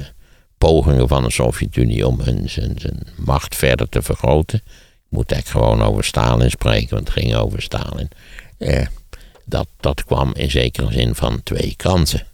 pogingen 0.58 1.08
van 1.08 1.22
de 1.22 1.30
Sovjet-Unie 1.30 2.06
om 2.06 2.20
hun 2.20 2.50
zijn, 2.50 2.76
macht 3.16 3.56
verder 3.56 3.88
te 3.88 4.02
vergroten. 4.02 4.58
Ik 4.58 5.12
moet 5.12 5.32
eigenlijk 5.32 5.64
gewoon 5.64 5.88
over 5.88 6.04
Stalin 6.04 6.50
spreken, 6.50 6.94
want 6.94 7.08
het 7.08 7.18
ging 7.18 7.34
over 7.34 7.62
Stalin. 7.62 8.08
Eh, 8.58 8.86
dat, 9.44 9.68
dat 9.80 10.04
kwam 10.04 10.34
in 10.34 10.50
zekere 10.50 10.92
zin 10.92 11.14
van 11.14 11.42
twee 11.42 11.74
kanten. 11.76 12.26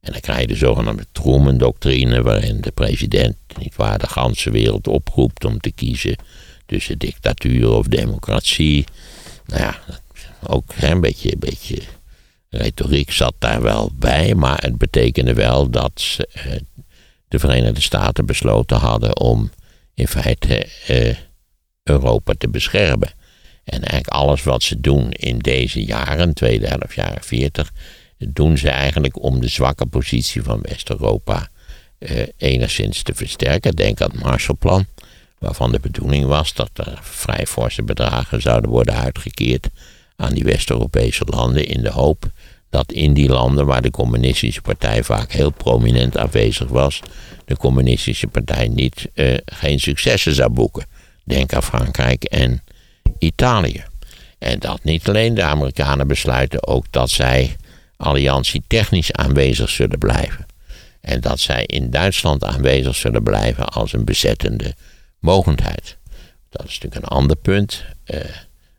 En 0.00 0.12
dan 0.12 0.20
krijg 0.20 0.40
je 0.40 0.46
de 0.46 0.56
zogenaamde 0.56 1.06
Truman-doctrine, 1.12 2.22
waarin 2.22 2.60
de 2.60 2.70
president 2.70 3.36
niet 3.58 3.76
de 3.76 4.06
ganse 4.06 4.50
wereld 4.50 4.88
oproept 4.88 5.44
om 5.44 5.60
te 5.60 5.70
kiezen 5.70 6.16
tussen 6.66 6.98
dictatuur 6.98 7.70
of 7.70 7.86
democratie. 7.86 8.84
Nou 9.46 9.62
ja, 9.62 9.78
ook 10.46 10.72
een 10.80 11.00
beetje, 11.00 11.32
een 11.32 11.38
beetje 11.38 11.82
retoriek 12.50 13.10
zat 13.10 13.34
daar 13.38 13.62
wel 13.62 13.90
bij, 13.94 14.34
maar 14.34 14.58
het 14.62 14.78
betekende 14.78 15.34
wel 15.34 15.70
dat 15.70 16.16
eh, 16.32 16.52
de 17.28 17.38
Verenigde 17.38 17.80
Staten 17.80 18.26
besloten 18.26 18.76
hadden 18.76 19.20
om 19.20 19.50
in 19.94 20.08
feite 20.08 20.66
eh, 20.86 21.14
Europa 21.82 22.32
te 22.38 22.48
beschermen. 22.48 23.12
En 23.64 23.80
eigenlijk 23.80 24.08
alles 24.08 24.42
wat 24.42 24.62
ze 24.62 24.80
doen 24.80 25.10
in 25.10 25.38
deze 25.38 25.84
jaren, 25.84 26.34
tweede 26.34 26.66
helft 26.66 26.94
jaren 26.94 27.22
40, 27.22 27.72
doen 28.18 28.58
ze 28.58 28.70
eigenlijk 28.70 29.22
om 29.22 29.40
de 29.40 29.48
zwakke 29.48 29.86
positie 29.86 30.42
van 30.42 30.60
West-Europa 30.62 31.48
eh, 31.98 32.26
enigszins 32.36 33.02
te 33.02 33.14
versterken. 33.14 33.76
Denk 33.76 34.00
aan 34.00 34.10
het 34.10 34.22
Marshallplan, 34.22 34.86
waarvan 35.38 35.72
de 35.72 35.80
bedoeling 35.80 36.26
was 36.26 36.54
dat 36.54 36.70
er 36.74 36.98
vrij 37.00 37.46
forse 37.46 37.82
bedragen 37.82 38.42
zouden 38.42 38.70
worden 38.70 38.94
uitgekeerd 38.94 39.68
aan 40.16 40.34
die 40.34 40.44
West-Europese 40.44 41.24
landen 41.26 41.66
in 41.66 41.82
de 41.82 41.90
hoop 41.90 42.30
dat 42.70 42.92
in 42.92 43.14
die 43.14 43.28
landen 43.28 43.66
waar 43.66 43.82
de 43.82 43.90
communistische 43.90 44.60
partij 44.60 45.04
vaak 45.04 45.32
heel 45.32 45.50
prominent 45.50 46.16
aanwezig 46.16 46.68
was, 46.68 47.00
de 47.44 47.56
communistische 47.56 48.26
partij 48.26 48.68
niet, 48.68 49.08
uh, 49.14 49.36
geen 49.44 49.80
successen 49.80 50.34
zou 50.34 50.50
boeken. 50.50 50.86
Denk 51.24 51.52
aan 51.52 51.62
Frankrijk 51.62 52.24
en 52.24 52.62
Italië. 53.18 53.84
En 54.38 54.58
dat 54.58 54.84
niet 54.84 55.08
alleen 55.08 55.34
de 55.34 55.42
Amerikanen 55.42 56.06
besluiten 56.06 56.66
ook 56.66 56.84
dat 56.90 57.10
zij 57.10 57.56
alliantie 57.96 58.62
technisch 58.66 59.12
aanwezig 59.12 59.68
zullen 59.70 59.98
blijven. 59.98 60.46
En 61.00 61.20
dat 61.20 61.40
zij 61.40 61.64
in 61.64 61.90
Duitsland 61.90 62.44
aanwezig 62.44 62.96
zullen 62.96 63.22
blijven 63.22 63.68
als 63.68 63.92
een 63.92 64.04
bezettende 64.04 64.74
mogendheid. 65.18 65.96
Dat 66.50 66.66
is 66.66 66.78
natuurlijk 66.78 67.02
een 67.02 67.16
ander 67.16 67.36
punt. 67.36 67.84
Uh, 68.06 68.20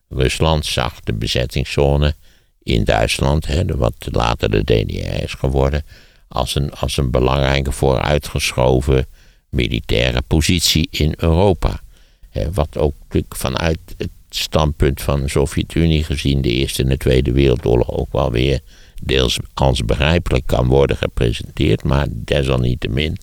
Rusland 0.09 0.65
zag 0.65 0.99
de 0.99 1.13
bezettingszone 1.13 2.15
in 2.63 2.83
Duitsland, 2.83 3.47
hè, 3.47 3.65
wat 3.65 3.93
later 4.11 4.51
de 4.51 4.63
DDR 4.63 5.23
is 5.23 5.33
geworden, 5.33 5.83
als 6.27 6.55
een, 6.55 6.73
als 6.73 6.97
een 6.97 7.11
belangrijke 7.11 7.71
vooruitgeschoven 7.71 9.05
militaire 9.49 10.21
positie 10.27 10.87
in 10.91 11.13
Europa. 11.17 11.81
Hè, 12.29 12.51
wat 12.51 12.77
ook 12.77 12.93
vanuit 13.29 13.79
het 13.97 14.09
standpunt 14.29 15.01
van 15.01 15.21
de 15.21 15.29
Sovjet-Unie 15.29 16.03
gezien 16.03 16.41
de 16.41 16.49
Eerste 16.49 16.83
en 16.83 16.89
de 16.89 16.97
Tweede 16.97 17.31
Wereldoorlog 17.31 17.91
ook 17.91 18.11
wel 18.11 18.31
weer 18.31 18.59
deels 19.01 19.37
als 19.53 19.85
begrijpelijk 19.85 20.47
kan 20.47 20.67
worden 20.67 20.97
gepresenteerd, 20.97 21.83
maar 21.83 22.07
desalniettemin, 22.09 23.17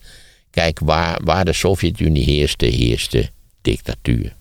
kijk, 0.49 0.79
waar, 0.79 1.19
waar 1.23 1.45
de 1.45 1.53
Sovjet-Unie 1.53 2.23
heerste, 2.23 2.65
heerste 2.65 3.29
dictatuur. 3.61 4.35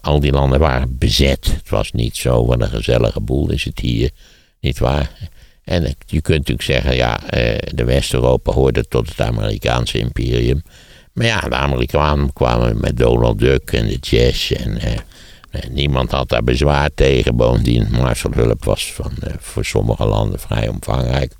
Al 0.00 0.20
die 0.20 0.32
landen 0.32 0.58
waren 0.58 0.98
bezet. 0.98 1.46
Het 1.46 1.68
was 1.68 1.92
niet 1.92 2.16
zo, 2.16 2.46
wat 2.46 2.60
een 2.60 2.68
gezellige 2.68 3.20
boel 3.20 3.50
is 3.50 3.64
het 3.64 3.78
hier, 3.78 4.10
niet 4.60 4.78
waar? 4.78 5.30
En 5.64 5.82
je 6.06 6.20
kunt 6.20 6.38
natuurlijk 6.38 6.62
zeggen, 6.62 6.96
ja, 6.96 7.26
eh, 7.26 7.58
de 7.74 7.84
West-Europa 7.84 8.52
hoorde 8.52 8.88
tot 8.88 9.08
het 9.08 9.20
Amerikaanse 9.20 9.98
imperium. 9.98 10.62
Maar 11.12 11.26
ja, 11.26 11.40
de 11.40 11.54
Amerikanen 11.54 12.32
kwamen 12.32 12.80
met 12.80 12.96
Donald 12.96 13.38
Duck 13.38 13.72
en 13.72 13.86
de 13.86 13.98
jazz 14.00 14.50
en 14.50 14.80
eh, 14.80 14.98
niemand 15.70 16.10
had 16.10 16.28
daar 16.28 16.44
bezwaar 16.44 16.90
tegen. 16.94 17.36
Bovendien, 17.36 17.88
Marshallhulp 17.90 18.64
was 18.64 18.92
van, 18.92 19.12
eh, 19.20 19.34
voor 19.38 19.64
sommige 19.64 20.06
landen 20.06 20.40
vrij 20.40 20.68
omvangrijk. 20.68 21.34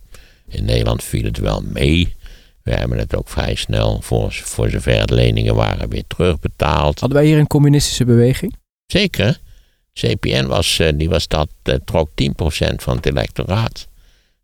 In 0.49 0.65
Nederland 0.65 1.05
viel 1.05 1.25
het 1.25 1.39
wel 1.39 1.61
mee. 1.61 2.15
We 2.63 2.75
hebben 2.75 2.99
het 2.99 3.17
ook 3.17 3.29
vrij 3.29 3.55
snel, 3.55 4.01
voor, 4.01 4.33
voor 4.33 4.71
zover 4.71 5.01
het 5.01 5.11
leningen 5.11 5.55
waren, 5.55 5.89
weer 5.89 6.05
terugbetaald. 6.07 7.01
Hadden 7.01 7.19
wij 7.19 7.27
hier 7.27 7.39
een 7.39 7.47
communistische 7.47 8.05
beweging? 8.05 8.57
Zeker. 8.87 9.41
CPN 9.93 10.47
was, 10.47 10.79
eh, 10.79 10.89
die 10.95 11.09
was 11.09 11.29
dat, 11.29 11.49
uh, 11.65 11.75
trok 11.85 12.11
10% 12.15 12.83
van 12.83 12.97
het 12.97 13.07
electoraat. 13.07 13.89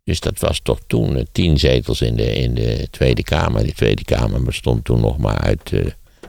Dus 0.05 0.21
dat 0.21 0.39
was 0.39 0.61
toch 0.63 0.81
toen 0.87 1.17
uh, 1.17 1.23
tien 1.33 1.59
zetels 1.59 2.01
in 2.01 2.17
de, 2.17 2.35
in 2.35 2.55
de 2.55 2.89
Tweede 2.91 3.23
Kamer. 3.23 3.65
De 3.65 3.73
Tweede 3.73 4.05
Kamer 4.05 4.43
bestond 4.43 4.85
toen 4.85 5.01
nog 5.01 5.19
maar 5.19 5.39
uit 5.39 5.73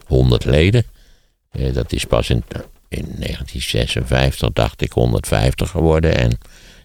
100 0.05 0.45
leden. 0.45 0.85
dat 1.73 1.93
is 1.93 2.05
pas 2.05 2.29
in, 2.29 2.43
in 2.87 3.05
1956, 3.05 4.49
dacht 4.53 4.81
ik, 4.81 4.91
150 4.91 5.69
geworden. 5.69 6.17
En 6.17 6.29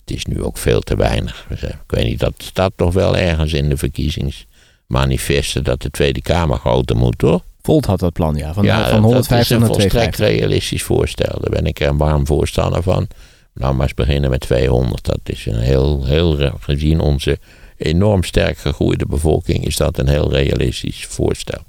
het 0.01 0.11
is 0.11 0.25
nu 0.25 0.43
ook 0.43 0.59
veel 0.59 0.81
te 0.81 0.97
weinig. 0.97 1.47
Ik 1.51 1.77
weet 1.87 2.05
niet, 2.05 2.21
dat 2.21 2.35
staat 2.37 2.73
toch 2.77 2.93
wel 2.93 3.17
ergens 3.17 3.53
in 3.53 3.69
de 3.69 3.77
verkiezings 3.77 4.47
manifesten 4.93 5.65
dat 5.65 5.83
de 5.83 5.91
Tweede 5.91 6.23
Kamer 6.23 6.59
groter 6.59 6.97
moet, 6.97 7.19
toch? 7.19 7.43
Volt 7.63 7.85
had 7.85 8.01
dat 8.01 8.13
plan, 8.13 8.35
ja. 8.35 8.53
Van, 8.53 8.65
ja, 8.65 8.89
van 8.89 9.03
150 9.03 9.29
dat 9.29 9.41
is 9.41 9.51
een 9.51 9.59
naar 9.59 9.69
volstrekt 9.69 10.15
250. 10.15 10.27
realistisch 10.27 10.83
voorstel. 10.83 11.41
Daar 11.41 11.51
ben 11.51 11.67
ik 11.67 11.81
een 11.81 11.97
warm 11.97 12.27
voorstander 12.27 12.83
van. 12.83 13.07
Nou, 13.55 13.75
maar 13.75 13.83
eens 13.83 13.95
beginnen 13.95 14.31
met 14.31 14.41
200. 14.41 15.05
Dat 15.05 15.21
is 15.25 15.47
een 15.47 15.59
heel, 15.59 16.05
heel, 16.05 16.53
gezien 16.61 17.01
onze 17.01 17.39
enorm 17.77 18.23
sterk 18.23 18.59
gegroeide 18.59 19.07
bevolking, 19.07 19.67
is 19.67 19.77
dat 19.77 19.99
een 19.99 20.09
heel 20.09 20.31
realistisch 20.31 21.07
voorstel. 21.09 21.61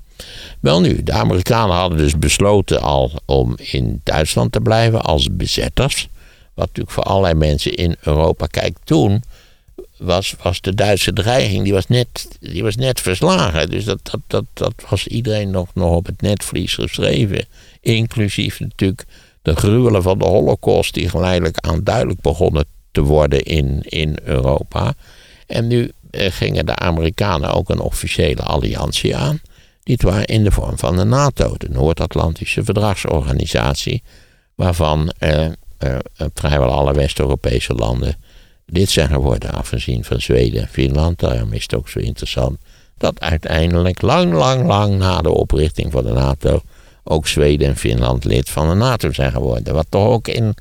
Wel 0.60 0.82
nu, 0.82 1.04
de 1.04 1.12
Amerikanen 1.12 1.76
hadden 1.76 1.98
dus 1.98 2.18
besloten 2.18 2.82
al 2.82 3.12
om 3.26 3.56
in 3.58 4.02
Duitsland 4.04 4.52
te 4.52 4.60
blijven 4.60 5.02
als 5.02 5.28
bezetters. 5.32 6.08
Wat 6.54 6.66
natuurlijk 6.66 6.96
voor 6.96 7.04
allerlei 7.04 7.34
mensen 7.34 7.74
in 7.74 7.96
Europa. 8.02 8.46
Kijk, 8.46 8.78
toen 8.84 9.24
was, 9.98 10.36
was 10.42 10.62
de 10.62 10.76
Duitse 10.76 11.14
dreiging 11.14 11.64
die 11.64 11.74
was 11.74 11.88
net, 11.88 12.28
die 12.40 12.64
was 12.64 12.76
net 12.76 13.00
verslagen. 13.00 13.70
Dus 13.70 13.84
dat, 13.84 14.00
dat, 14.04 14.20
dat, 14.28 14.46
dat 14.54 14.74
was 14.90 15.08
iedereen 15.08 15.50
nog, 15.50 15.68
nog 15.74 15.96
op 15.96 16.06
het 16.06 16.22
netvlies 16.22 16.74
geschreven. 16.74 17.46
Inclusief 17.82 18.60
natuurlijk 18.60 19.06
de 19.42 19.56
gruwelen 19.56 20.04
van 20.04 20.20
de 20.20 20.26
Holocaust, 20.26 20.94
die 20.94 21.10
geleidelijk 21.10 21.58
aan 21.60 21.84
duidelijk 21.84 22.22
begonnen 22.22 22.66
te 22.92 23.02
worden 23.02 23.44
in, 23.44 23.82
in 23.82 24.18
Europa. 24.24 24.94
En 25.48 25.68
nu 25.68 25.92
eh, 26.12 26.32
gingen 26.32 26.66
de 26.66 26.76
Amerikanen 26.76 27.54
ook 27.54 27.70
een 27.70 27.80
officiële 27.80 28.42
alliantie 28.42 29.16
aan. 29.16 29.42
Dit 29.84 30.02
waren 30.02 30.26
in 30.26 30.44
de 30.44 30.52
vorm 30.52 30.78
van 30.78 30.98
de 30.98 31.04
NATO, 31.04 31.56
de 31.58 31.70
Noord-Atlantische 31.70 32.64
Verdragsorganisatie, 32.64 34.04
waarvan 34.56 35.14
eh, 35.18 35.46
eh, 35.46 35.98
vrijwel 36.34 36.70
alle 36.70 36.94
West-Europese 36.94 37.74
landen 37.74 38.16
lid 38.66 38.90
zijn 38.90 39.10
geworden, 39.10 39.52
afgezien 39.52 40.04
van 40.04 40.22
Zweden 40.22 40.62
en 40.62 40.68
Finland. 40.68 41.20
Daarom 41.20 41.54
is 41.54 41.62
het 41.62 41.76
ook 41.76 41.90
zo 41.90 42.00
interessant 42.00 42.58
dat 42.98 43.20
uiteindelijk, 43.20 44.02
lang, 44.02 44.34
lang, 44.34 44.66
lang 44.66 44.98
na 44.98 45.22
de 45.22 45.30
oprichting 45.30 45.92
van 45.92 46.04
de 46.04 46.12
NATO, 46.12 46.62
ook 47.04 47.28
Zweden 47.28 47.68
en 47.68 47.78
Finland 47.78 48.24
lid 48.24 48.50
van 48.50 48.70
de 48.70 48.76
NATO 48.76 49.12
zijn 49.12 49.32
geworden. 49.32 49.74
Wat 49.74 49.86
toch 49.90 50.08
ook 50.08 50.28
in, 50.28 50.56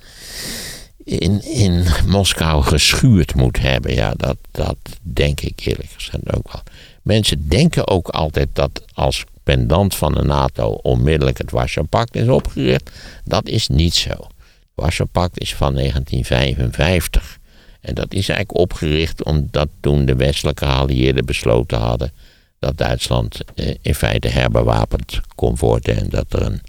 in, 1.04 1.44
in 1.44 1.84
Moskou 2.06 2.62
geschuurd 2.62 3.34
moet 3.34 3.60
hebben. 3.60 3.94
Ja, 3.94 4.14
dat, 4.16 4.36
dat 4.50 4.76
denk 5.02 5.40
ik 5.40 5.60
eerlijk 5.64 5.90
gezegd 5.90 6.36
ook 6.36 6.52
wel. 6.52 6.62
Mensen 7.02 7.48
denken 7.48 7.88
ook 7.88 8.08
altijd 8.08 8.48
dat 8.52 8.84
als 8.94 9.24
pendant 9.42 9.94
van 9.94 10.14
de 10.14 10.22
NATO 10.22 10.68
onmiddellijk 10.68 11.38
het 11.38 11.50
Warschau-pact 11.50 12.16
is 12.16 12.28
opgericht. 12.28 12.90
Dat 13.24 13.48
is 13.48 13.68
niet 13.68 13.94
zo. 13.94 14.10
Het 14.10 14.28
Warschau-pact 14.74 15.40
is 15.40 15.54
van 15.54 15.74
1955. 15.74 17.38
En 17.82 17.94
dat 17.94 18.14
is 18.14 18.28
eigenlijk 18.28 18.58
opgericht 18.58 19.24
omdat 19.24 19.68
toen 19.80 20.04
de 20.04 20.16
westelijke 20.16 20.64
geallieerden 20.64 21.26
besloten 21.26 21.78
hadden 21.78 22.12
dat 22.58 22.78
Duitsland 22.78 23.38
eh, 23.54 23.74
in 23.82 23.94
feite 23.94 24.28
herbewapend 24.28 25.20
kon 25.34 25.56
worden 25.58 25.96
en 25.96 26.08
dat 26.08 26.32
er 26.32 26.42
een 26.42 26.60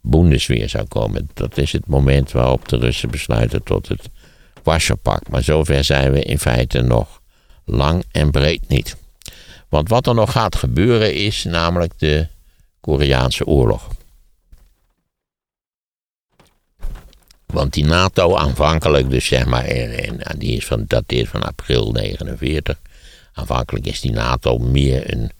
Bundesweer 0.00 0.68
zou 0.68 0.86
komen. 0.86 1.30
Dat 1.34 1.58
is 1.58 1.72
het 1.72 1.86
moment 1.86 2.32
waarop 2.32 2.68
de 2.68 2.76
Russen 2.76 3.10
besluiten 3.10 3.62
tot 3.62 3.88
het 3.88 4.08
Warschau-pact. 4.62 5.28
Maar 5.28 5.42
zover 5.42 5.84
zijn 5.84 6.12
we 6.12 6.22
in 6.22 6.38
feite 6.38 6.80
nog 6.80 7.20
lang 7.64 8.04
en 8.10 8.30
breed 8.30 8.68
niet. 8.68 8.96
Want 9.68 9.88
wat 9.88 10.06
er 10.06 10.14
nog 10.14 10.32
gaat 10.32 10.56
gebeuren 10.56 11.14
is 11.14 11.44
namelijk 11.44 11.92
de 11.98 12.26
Koreaanse 12.80 13.46
oorlog. 13.46 13.88
Want 17.52 17.72
die 17.72 17.84
NATO 17.84 18.36
aanvankelijk, 18.36 19.10
dus 19.10 19.26
zeg 19.26 19.46
maar, 19.46 19.64
en 19.64 20.38
die 20.38 20.56
is 20.56 20.66
van, 20.66 20.84
dateert 20.86 21.28
van 21.28 21.42
april 21.42 21.92
49. 21.92 22.78
Aanvankelijk 23.32 23.86
is 23.86 24.00
die 24.00 24.12
NATO 24.12 24.58
meer 24.58 25.12
een, 25.12 25.30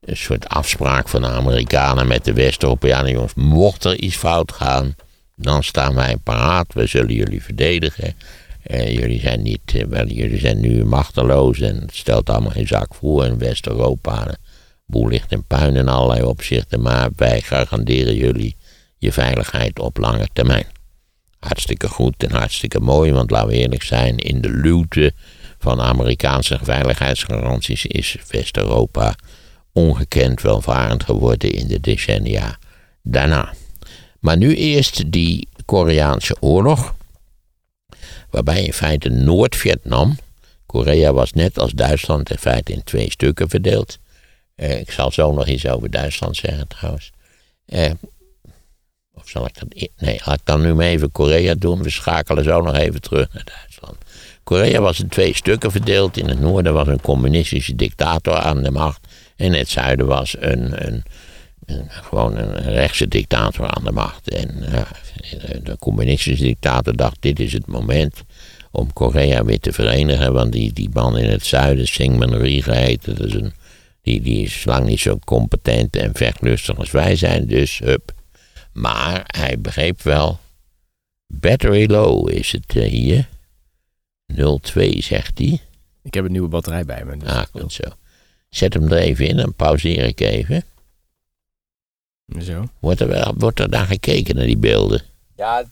een 0.00 0.16
soort 0.16 0.48
afspraak 0.48 1.08
van 1.08 1.22
de 1.22 1.28
Amerikanen 1.28 2.06
met 2.06 2.24
de 2.24 2.32
West-Europeanen. 2.32 3.12
Jongens, 3.12 3.34
mocht 3.34 3.84
er 3.84 3.98
iets 3.98 4.16
fout 4.16 4.52
gaan, 4.52 4.94
dan 5.34 5.62
staan 5.62 5.94
wij 5.94 6.16
paraat. 6.16 6.72
We 6.72 6.86
zullen 6.86 7.14
jullie 7.14 7.42
verdedigen. 7.42 8.14
Eh, 8.62 8.94
jullie 8.94 9.20
zijn 9.20 9.42
niet, 9.42 9.74
eh, 9.74 9.84
wel, 9.84 10.06
jullie 10.06 10.38
zijn 10.38 10.60
nu 10.60 10.84
machteloos 10.84 11.60
en 11.60 11.76
het 11.76 11.96
stelt 11.96 12.30
allemaal 12.30 12.50
geen 12.50 12.66
zak 12.66 12.94
voor 12.94 13.24
in 13.24 13.38
West-Europa. 13.38 14.24
De 14.24 14.36
boel 14.86 15.08
ligt 15.08 15.32
in 15.32 15.44
puin 15.44 15.76
in 15.76 15.88
allerlei 15.88 16.22
opzichten, 16.22 16.80
maar 16.80 17.10
wij 17.16 17.40
garanderen 17.40 18.14
jullie 18.14 18.56
je 18.98 19.12
veiligheid 19.12 19.78
op 19.78 19.96
lange 19.96 20.28
termijn. 20.32 20.66
Hartstikke 21.40 21.88
goed 21.88 22.22
en 22.24 22.30
hartstikke 22.30 22.80
mooi, 22.80 23.12
want 23.12 23.30
laten 23.30 23.48
we 23.48 23.54
eerlijk 23.54 23.82
zijn, 23.82 24.18
in 24.18 24.40
de 24.40 24.50
luwte 24.50 25.12
van 25.58 25.80
Amerikaanse 25.80 26.58
veiligheidsgaranties 26.62 27.86
is 27.86 28.16
West-Europa 28.30 29.14
ongekend 29.72 30.42
welvarend 30.42 31.04
geworden 31.04 31.50
in 31.50 31.66
de 31.66 31.80
decennia 31.80 32.58
daarna. 33.02 33.54
Maar 34.18 34.36
nu 34.36 34.54
eerst 34.54 35.12
die 35.12 35.48
Koreaanse 35.64 36.36
oorlog, 36.40 36.94
waarbij 38.30 38.64
in 38.64 38.72
feite 38.72 39.08
Noord-Vietnam, 39.08 40.16
Korea 40.66 41.12
was 41.12 41.32
net 41.32 41.58
als 41.58 41.72
Duitsland 41.72 42.30
in 42.30 42.38
feite 42.38 42.72
in 42.72 42.84
twee 42.84 43.10
stukken 43.10 43.48
verdeeld. 43.48 43.98
Eh, 44.54 44.80
ik 44.80 44.90
zal 44.90 45.10
zo 45.10 45.32
nog 45.32 45.46
iets 45.46 45.66
over 45.66 45.90
Duitsland 45.90 46.36
zeggen 46.36 46.68
trouwens. 46.68 47.10
Eh, 47.66 47.90
zal 49.30 49.46
ik 49.46 49.58
dat. 49.58 49.88
Nee, 49.98 50.20
laat 50.24 50.38
ik 50.38 50.44
dan 50.44 50.60
nu 50.60 50.74
maar 50.74 50.86
even 50.86 51.12
Korea 51.12 51.54
doen. 51.54 51.82
We 51.82 51.90
schakelen 51.90 52.44
zo 52.44 52.60
nog 52.60 52.76
even 52.76 53.00
terug 53.00 53.32
naar 53.32 53.44
Duitsland. 53.44 53.96
Korea 54.44 54.80
was 54.80 55.00
in 55.00 55.08
twee 55.08 55.34
stukken 55.34 55.70
verdeeld. 55.70 56.16
In 56.16 56.28
het 56.28 56.40
noorden 56.40 56.74
was 56.74 56.86
een 56.86 57.00
communistische 57.00 57.74
dictator 57.74 58.34
aan 58.34 58.62
de 58.62 58.70
macht. 58.70 59.06
En 59.36 59.46
in 59.46 59.52
het 59.52 59.68
zuiden 59.68 60.06
was 60.06 60.36
een, 60.38 60.86
een, 60.86 61.02
een 61.66 61.86
gewoon 61.90 62.36
een 62.36 62.72
rechtse 62.72 63.08
dictator 63.08 63.66
aan 63.66 63.84
de 63.84 63.92
macht. 63.92 64.30
En 64.30 64.64
ja, 64.70 64.86
de 65.62 65.76
communistische 65.78 66.44
dictator 66.44 66.96
dacht: 66.96 67.16
dit 67.20 67.40
is 67.40 67.52
het 67.52 67.66
moment 67.66 68.22
om 68.70 68.92
Korea 68.92 69.44
weer 69.44 69.60
te 69.60 69.72
verenigen. 69.72 70.32
Want 70.32 70.52
die, 70.52 70.72
die 70.72 70.90
man 70.92 71.18
in 71.18 71.30
het 71.30 71.46
zuiden, 71.46 71.88
Syngman 71.88 72.34
Rhee 72.34 72.62
geheten, 72.62 73.16
dat 73.16 73.26
is 73.26 73.34
een, 73.34 73.52
die, 74.02 74.20
die 74.20 74.44
is 74.44 74.64
lang 74.64 74.86
niet 74.86 75.00
zo 75.00 75.18
competent 75.24 75.96
en 75.96 76.10
vechtlustig 76.14 76.78
als 76.78 76.90
wij 76.90 77.16
zijn. 77.16 77.46
Dus 77.46 77.78
hup. 77.78 78.18
Maar 78.72 79.22
hij 79.26 79.60
begreep 79.60 80.02
wel. 80.02 80.38
Battery 81.26 81.90
low 81.90 82.30
is 82.30 82.52
het 82.52 82.74
uh, 82.74 82.88
hier. 82.88 83.28
02 84.60 85.02
zegt 85.02 85.38
hij. 85.38 85.60
Ik 86.02 86.14
heb 86.14 86.24
een 86.24 86.32
nieuwe 86.32 86.48
batterij 86.48 86.84
bij 86.84 87.04
me. 87.04 87.16
Dus 87.16 87.28
ah, 87.28 87.42
goed 87.52 87.72
zo. 87.72 87.84
Zet 88.48 88.74
hem 88.74 88.92
er 88.92 88.98
even 88.98 89.26
in, 89.26 89.36
dan 89.36 89.54
pauzeer 89.54 90.04
ik 90.04 90.20
even. 90.20 90.64
Zo. 92.38 92.68
Wordt 92.78 93.00
er, 93.00 93.08
wel, 93.08 93.34
wordt 93.36 93.60
er 93.60 93.68
naar 93.68 93.86
gekeken 93.86 94.36
naar 94.36 94.46
die 94.46 94.56
beelden? 94.58 95.02
Ja, 95.36 95.64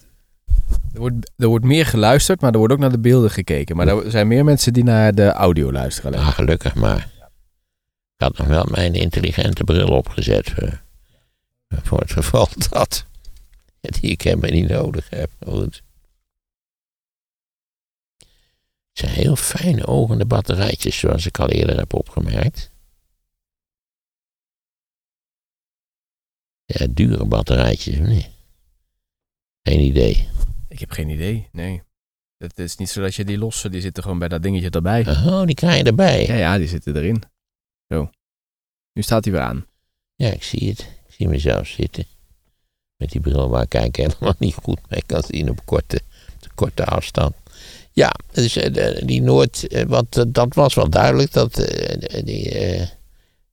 er 0.93 1.01
wordt, 1.01 1.31
er 1.37 1.47
wordt 1.47 1.65
meer 1.65 1.87
geluisterd, 1.87 2.41
maar 2.41 2.53
er 2.53 2.59
wordt 2.59 2.73
ook 2.73 2.79
naar 2.79 2.91
de 2.91 2.99
beelden 2.99 3.31
gekeken. 3.31 3.77
Maar 3.77 3.89
er 3.89 4.11
zijn 4.11 4.29
meer 4.29 4.45
mensen 4.45 4.73
die 4.73 4.85
naar 4.85 5.15
de 5.15 5.33
audio 5.33 5.73
luisteren. 5.73 6.15
Ah, 6.15 6.29
gelukkig 6.29 6.75
maar. 6.75 7.09
Ik 8.17 8.25
had 8.25 8.39
nog 8.39 8.47
wel 8.47 8.67
mijn 8.71 8.95
intelligente 8.95 9.65
bril 9.65 9.89
opgezet. 9.89 10.53
Uh, 10.63 10.73
voor 11.69 12.01
het 12.01 12.13
geval 12.13 12.49
dat. 12.71 13.07
Die 13.81 14.11
ik 14.11 14.23
helemaal 14.23 14.51
niet 14.51 14.69
nodig 14.69 15.11
heb. 15.11 15.31
Goed. 15.47 15.83
Het 18.99 19.07
zijn 19.07 19.13
heel 19.13 19.37
fijne 19.37 19.87
ogende 19.87 20.27
batterijtjes, 20.27 20.99
zoals 20.99 21.27
ik 21.27 21.39
al 21.39 21.49
eerder 21.49 21.77
heb 21.77 21.95
opgemerkt. 21.95 22.71
Ja, 26.65 26.87
dure 26.91 27.25
batterijtjes, 27.25 27.99
nee. 27.99 28.31
Geen 29.63 29.81
idee. 29.81 30.29
Ik 30.69 30.79
heb 30.79 30.91
geen 30.91 31.09
idee, 31.09 31.49
nee. 31.53 31.83
Het 32.37 32.59
is 32.59 32.77
niet 32.77 32.89
zo 32.89 33.01
dat 33.01 33.15
je 33.15 33.25
die 33.25 33.39
losse, 33.39 33.69
die 33.69 33.81
zitten 33.81 34.03
gewoon 34.03 34.19
bij 34.19 34.29
dat 34.29 34.43
dingetje 34.43 34.71
erbij. 34.71 35.07
Oh, 35.09 35.45
die 35.45 35.55
krijg 35.55 35.79
je 35.79 35.85
erbij. 35.85 36.27
Ja, 36.27 36.35
ja, 36.35 36.59
die 36.59 36.69
zitten 36.69 36.97
erin. 36.97 37.23
Zo. 37.89 38.11
Nu 38.93 39.03
staat 39.03 39.25
hij 39.25 39.33
weer 39.33 39.43
aan. 39.43 39.67
Ja, 40.15 40.31
ik 40.31 40.43
zie 40.43 40.69
het. 40.69 40.98
Zie 41.19 41.29
mezelf 41.29 41.67
zitten. 41.67 42.05
Met 42.97 43.11
die 43.11 43.21
bril 43.21 43.49
waar 43.49 43.67
ik 43.81 43.97
helemaal 43.97 44.35
niet 44.39 44.55
goed 44.55 44.79
mee 44.89 45.03
kan 45.07 45.23
zien 45.23 45.51
op 45.51 45.61
korte, 45.65 46.01
korte 46.55 46.85
afstand. 46.85 47.35
Ja, 47.93 48.15
dus 48.33 48.53
die 49.05 49.23
Noord, 49.23 49.85
want 49.87 50.35
dat 50.35 50.55
was 50.55 50.75
wel 50.75 50.91
duidelijk 50.91 51.33
dat 51.33 51.55
die, 52.25 52.51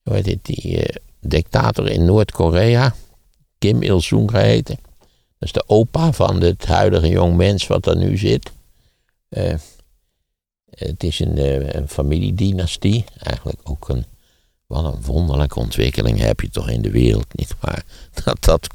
hoe 0.03 0.13
heet 0.13 0.25
het, 0.25 0.45
die 0.45 0.85
dictator 1.19 1.89
in 1.89 2.05
Noord-Korea, 2.05 2.95
Kim 3.57 3.81
Il-sung 3.81 4.29
geheten. 4.31 4.79
Dat 5.37 5.49
is 5.49 5.51
de 5.51 5.63
opa 5.67 6.11
van 6.11 6.41
het 6.41 6.65
huidige 6.65 7.07
jong 7.07 7.35
mens 7.35 7.67
wat 7.67 7.87
er 7.87 7.97
nu 7.97 8.17
zit. 8.17 8.51
Het 10.69 11.03
is 11.03 11.19
een, 11.19 11.37
een 11.77 11.87
familiedynastie, 11.87 13.05
eigenlijk 13.17 13.59
ook 13.63 13.89
een, 13.89 14.05
wat 14.67 14.83
een 14.93 15.01
wonderlijke 15.01 15.59
ontwikkeling 15.59 16.19
heb 16.19 16.39
je 16.39 16.49
toch 16.49 16.69
in 16.69 16.81
de 16.81 16.91
wereld, 16.91 17.25
niet 17.31 17.55
waar? 17.59 17.83
Dat, 18.23 18.37
dat 18.43 18.67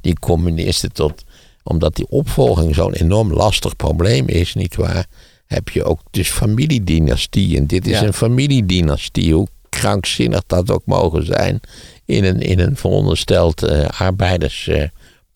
die 0.00 0.18
communisten 0.18 0.92
tot, 0.92 1.24
omdat 1.62 1.96
die 1.96 2.08
opvolging 2.08 2.74
zo'n 2.74 2.92
enorm 2.92 3.32
lastig 3.32 3.76
probleem 3.76 4.28
is, 4.28 4.54
niet 4.54 4.76
waar? 4.76 5.06
Heb 5.46 5.68
je 5.68 5.84
ook 5.84 6.00
dus 6.10 6.30
familiedynastie. 6.30 7.56
En 7.56 7.66
dit 7.66 7.86
is 7.86 8.00
Ja. 8.00 8.06
een 8.06 8.12
familiedynastie. 8.12 9.34
Hoe 9.34 9.48
krankzinnig 9.68 10.42
dat 10.46 10.70
ook 10.70 10.82
mogen 10.84 11.26
zijn 11.26 11.60
in 12.04 12.24
een, 12.24 12.40
in 12.40 12.58
een 12.58 12.76
verondersteld 12.76 13.62
uh, 13.62 14.80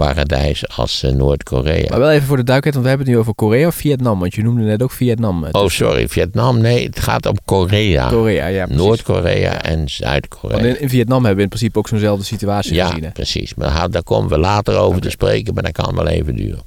arbeidersparadijs 0.02 0.68
als 0.76 1.02
uh, 1.02 1.10
Noord-Korea. 1.10 1.86
Maar 1.90 1.98
wel 1.98 2.10
even 2.10 2.26
voor 2.26 2.36
de 2.36 2.44
duidelijkheid, 2.44 2.74
want 2.74 2.84
we 2.84 2.88
hebben 2.88 3.06
het 3.06 3.14
nu 3.14 3.20
over 3.20 3.34
Korea 3.34 3.66
of 3.66 3.74
Vietnam, 3.74 4.18
want 4.18 4.34
je 4.34 4.42
noemde 4.42 4.62
net 4.62 4.82
ook 4.82 4.90
Vietnam. 4.90 5.44
Oh, 5.52 5.68
sorry, 5.68 6.08
Vietnam. 6.08 6.60
Nee, 6.60 6.86
het 6.86 7.00
gaat 7.00 7.26
om 7.26 7.36
Korea. 7.44 8.08
Korea, 8.08 8.46
ja. 8.46 8.66
Noord-Korea 8.68 9.62
en 9.62 9.88
Zuid-Korea. 9.88 10.56
Want 10.56 10.68
in, 10.68 10.80
in, 10.80 10.88
Vietnam 10.88 11.18
hebben 11.18 11.36
we 11.36 11.42
in 11.42 11.48
principe 11.48 11.78
ook 11.78 11.88
zo'nzelfde 11.88 12.24
situatie 12.24 12.74
ja, 12.74 12.86
gezien. 12.86 13.02
Ja, 13.02 13.10
precies. 13.10 13.54
Maar 13.54 13.90
daar 13.90 14.02
komen 14.02 14.30
we 14.30 14.38
later 14.38 14.76
over 14.76 15.00
te 15.00 15.10
spreken, 15.10 15.54
maar 15.54 15.62
dat 15.62 15.72
kan 15.72 15.94
wel 15.94 16.06
even 16.06 16.36
duren. 16.36 16.62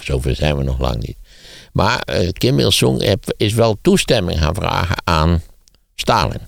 Zover 0.00 0.34
zijn 0.34 0.56
we 0.56 0.62
nog 0.62 0.78
lang 0.78 0.96
niet. 0.96 1.16
Maar 1.72 2.08
uh, 2.12 2.28
Kim 2.28 2.58
Il-sung 2.58 3.16
is 3.36 3.52
wel 3.52 3.76
toestemming 3.82 4.38
gaan 4.38 4.54
vragen 4.54 4.96
aan 5.04 5.42
Stalin. 5.94 6.40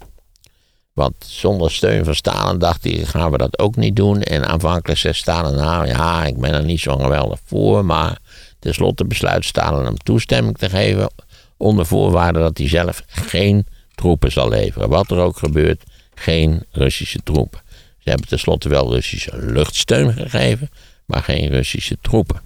Want 0.96 1.14
zonder 1.18 1.70
steun 1.70 2.04
van 2.04 2.14
Stalin 2.14 2.58
dacht 2.58 2.84
hij, 2.84 2.92
gaan 3.04 3.30
we 3.30 3.38
dat 3.38 3.58
ook 3.58 3.76
niet 3.76 3.96
doen. 3.96 4.22
En 4.22 4.46
aanvankelijk 4.46 4.98
zei 4.98 5.14
Stalin, 5.14 5.54
nou 5.54 5.86
ja, 5.86 6.24
ik 6.24 6.38
ben 6.38 6.52
er 6.52 6.64
niet 6.64 6.80
zo 6.80 6.96
geweldig 6.96 7.38
voor. 7.44 7.84
Maar 7.84 8.18
tenslotte 8.58 9.04
besluit 9.04 9.44
Stalin 9.44 9.84
hem 9.84 9.96
toestemming 9.96 10.58
te 10.58 10.70
geven. 10.70 11.10
Onder 11.56 11.86
voorwaarde 11.86 12.38
dat 12.38 12.58
hij 12.58 12.68
zelf 12.68 13.02
geen 13.06 13.66
troepen 13.94 14.32
zal 14.32 14.48
leveren. 14.48 14.88
Wat 14.88 15.10
er 15.10 15.18
ook 15.18 15.36
gebeurt, 15.36 15.82
geen 16.14 16.62
Russische 16.70 17.20
troepen. 17.24 17.60
Ze 17.98 18.08
hebben 18.08 18.28
tenslotte 18.28 18.68
wel 18.68 18.92
Russische 18.92 19.30
luchtsteun 19.36 20.12
gegeven, 20.12 20.70
maar 21.06 21.22
geen 21.22 21.48
Russische 21.48 21.96
troepen. 22.00 22.40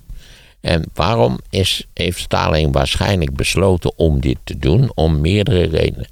En 0.61 0.85
waarom 0.95 1.39
is, 1.51 1.87
heeft 1.95 2.19
Stalin 2.19 2.73
waarschijnlijk 2.73 3.35
besloten 3.35 3.99
om 3.99 4.21
dit 4.21 4.39
te 4.45 4.59
doen? 4.59 4.93
Om 4.95 5.21
meerdere 5.21 5.67
redenen. 5.67 6.07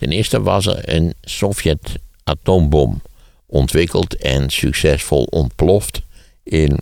Ten 0.00 0.10
eerste 0.10 0.42
was 0.42 0.66
er 0.66 0.94
een 0.94 1.14
Sovjet-atoombom 1.20 3.02
ontwikkeld 3.46 4.16
en 4.16 4.50
succesvol 4.50 5.22
ontploft 5.22 6.00
in, 6.42 6.78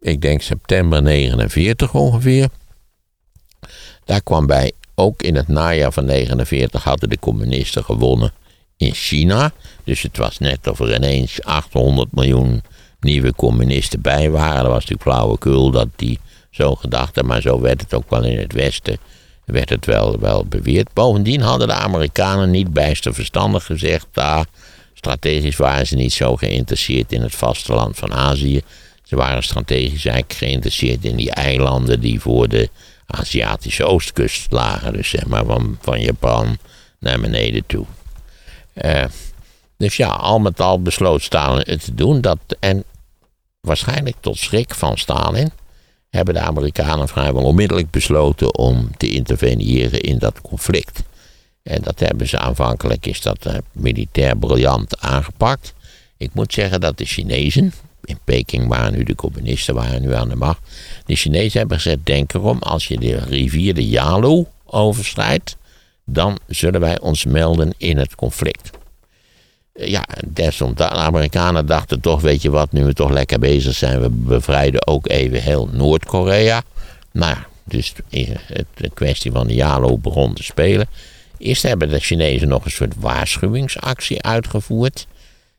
ik 0.00 0.20
denk 0.20 0.42
september 0.42 1.02
49 1.02 1.94
ongeveer. 1.94 2.48
Daar 4.04 4.22
kwam 4.22 4.46
bij, 4.46 4.72
ook 4.94 5.22
in 5.22 5.34
het 5.34 5.48
najaar 5.48 5.92
van 5.92 6.04
49 6.04 6.84
hadden 6.84 7.08
de 7.08 7.18
communisten 7.18 7.84
gewonnen 7.84 8.32
in 8.76 8.94
China. 8.94 9.52
Dus 9.84 10.02
het 10.02 10.16
was 10.16 10.38
net 10.38 10.66
of 10.66 10.80
er 10.80 10.94
ineens 10.94 11.42
800 11.42 12.12
miljoen 12.12 12.62
nieuwe 13.00 13.34
communisten 13.34 14.00
bij 14.00 14.30
waren. 14.30 14.62
Dat 14.62 14.72
was 14.72 14.86
natuurlijk 14.86 15.02
flauwekul 15.02 15.70
dat 15.70 15.88
die 15.96 16.18
zo 16.50 16.74
gedachten, 16.74 17.26
maar 17.26 17.40
zo 17.40 17.60
werd 17.60 17.80
het 17.80 17.94
ook 17.94 18.10
wel 18.10 18.24
in 18.24 18.38
het 18.38 18.52
Westen 18.52 18.98
werd 19.44 19.68
het 19.68 19.86
wel, 19.86 20.18
wel 20.18 20.44
beweerd. 20.44 20.92
Bovendien 20.92 21.40
hadden 21.40 21.68
de 21.68 21.74
Amerikanen 21.74 22.50
niet 22.50 22.72
bijster 22.72 23.14
verstandig 23.14 23.64
gezegd. 23.64 24.06
Daar, 24.12 24.46
strategisch 24.94 25.56
waren 25.56 25.86
ze 25.86 25.94
niet 25.94 26.12
zo 26.12 26.36
geïnteresseerd 26.36 27.12
in 27.12 27.22
het 27.22 27.34
vasteland 27.34 27.98
van 27.98 28.12
Azië. 28.14 28.62
Ze 29.02 29.16
waren 29.16 29.42
strategisch 29.42 30.04
eigenlijk 30.04 30.38
geïnteresseerd 30.38 31.04
in 31.04 31.16
die 31.16 31.30
eilanden 31.30 32.00
die 32.00 32.20
voor 32.20 32.48
de 32.48 32.70
Aziatische 33.06 33.84
oostkust 33.84 34.52
lagen. 34.52 34.92
Dus 34.92 35.08
zeg 35.08 35.26
maar 35.26 35.44
van, 35.44 35.78
van 35.80 36.00
Japan 36.00 36.58
naar 36.98 37.20
beneden 37.20 37.66
toe. 37.66 37.86
Uh, 38.74 39.04
dus 39.76 39.96
ja, 39.96 40.08
al 40.08 40.38
met 40.38 40.60
al 40.60 40.82
besloot 40.82 41.22
Stalin 41.22 41.64
het 41.66 41.84
te 41.84 41.94
doen. 41.94 42.20
Dat, 42.20 42.38
en 42.60 42.84
waarschijnlijk 43.60 44.16
tot 44.20 44.38
schrik 44.38 44.74
van 44.74 44.98
Stalin 44.98 45.52
hebben 46.12 46.34
de 46.34 46.40
Amerikanen 46.40 47.08
vrijwel 47.08 47.42
onmiddellijk 47.42 47.90
besloten 47.90 48.58
om 48.58 48.90
te 48.96 49.10
interveneren 49.10 50.00
in 50.00 50.18
dat 50.18 50.40
conflict. 50.40 51.02
En 51.62 51.82
dat 51.82 52.00
hebben 52.00 52.28
ze 52.28 52.38
aanvankelijk, 52.38 53.06
is 53.06 53.20
dat 53.20 53.46
uh, 53.46 53.54
militair 53.72 54.36
briljant 54.36 55.00
aangepakt. 55.00 55.74
Ik 56.16 56.30
moet 56.34 56.52
zeggen 56.52 56.80
dat 56.80 56.98
de 56.98 57.04
Chinezen, 57.04 57.72
in 58.04 58.18
Peking 58.24 58.68
waren 58.68 58.92
nu 58.92 59.04
de 59.04 59.14
communisten 59.14 59.74
waren 59.74 60.02
nu 60.02 60.14
aan 60.14 60.28
de 60.28 60.36
macht. 60.36 60.60
De 61.04 61.16
Chinezen 61.16 61.58
hebben 61.58 61.76
gezegd, 61.76 62.06
denk 62.06 62.34
erom, 62.34 62.58
als 62.58 62.88
je 62.88 62.98
de 62.98 63.16
rivier 63.16 63.74
de 63.74 63.88
Yalu 63.88 64.44
overschrijdt, 64.64 65.56
dan 66.04 66.38
zullen 66.46 66.80
wij 66.80 67.00
ons 67.00 67.24
melden 67.24 67.74
in 67.76 67.98
het 67.98 68.14
conflict 68.14 68.70
ja, 69.72 70.04
desondanks, 70.26 70.94
de 70.94 71.00
Amerikanen 71.00 71.66
dachten 71.66 72.00
toch, 72.00 72.20
weet 72.20 72.42
je 72.42 72.50
wat, 72.50 72.72
nu 72.72 72.84
we 72.84 72.94
toch 72.94 73.10
lekker 73.10 73.38
bezig 73.38 73.74
zijn, 73.74 74.00
we 74.00 74.08
bevrijden 74.10 74.86
ook 74.86 75.08
even 75.08 75.42
heel 75.42 75.68
Noord-Korea. 75.72 76.62
Nou 77.12 77.36
dus 77.64 77.94
de 78.74 78.90
kwestie 78.94 79.32
van 79.32 79.46
de 79.46 79.54
Jalo 79.54 79.98
begon 79.98 80.34
te 80.34 80.42
spelen. 80.42 80.86
Eerst 81.38 81.62
hebben 81.62 81.88
de 81.88 81.98
Chinezen 81.98 82.48
nog 82.48 82.64
een 82.64 82.70
soort 82.70 82.94
waarschuwingsactie 82.98 84.22
uitgevoerd. 84.22 85.06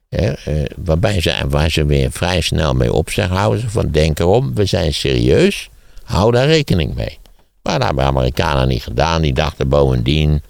Hè, 0.10 0.32
eh, 0.32 0.66
waarbij 0.78 1.22
ze, 1.22 1.36
waar 1.48 1.72
ze 1.72 1.86
weer 1.86 2.12
vrij 2.12 2.42
snel 2.42 2.74
mee 2.74 2.94
op 2.94 3.10
zich 3.10 3.28
houden. 3.28 3.70
Van 3.70 3.92
denk 3.92 4.20
erom, 4.20 4.56
we 4.56 4.66
zijn 4.66 4.94
serieus, 4.94 5.70
hou 6.04 6.32
daar 6.32 6.48
rekening 6.48 6.96
mee. 6.96 7.18
Maar 7.62 7.78
dat 7.78 7.88
hebben 7.88 8.04
de 8.04 8.10
Amerikanen 8.10 8.68
niet 8.68 8.84
gedaan. 8.84 9.22
Die 9.22 9.34
dachten 9.34 9.70
bovendien, 9.70 10.42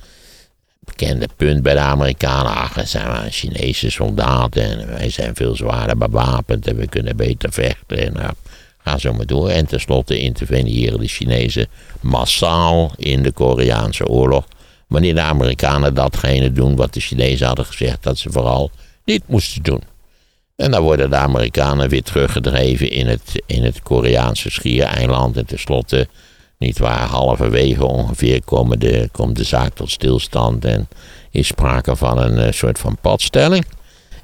bekende 0.97 1.27
punt 1.35 1.61
bij 1.61 1.73
de 1.73 1.79
Amerikanen. 1.79 2.51
Ach, 2.51 2.87
zijn 2.87 3.31
Chinese 3.31 3.89
soldaten 3.89 4.63
en 4.63 4.87
wij 4.87 5.09
zijn 5.09 5.35
veel 5.35 5.55
zwaarder 5.55 5.97
bewapend 5.97 6.67
en 6.67 6.75
we 6.75 6.87
kunnen 6.87 7.15
beter 7.15 7.53
vechten. 7.53 7.97
En 7.97 8.13
nou, 8.13 8.31
ga 8.77 8.97
zo 8.97 9.13
maar 9.13 9.25
door. 9.25 9.49
En 9.49 9.65
tenslotte 9.65 10.19
interveneren 10.19 10.99
de 10.99 11.07
Chinezen 11.07 11.67
massaal 12.01 12.91
in 12.97 13.23
de 13.23 13.31
Koreaanse 13.31 14.07
oorlog. 14.07 14.45
Wanneer 14.87 15.15
de 15.15 15.21
Amerikanen 15.21 15.93
datgene 15.93 16.51
doen 16.51 16.75
wat 16.75 16.93
de 16.93 16.99
Chinezen 16.99 17.47
hadden 17.47 17.65
gezegd 17.65 18.03
dat 18.03 18.17
ze 18.17 18.31
vooral 18.31 18.71
niet 19.05 19.23
moesten 19.25 19.63
doen. 19.63 19.81
En 20.55 20.71
dan 20.71 20.81
worden 20.81 21.09
de 21.09 21.15
Amerikanen 21.15 21.89
weer 21.89 22.03
teruggedreven 22.03 22.91
in 22.91 23.07
het, 23.07 23.43
in 23.45 23.63
het 23.63 23.81
Koreaanse 23.81 24.49
schiereiland. 24.49 25.37
En 25.37 25.45
tenslotte 25.45 26.07
niet 26.63 26.79
waar, 26.79 27.07
halverwege 27.07 27.85
ongeveer 27.85 28.43
komen 28.43 28.79
de, 28.79 29.09
komt 29.11 29.35
de 29.35 29.43
zaak 29.43 29.73
tot 29.73 29.91
stilstand 29.91 30.65
en 30.65 30.87
is 31.31 31.47
sprake 31.47 31.95
van 31.95 32.17
een 32.17 32.45
uh, 32.45 32.51
soort 32.51 32.79
van 32.79 32.97
padstelling. 33.01 33.65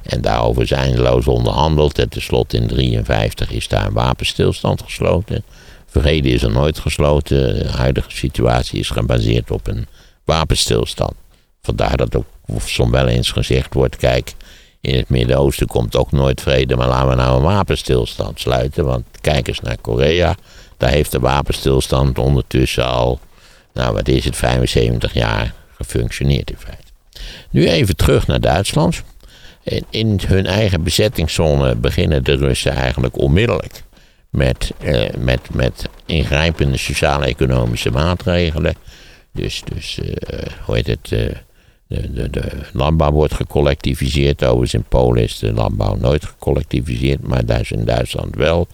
En 0.04 0.22
daarover 0.22 0.68
zijn 0.68 0.82
eindeloos 0.82 1.28
onderhandeld. 1.28 2.00
En 2.00 2.10
tenslotte 2.10 2.58
in 2.58 2.68
1953 2.68 3.52
is 3.52 3.68
daar 3.68 3.86
een 3.86 3.94
wapenstilstand 3.94 4.82
gesloten. 4.82 5.44
Vrede 5.86 6.30
is 6.30 6.44
er 6.44 6.52
nooit 6.52 6.80
gesloten. 6.80 7.56
De 7.56 7.70
huidige 7.70 8.12
situatie 8.12 8.80
is 8.80 8.90
gebaseerd 8.90 9.52
op 9.52 9.68
een 9.68 9.88
wapenstilstand. 10.24 11.14
Vandaar 11.62 11.98
dat 11.98 12.16
ook 12.16 12.26
soms 12.66 12.92
wel 12.92 13.08
eens 13.08 13.32
gezegd 13.32 13.74
wordt: 13.74 13.96
kijk, 13.96 14.34
in 14.82 14.96
het 14.96 15.10
Midden-Oosten 15.10 15.68
komt 15.68 15.96
ook 15.96 16.12
nooit 16.12 16.42
vrede, 16.42 16.76
maar 16.76 16.88
laten 16.88 17.10
we 17.10 17.16
nou 17.16 17.38
een 17.38 17.44
wapenstilstand 17.44 18.40
sluiten. 18.40 18.86
Want 18.86 19.06
kijk 19.22 19.48
eens 19.48 19.60
naar 19.60 19.78
Korea. 19.82 20.36
Daar 20.80 20.92
heeft 20.92 21.12
de 21.12 21.20
wapenstilstand 21.20 22.18
ondertussen 22.18 22.86
al, 22.86 23.20
nou 23.74 23.94
wat 23.94 24.08
is 24.08 24.26
het, 24.26 24.36
75 24.36 25.14
jaar 25.14 25.54
gefunctioneerd 25.76 26.50
in 26.50 26.58
feite. 26.58 26.84
Nu 27.50 27.70
even 27.70 27.96
terug 27.96 28.28
naar 28.28 28.40
Duitsland. 28.40 29.04
In 29.90 30.20
hun 30.28 30.46
eigen 30.46 30.84
bezettingszone 30.84 31.76
beginnen 31.76 32.24
de 32.24 32.36
Russen 32.36 32.72
eigenlijk 32.72 33.18
onmiddellijk 33.18 33.84
met, 34.30 34.72
eh, 34.80 35.10
met, 35.18 35.54
met 35.54 35.90
ingrijpende 36.06 36.78
sociaal-economische 36.78 37.92
maatregelen. 37.92 38.76
Dus, 39.34 39.64
dus 39.74 40.00
eh, 40.00 40.40
hoe 40.66 40.76
heet 40.76 40.88
het? 40.88 41.12
Eh, 41.12 41.36
de, 41.88 42.14
de, 42.14 42.30
de, 42.30 42.52
landbouw 42.74 43.12
wordt 43.12 43.34
gecollectiviseerd. 43.34 44.44
Overigens 44.44 44.74
in 44.74 44.84
Polen 44.84 45.24
is 45.24 45.40
de 45.40 45.54
landbouw 45.54 45.96
nooit 45.96 46.26
gecollectiviseerd, 46.26 47.22
maar 47.22 47.46
daar 47.46 47.60
is 47.60 47.72
in 47.72 47.86
Duitsland 47.86 48.36
wel. 48.36 48.68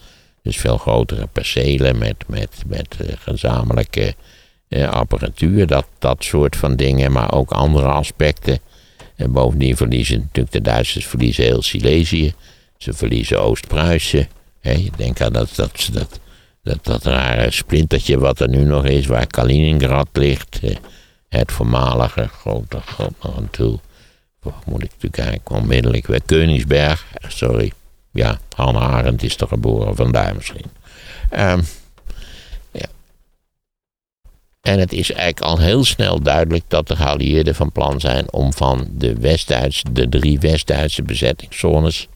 Dus 0.46 0.58
veel 0.58 0.78
grotere 0.78 1.28
percelen 1.32 1.98
met, 1.98 2.16
met, 2.28 2.64
met 2.68 2.96
uh, 3.02 3.08
gezamenlijke 3.20 4.16
uh, 4.70 4.90
apparatuur, 4.90 5.68
dat, 5.68 5.86
dat 6.00 6.24
soort 6.24 6.56
van 6.56 6.76
dingen, 6.76 7.12
maar 7.12 7.34
ook 7.34 7.52
andere 7.52 7.88
aspecten. 7.88 8.60
En 9.16 9.32
bovendien 9.32 9.78
verliezen 9.78 10.20
natuurlijk 10.20 10.52
de 10.52 10.62
Duitsers 10.62 11.06
verliezen 11.06 11.44
heel 11.44 11.62
Silesië. 11.62 12.34
Ze 12.78 12.94
verliezen 12.94 13.42
Oost-Pruisen. 13.42 14.28
Je 14.62 14.90
denkt 14.98 15.22
aan 15.22 15.34
dat, 15.34 15.56
dat, 15.56 15.90
dat, 15.92 16.20
dat, 16.64 16.84
dat 16.84 17.04
rare 17.04 17.52
splintertje 17.52 18.20
wat 18.20 18.40
er 18.40 18.50
nu 18.50 18.64
nog 18.64 18.86
is, 18.86 19.06
waar 19.06 19.28
Kaliningrad 19.28 20.08
ligt. 20.14 20.60
Het 21.30 21.52
voormalige 21.52 22.28
grote, 22.28 22.80
grote 22.80 23.50
toe. 23.52 23.80
Moet 24.66 24.84
ik 24.84 24.90
natuurlijk 24.90 25.18
eigenlijk 25.18 25.50
onmiddellijk 25.50 26.08
weer 26.08 26.22
Koningsberg, 26.26 27.06
sorry. 27.28 27.72
Ja, 28.15 28.39
Hannah 28.56 28.93
Arendt 28.93 29.23
is 29.23 29.38
er 29.38 29.47
geboren, 29.47 29.95
vandaar 29.95 30.36
misschien. 30.36 30.65
Um, 31.32 31.63
ja. 32.71 32.88
En 34.62 34.80
het 34.80 34.93
is 34.93 35.12
eigenlijk 35.12 35.41
al 35.41 35.60
heel 35.60 35.84
snel 35.84 36.21
duidelijk 36.21 36.63
dat 36.67 36.88
de 36.88 36.95
geallieerden 36.95 37.56
van 37.56 37.71
plan 37.71 37.99
zijn 37.99 38.34
om 38.34 38.54
van 38.54 38.88
de, 38.91 39.13
West 39.13 39.47
de 39.91 40.10
drie 40.10 40.39
West-Duitse 40.39 41.04
bezettingszones, 41.04 42.08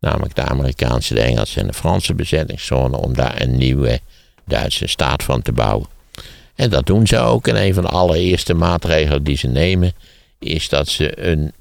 namelijk 0.00 0.34
de 0.34 0.42
Amerikaanse, 0.42 1.14
de 1.14 1.20
Engelse 1.20 1.60
en 1.60 1.66
de 1.66 1.72
Franse 1.72 2.14
bezettingszone, 2.14 2.96
om 2.96 3.14
daar 3.14 3.40
een 3.40 3.56
nieuwe 3.56 4.00
Duitse 4.44 4.86
staat 4.86 5.22
van 5.22 5.42
te 5.42 5.52
bouwen. 5.52 5.86
En 6.54 6.70
dat 6.70 6.86
doen 6.86 7.06
ze 7.06 7.18
ook. 7.18 7.48
En 7.48 7.62
een 7.62 7.74
van 7.74 7.82
de 7.82 7.88
allereerste 7.88 8.54
maatregelen 8.54 9.22
die 9.22 9.36
ze 9.36 9.46
nemen 9.46 9.92
is 10.38 10.68
dat 10.68 10.88
ze 10.88 11.26
een 11.26 11.52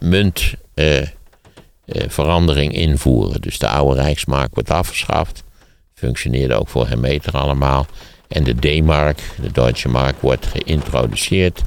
muntverandering 1.93 2.73
invoeren. 2.73 3.41
Dus 3.41 3.60
de 3.60 3.67
oude 3.67 4.02
Rijksmark 4.02 4.54
wordt 4.54 4.71
afgeschaft. 4.71 5.43
Functioneerde 5.93 6.54
ook 6.54 6.67
voor 6.67 6.86
geen 6.86 6.99
meter 6.99 7.34
allemaal. 7.34 7.86
En 8.28 8.43
de 8.43 8.56
D-mark, 8.56 9.21
de 9.41 9.52
Duitse 9.52 9.89
mark, 9.89 10.21
wordt 10.21 10.45
geïntroduceerd. 10.45 11.62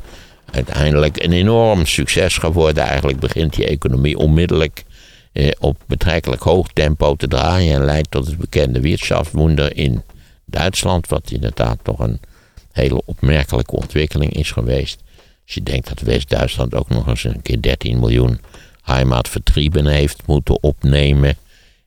Uiteindelijk 0.51 1.23
een 1.23 1.33
enorm 1.33 1.87
succes 1.87 2.39
geworden. 2.39 2.85
Eigenlijk 2.85 3.21
begint 3.21 3.55
die 3.55 3.67
economie 3.67 4.19
onmiddellijk 4.19 4.85
eh, 5.33 5.49
op 5.59 5.77
betrekkelijk 5.87 6.43
hoog 6.43 6.69
tempo 6.73 7.15
te 7.15 7.29
draaien. 7.29 7.75
En 7.75 7.85
leidt 7.85 8.11
tot 8.11 8.27
het 8.27 8.39
bekende 8.39 8.81
Wirtschaftswunder 8.81 9.77
in 9.77 10.03
Duitsland. 10.45 11.09
Wat 11.09 11.31
inderdaad 11.31 11.79
toch 11.83 11.99
een 11.99 12.21
hele 12.73 13.03
opmerkelijke 13.05 13.77
ontwikkeling 13.77 14.33
is 14.33 14.51
geweest. 14.51 15.01
Als 15.45 15.55
je 15.55 15.63
denkt 15.63 15.89
dat 15.89 16.01
West-Duitsland 16.01 16.75
ook 16.75 16.89
nog 16.89 17.07
eens 17.07 17.25
een 17.25 17.43
keer 17.43 17.63
13 17.63 17.99
miljoen 17.99 18.41
heimatvertriebenen 18.83 19.93
heeft 19.93 20.27
moeten 20.27 20.63
opnemen. 20.63 21.37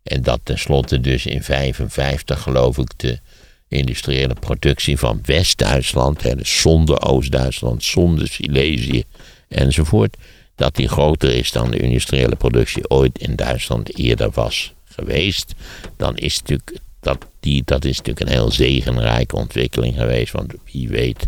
En 0.04 0.22
dat 0.22 0.40
tenslotte 0.44 1.00
dus 1.00 1.26
in 1.26 1.44
55 1.44 2.42
geloof 2.42 2.78
ik 2.78 2.92
de 2.96 3.20
industriële 3.68 4.34
productie 4.34 4.98
van 4.98 5.20
West-Duitsland, 5.26 6.22
dus 6.22 6.62
zonder 6.62 7.02
Oost-Duitsland, 7.02 7.84
zonder 7.84 8.28
Silesië 8.28 9.04
enzovoort, 9.48 10.18
dat 10.56 10.76
die 10.76 10.88
groter 10.88 11.34
is 11.34 11.52
dan 11.52 11.72
de 11.72 11.78
industriële 11.78 12.36
productie 12.36 12.90
ooit 12.90 13.18
in 13.18 13.36
Duitsland 13.36 13.98
eerder 13.98 14.32
was 14.32 14.74
geweest, 14.84 15.54
dan 15.98 16.18
is 16.18 16.40
natuurlijk 16.40 16.78
dat, 17.00 17.26
die, 17.40 17.62
dat 17.66 17.86
is 17.86 17.98
natuurlijk 17.98 18.26
een 18.26 18.36
heel 18.36 18.52
zegenrijke 18.52 19.36
ontwikkeling 19.36 19.96
geweest. 19.96 20.32
Want 20.32 20.54
wie 20.72 20.90
weet 20.90 21.28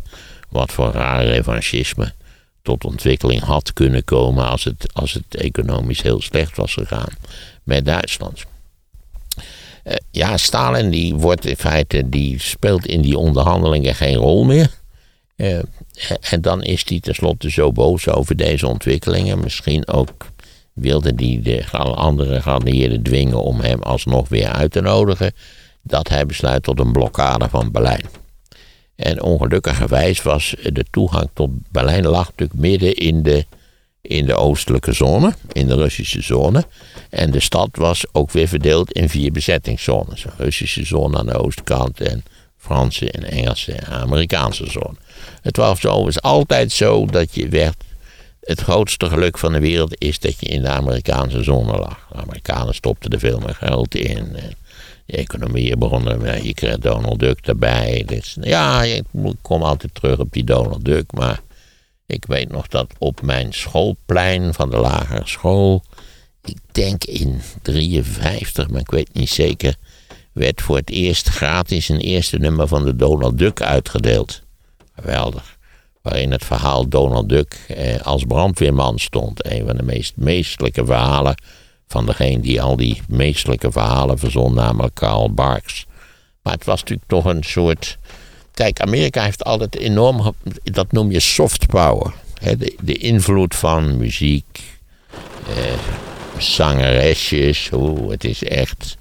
wat 0.49 0.71
voor 0.71 0.91
raar 0.91 1.25
revanchisme 1.25 2.13
tot 2.67 2.85
ontwikkeling 2.85 3.41
had 3.41 3.73
kunnen 3.73 4.03
komen 4.03 4.49
als 4.49 4.63
het, 4.63 4.93
als 4.93 5.13
het 5.13 5.35
economisch 5.35 6.01
heel 6.01 6.21
slecht 6.21 6.57
was 6.57 6.73
gegaan 6.73 7.09
met 7.63 7.85
Duitsland. 7.85 8.45
Uh, 9.83 9.93
ja, 10.11 10.37
Stalin 10.37 10.89
die 10.89 11.15
wordt 11.15 11.45
in 11.45 11.55
feite, 11.55 12.09
die 12.09 12.39
speelt 12.39 12.85
in 12.85 13.01
die 13.01 13.17
onderhandelingen 13.17 13.95
geen 13.95 14.15
rol 14.15 14.43
meer. 14.43 14.69
Uh, 15.35 15.59
en 16.19 16.41
dan 16.41 16.63
is 16.63 16.83
hij 16.85 16.99
tenslotte 16.99 17.51
zo 17.51 17.71
boos 17.71 18.07
over 18.07 18.35
deze 18.35 18.67
ontwikkelingen. 18.67 19.39
Misschien 19.39 19.87
ook 19.87 20.27
wilde 20.73 21.13
hij 21.15 21.39
de 21.43 21.77
andere 21.77 22.41
geallieerden 22.41 23.03
dwingen 23.03 23.41
om 23.41 23.59
hem 23.59 23.81
alsnog 23.81 24.29
weer 24.29 24.47
uit 24.47 24.71
te 24.71 24.81
nodigen. 24.81 25.31
Dat 25.81 26.09
hij 26.09 26.25
besluit 26.25 26.63
tot 26.63 26.79
een 26.79 26.91
blokkade 26.91 27.49
van 27.49 27.71
Berlijn. 27.71 28.05
En 28.97 29.21
ongelukkigerwijs 29.21 30.21
was 30.21 30.55
de 30.63 30.85
toegang 30.91 31.29
tot 31.33 31.49
Berlijn 31.71 32.05
lag 32.05 32.25
natuurlijk 32.25 32.59
midden 32.59 32.93
in 32.93 33.23
de, 33.23 33.45
in 34.01 34.25
de 34.25 34.35
oostelijke 34.35 34.93
zone, 34.93 35.33
in 35.51 35.67
de 35.67 35.75
Russische 35.75 36.21
zone. 36.21 36.65
En 37.09 37.31
de 37.31 37.39
stad 37.39 37.69
was 37.71 38.05
ook 38.11 38.31
weer 38.31 38.47
verdeeld 38.47 38.91
in 38.91 39.09
vier 39.09 39.31
bezettingszones. 39.31 40.23
Een 40.23 40.31
Russische 40.37 40.85
zone 40.85 41.17
aan 41.17 41.25
de 41.25 41.37
oostkant 41.37 42.01
en 42.01 42.23
Franse 42.57 43.11
en 43.11 43.23
Engelse 43.23 43.71
en 43.71 43.93
Amerikaanse 43.93 44.69
zone. 44.69 44.95
Het 45.41 45.57
was 45.57 45.85
overigens 45.85 46.21
altijd 46.21 46.71
zo 46.71 47.05
dat 47.05 47.35
je 47.35 47.49
werd. 47.49 47.83
Het 48.41 48.61
grootste 48.61 49.09
geluk 49.09 49.37
van 49.37 49.51
de 49.51 49.59
wereld 49.59 50.01
is 50.01 50.19
dat 50.19 50.39
je 50.39 50.45
in 50.45 50.61
de 50.61 50.69
Amerikaanse 50.69 51.43
zone 51.43 51.77
lag. 51.77 52.07
De 52.11 52.17
Amerikanen 52.21 52.75
stopten 52.75 53.11
er 53.11 53.19
veel 53.19 53.39
meer 53.39 53.55
geld 53.55 53.95
in. 53.95 54.37
Economie 55.15 55.77
begonnen. 55.77 56.43
Je 56.43 56.53
kreeg 56.53 56.77
Donald 56.77 57.19
Duck 57.19 57.47
erbij. 57.47 58.03
Dus, 58.05 58.37
ja, 58.41 58.83
ik 58.83 59.03
kom 59.41 59.63
altijd 59.63 59.93
terug 59.93 60.19
op 60.19 60.31
die 60.31 60.43
Donald 60.43 60.85
Duck. 60.85 61.11
Maar 61.11 61.41
ik 62.05 62.25
weet 62.25 62.49
nog 62.49 62.67
dat 62.67 62.93
op 62.97 63.21
mijn 63.21 63.53
schoolplein 63.53 64.53
van 64.53 64.69
de 64.69 64.77
lagere 64.77 65.27
school. 65.27 65.83
Ik 66.43 66.57
denk 66.71 67.03
in 67.03 67.41
53, 67.61 68.69
maar 68.69 68.81
ik 68.81 68.91
weet 68.91 69.13
niet 69.13 69.29
zeker. 69.29 69.75
werd 70.33 70.61
voor 70.61 70.75
het 70.75 70.89
eerst 70.89 71.29
gratis 71.29 71.89
een 71.89 71.99
eerste 71.99 72.37
nummer 72.37 72.67
van 72.67 72.85
de 72.85 72.95
Donald 72.95 73.37
Duck 73.37 73.61
uitgedeeld. 73.61 74.41
Geweldig. 74.95 75.57
Waarin 76.01 76.31
het 76.31 76.45
verhaal 76.45 76.87
Donald 76.87 77.29
Duck 77.29 77.65
eh, 77.67 78.01
als 78.01 78.23
brandweerman 78.23 78.99
stond. 78.99 79.45
Een 79.51 79.65
van 79.65 79.77
de 79.77 79.83
meest 79.83 80.13
meestelijke 80.15 80.85
verhalen 80.85 81.35
van 81.87 82.05
degene 82.05 82.39
die 82.39 82.61
al 82.61 82.75
die 82.75 83.01
meestelijke 83.07 83.71
verhalen 83.71 84.19
verzon, 84.19 84.53
namelijk 84.53 84.95
Karl 84.95 85.33
Barks. 85.33 85.85
Maar 86.41 86.53
het 86.53 86.65
was 86.65 86.79
natuurlijk 86.79 87.07
toch 87.07 87.25
een 87.25 87.43
soort. 87.43 87.97
Kijk, 88.53 88.79
Amerika 88.79 89.23
heeft 89.23 89.43
altijd 89.43 89.75
enorm. 89.75 90.33
Dat 90.63 90.91
noem 90.91 91.11
je 91.11 91.19
soft 91.19 91.67
power. 91.67 92.13
de, 92.39 92.75
de, 92.81 92.93
invloed 92.93 93.55
van 93.55 93.97
muziek, 93.97 94.63
eh, 95.47 95.73
zangeresjes. 96.37 97.69
Oh, 97.71 98.09
het 98.09 98.23
is 98.23 98.43
echt. 98.43 98.97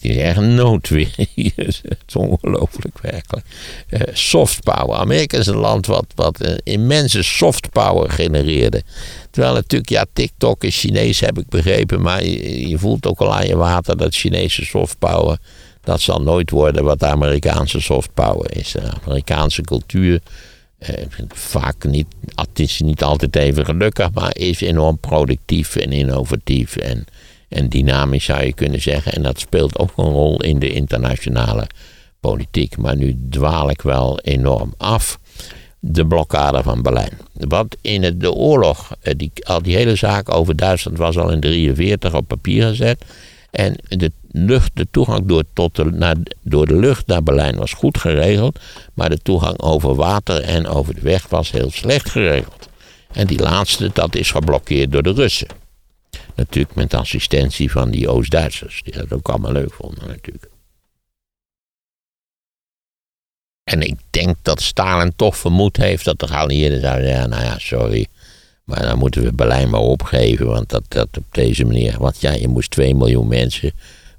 Het 0.00 0.10
is 0.10 0.16
echt 0.16 0.40
noodweer. 0.40 1.14
het 1.56 1.82
is 2.06 2.16
ongelooflijk 2.16 2.98
werkelijk. 3.00 3.46
Uh, 3.90 4.00
soft 4.12 4.62
power. 4.62 4.96
Amerika 4.96 5.38
is 5.38 5.46
een 5.46 5.56
land 5.56 5.86
wat, 5.86 6.06
wat 6.14 6.40
een 6.40 6.60
immense 6.64 7.22
soft 7.22 7.70
power 7.70 8.10
genereerde. 8.10 8.82
Terwijl 9.30 9.54
natuurlijk, 9.54 9.90
ja, 9.90 10.06
TikTok 10.12 10.64
is 10.64 10.78
Chinees, 10.78 11.20
heb 11.20 11.38
ik 11.38 11.48
begrepen. 11.48 12.02
Maar 12.02 12.24
je, 12.24 12.78
voelt 12.78 13.06
ook 13.06 13.20
al 13.20 13.34
aan 13.34 13.46
je 13.46 13.56
water 13.56 13.96
dat 13.96 14.14
Chinese 14.14 14.64
soft 14.64 14.98
power. 14.98 15.38
Dat 15.80 16.00
zal 16.00 16.22
nooit 16.22 16.50
worden 16.50 16.84
wat 16.84 17.00
de 17.00 17.06
Amerikaanse 17.06 17.80
soft 17.80 18.14
power 18.14 18.56
is. 18.56 18.72
De 18.72 18.90
Amerikaanse 19.04 19.62
cultuur. 19.62 20.20
Eh, 20.78 21.04
vaak 21.28 21.84
niet, 21.84 22.06
het 22.34 22.58
is 22.58 22.80
niet 22.80 23.02
altijd 23.02 23.36
even 23.36 23.64
gelukkig, 23.64 24.10
maar 24.12 24.36
is 24.36 24.60
enorm 24.60 24.98
productief 24.98 25.76
en 25.76 25.92
innovatief. 25.92 26.76
En 26.76 27.06
en 27.56 27.68
dynamisch 27.68 28.24
zou 28.24 28.44
je 28.44 28.52
kunnen 28.52 28.82
zeggen. 28.82 29.12
En 29.12 29.22
dat 29.22 29.40
speelt 29.40 29.78
ook 29.78 29.92
een 29.96 30.04
rol 30.04 30.42
in 30.42 30.58
de 30.58 30.72
internationale 30.72 31.66
politiek. 32.20 32.76
Maar 32.76 32.96
nu 32.96 33.18
dwaal 33.30 33.70
ik 33.70 33.82
wel 33.82 34.20
enorm 34.20 34.74
af. 34.76 35.18
De 35.80 36.06
blokkade 36.06 36.62
van 36.62 36.82
Berlijn. 36.82 37.18
Wat 37.32 37.76
in 37.80 38.18
de 38.18 38.32
oorlog, 38.32 38.96
eh, 39.00 39.14
die, 39.16 39.32
al 39.42 39.62
die 39.62 39.76
hele 39.76 39.94
zaak 39.94 40.34
over 40.34 40.56
Duitsland 40.56 40.98
was 40.98 41.18
al 41.18 41.30
in 41.30 41.40
1943 41.40 42.14
op 42.14 42.28
papier 42.28 42.66
gezet. 42.66 43.04
En 43.50 43.76
de, 43.88 44.12
lucht, 44.30 44.70
de 44.74 44.86
toegang 44.90 45.26
door, 45.26 45.44
tot 45.52 45.92
naar, 45.92 46.16
door 46.42 46.66
de 46.66 46.76
lucht 46.76 47.06
naar 47.06 47.22
Berlijn 47.22 47.56
was 47.56 47.72
goed 47.72 47.98
geregeld. 47.98 48.58
Maar 48.94 49.08
de 49.08 49.18
toegang 49.18 49.60
over 49.60 49.94
water 49.94 50.40
en 50.40 50.66
over 50.66 50.94
de 50.94 51.00
weg 51.00 51.26
was 51.28 51.50
heel 51.50 51.70
slecht 51.70 52.10
geregeld. 52.10 52.68
En 53.12 53.26
die 53.26 53.40
laatste, 53.40 53.90
dat 53.92 54.14
is 54.14 54.30
geblokkeerd 54.30 54.92
door 54.92 55.02
de 55.02 55.12
Russen. 55.12 55.65
Natuurlijk 56.36 56.74
met 56.74 56.94
assistentie 56.94 57.70
van 57.70 57.90
die 57.90 58.08
Oost-Duitsers. 58.08 58.82
Die 58.82 58.92
dat 58.92 59.12
ook 59.12 59.28
allemaal 59.28 59.52
leuk 59.52 59.72
vonden 59.72 60.06
natuurlijk. 60.06 60.48
En 63.64 63.82
ik 63.82 63.98
denk 64.10 64.36
dat 64.42 64.62
Stalin 64.62 65.12
toch 65.16 65.36
vermoed 65.36 65.76
heeft 65.76 66.04
dat 66.04 66.18
de 66.18 66.26
geallieerden 66.26 66.80
zouden 66.80 67.06
zeggen... 67.06 67.30
nou 67.30 67.42
ja, 67.42 67.58
sorry, 67.58 68.06
maar 68.64 68.82
dan 68.82 68.98
moeten 68.98 69.22
we 69.22 69.32
Berlijn 69.32 69.70
maar 69.70 69.80
opgeven. 69.80 70.46
Want 70.46 70.68
dat, 70.68 70.82
dat 70.88 71.08
op 71.18 71.24
deze 71.30 71.64
manier... 71.64 71.98
Want 71.98 72.20
ja, 72.20 72.32
je 72.32 72.48
moest 72.48 72.70
2 72.70 72.94
miljoen 72.94 73.28
mensen... 73.28 73.72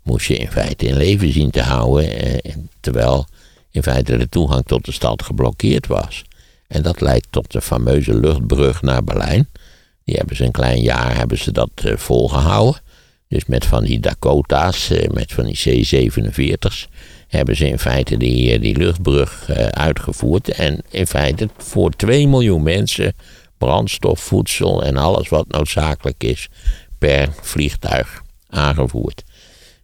moest 0.04 0.28
je 0.28 0.38
in 0.38 0.52
feite 0.52 0.86
in 0.86 0.98
leven 0.98 1.32
zien 1.32 1.50
te 1.50 1.62
houden. 1.62 2.20
Eh, 2.20 2.56
terwijl 2.80 3.28
in 3.72 3.84
feite 3.84 4.18
de 4.18 4.30
toegang 4.30 4.66
tot 4.66 4.86
de 4.86 4.92
stad 4.92 5.24
geblokkeerd 5.24 5.88
was. 5.88 6.24
En 6.68 6.82
dat 6.82 7.02
leidt 7.02 7.28
tot 7.30 7.52
de 7.52 7.62
fameuze 7.62 8.14
luchtbrug 8.14 8.82
naar 8.82 9.04
Berlijn... 9.04 9.48
Die 10.08 10.16
hebben 10.16 10.36
ze 10.36 10.44
een 10.44 10.52
klein 10.52 10.82
jaar 10.82 11.18
hebben 11.18 11.38
ze 11.38 11.52
dat 11.52 11.70
uh, 11.86 11.98
volgehouden. 11.98 12.82
Dus 13.28 13.46
met 13.46 13.66
van 13.66 13.84
die 13.84 14.00
Dakota's, 14.00 14.90
uh, 14.90 15.08
met 15.08 15.34
van 15.34 15.46
die 15.46 15.56
C-47's, 15.56 16.88
hebben 17.28 17.56
ze 17.56 17.68
in 17.68 17.80
feite 17.80 18.18
die, 18.18 18.54
uh, 18.54 18.62
die 18.62 18.78
luchtbrug 18.78 19.50
uitgevoerd. 19.72 20.50
En 20.50 20.82
in 20.90 21.08
feite 21.08 21.50
voor 21.58 21.92
2 21.92 22.28
miljoen 22.28 22.64
mensen 22.64 23.14
brandstof, 23.58 24.20
voedsel 24.20 24.84
en 24.84 24.98
alles 24.98 25.30
wat 25.30 25.48
noodzakelijk 25.48 26.24
is 26.24 26.48
per 26.98 27.30
vliegtuig 27.42 28.22
aangevoerd. 28.50 29.24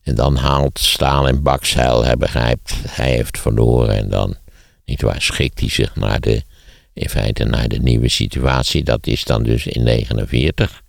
En 0.04 0.16
dan 0.16 0.36
haalt 0.36 0.80
Stalin 0.80 1.42
bakzeil, 1.42 2.04
hij 2.04 2.18
begrijpt, 2.18 2.74
hij 2.88 3.10
heeft 3.10 3.40
verloren 3.40 3.96
en 3.96 4.10
dan, 4.10 4.36
niet 4.86 5.02
waar, 5.02 5.22
schikt 5.22 5.60
hij 5.60 5.70
zich 5.70 5.96
naar 5.96 6.20
de 6.20 6.44
in 6.94 7.10
feite 7.10 7.44
naar 7.44 7.68
de 7.68 7.80
nieuwe 7.80 8.10
situatie. 8.10 8.84
Dat 8.84 9.08
is 9.08 9.24
dan 9.24 9.44
dus 9.44 9.66
in 9.68 9.84
49. 9.84 10.82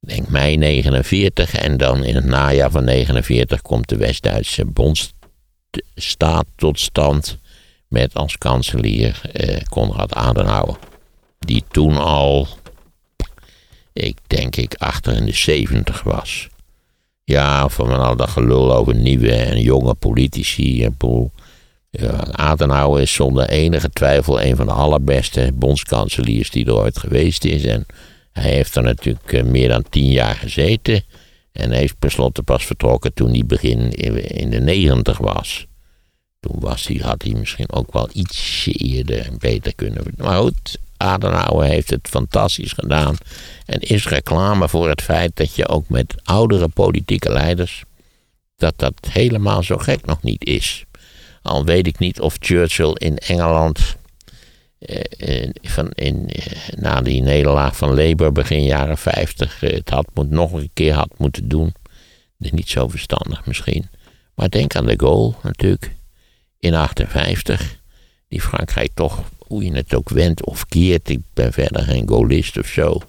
Ik 0.00 0.08
denk 0.08 0.28
mei 0.28 0.56
49 0.56 1.54
en 1.54 1.76
dan 1.76 2.04
in 2.04 2.14
het 2.14 2.24
najaar 2.24 2.70
van 2.70 2.84
49 2.84 3.62
komt 3.62 3.88
de 3.88 3.96
West-Duitse 3.96 4.64
bondstaat 4.64 6.46
tot 6.56 6.80
stand 6.80 7.38
met 7.88 8.14
als 8.14 8.38
kanselier 8.38 9.20
eh, 9.32 9.60
Konrad 9.68 10.14
Adenauer. 10.14 10.78
Die 11.38 11.64
toen 11.70 11.96
al, 11.96 12.48
ik 13.92 14.18
denk 14.26 14.56
ik, 14.56 14.74
achter 14.74 15.16
in 15.16 15.26
de 15.26 15.32
70 15.32 16.02
was. 16.02 16.48
Ja, 17.24 17.68
van 17.68 18.00
al 18.00 18.16
dat 18.16 18.28
gelul 18.28 18.74
over 18.74 18.94
nieuwe 18.94 19.32
en 19.32 19.60
jonge 19.60 19.94
politici 19.94 20.84
en 20.84 20.96
poel. 20.96 21.30
Ja, 21.90 22.26
Adenauer 22.32 23.00
is 23.00 23.12
zonder 23.12 23.48
enige 23.48 23.90
twijfel 23.90 24.42
een 24.42 24.56
van 24.56 24.66
de 24.66 24.72
allerbeste 24.72 25.50
bondskanseliers 25.54 26.50
die 26.50 26.66
er 26.66 26.74
ooit 26.74 26.98
geweest 26.98 27.44
is. 27.44 27.64
En 27.64 27.86
Hij 28.32 28.50
heeft 28.50 28.76
er 28.76 28.82
natuurlijk 28.82 29.32
eh, 29.32 29.42
meer 29.42 29.68
dan 29.68 29.84
tien 29.88 30.10
jaar 30.10 30.34
gezeten. 30.34 31.04
En 31.52 31.70
hij 31.70 31.82
is 31.82 31.92
tenslotte 31.98 32.42
pas 32.42 32.66
vertrokken 32.66 33.14
toen 33.14 33.30
hij 33.30 33.46
begin 33.46 33.92
in 33.92 34.50
de 34.50 34.60
negentig 34.60 35.18
was. 35.18 35.66
Toen 36.40 36.60
was 36.60 36.86
hij, 36.86 36.96
had 37.02 37.22
hij 37.22 37.32
misschien 37.32 37.72
ook 37.72 37.92
wel 37.92 38.08
ietsje 38.12 38.72
eerder 38.72 39.18
en 39.18 39.38
beter 39.38 39.74
kunnen. 39.74 40.02
Maar 40.16 40.40
goed, 40.40 40.78
Adenauer 40.96 41.64
heeft 41.64 41.90
het 41.90 42.08
fantastisch 42.08 42.72
gedaan. 42.72 43.16
En 43.66 43.80
is 43.80 44.08
reclame 44.08 44.68
voor 44.68 44.88
het 44.88 45.02
feit 45.02 45.36
dat 45.36 45.54
je 45.54 45.68
ook 45.68 45.88
met 45.88 46.14
oudere 46.24 46.68
politieke 46.68 47.32
leiders. 47.32 47.84
dat 48.56 48.74
dat 48.76 48.94
helemaal 49.10 49.62
zo 49.62 49.76
gek 49.76 50.06
nog 50.06 50.22
niet 50.22 50.44
is. 50.44 50.84
Al 51.42 51.64
weet 51.64 51.86
ik 51.86 51.98
niet 51.98 52.20
of 52.20 52.36
Churchill 52.40 52.92
in 52.92 53.18
Engeland. 53.18 53.96
Eh, 54.78 55.48
van 55.62 55.90
in, 55.90 56.28
eh, 56.28 56.52
na 56.76 57.00
die 57.00 57.22
nederlaag 57.22 57.76
van 57.76 57.94
Labour 57.94 58.32
begin 58.32 58.62
jaren 58.62 58.98
50 58.98 59.62
eh, 59.62 59.72
het 59.72 59.90
had 59.90 60.06
moet, 60.14 60.30
nog 60.30 60.52
een 60.52 60.70
keer 60.74 60.94
had 60.94 61.10
moeten 61.16 61.48
doen. 61.48 61.74
Niet 62.36 62.68
zo 62.68 62.88
verstandig 62.88 63.46
misschien. 63.46 63.88
Maar 64.34 64.48
denk 64.48 64.76
aan 64.76 64.86
de 64.86 65.00
goal 65.00 65.36
natuurlijk 65.42 65.96
in 66.58 66.74
58. 66.74 67.78
Die 68.28 68.40
Frankrijk 68.40 68.90
toch, 68.94 69.22
hoe 69.38 69.64
je 69.64 69.72
het 69.72 69.94
ook 69.94 70.08
wendt 70.08 70.44
of 70.44 70.66
keert. 70.66 71.08
Ik 71.08 71.20
ben 71.34 71.52
verder 71.52 71.82
geen 71.82 72.08
goalist 72.08 72.58
of 72.58 72.66
zo. 72.66 73.00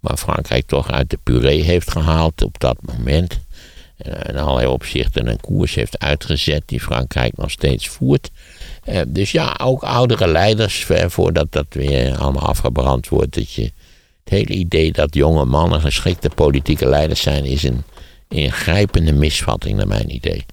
Maar 0.00 0.16
Frankrijk 0.16 0.66
toch 0.66 0.90
uit 0.90 1.10
de 1.10 1.18
puree 1.22 1.62
heeft 1.62 1.90
gehaald 1.90 2.42
op 2.42 2.60
dat 2.60 2.78
moment. 2.82 3.38
In 3.98 4.36
allerlei 4.36 4.66
opzichten 4.66 5.26
een 5.26 5.40
koers 5.40 5.74
heeft 5.74 5.98
uitgezet 5.98 6.62
die 6.66 6.80
Frankrijk 6.80 7.36
nog 7.36 7.50
steeds 7.50 7.88
voert. 7.88 8.30
Eh, 8.84 9.00
dus 9.08 9.30
ja, 9.30 9.58
ook 9.62 9.82
oudere 9.82 10.28
leiders, 10.28 10.86
voordat 11.06 11.52
dat 11.52 11.66
weer 11.70 12.16
allemaal 12.16 12.48
afgebrand 12.48 13.08
wordt. 13.08 13.34
Dat 13.34 13.52
je, 13.52 13.62
het 14.24 14.32
hele 14.32 14.54
idee 14.54 14.92
dat 14.92 15.14
jonge 15.14 15.44
mannen 15.44 15.80
geschikte 15.80 16.30
politieke 16.34 16.88
leiders 16.88 17.20
zijn, 17.20 17.44
is 17.44 17.62
een 17.62 17.82
ingrijpende 18.28 19.12
misvatting 19.12 19.76
naar 19.76 19.88
mijn 19.88 20.14
idee 20.14 20.44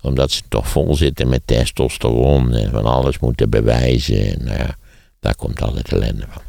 omdat 0.00 0.30
ze 0.30 0.42
toch 0.48 0.68
vol 0.68 0.94
zitten 0.94 1.28
met 1.28 1.42
testosteron 1.44 2.54
en 2.54 2.70
van 2.70 2.84
alles 2.84 3.18
moeten 3.18 3.50
bewijzen. 3.50 4.32
En 4.32 4.44
nou 4.44 4.58
ja, 4.58 4.76
daar 5.20 5.34
komt 5.34 5.62
altijd 5.62 5.92
ellende 5.92 6.26
van. 6.30 6.42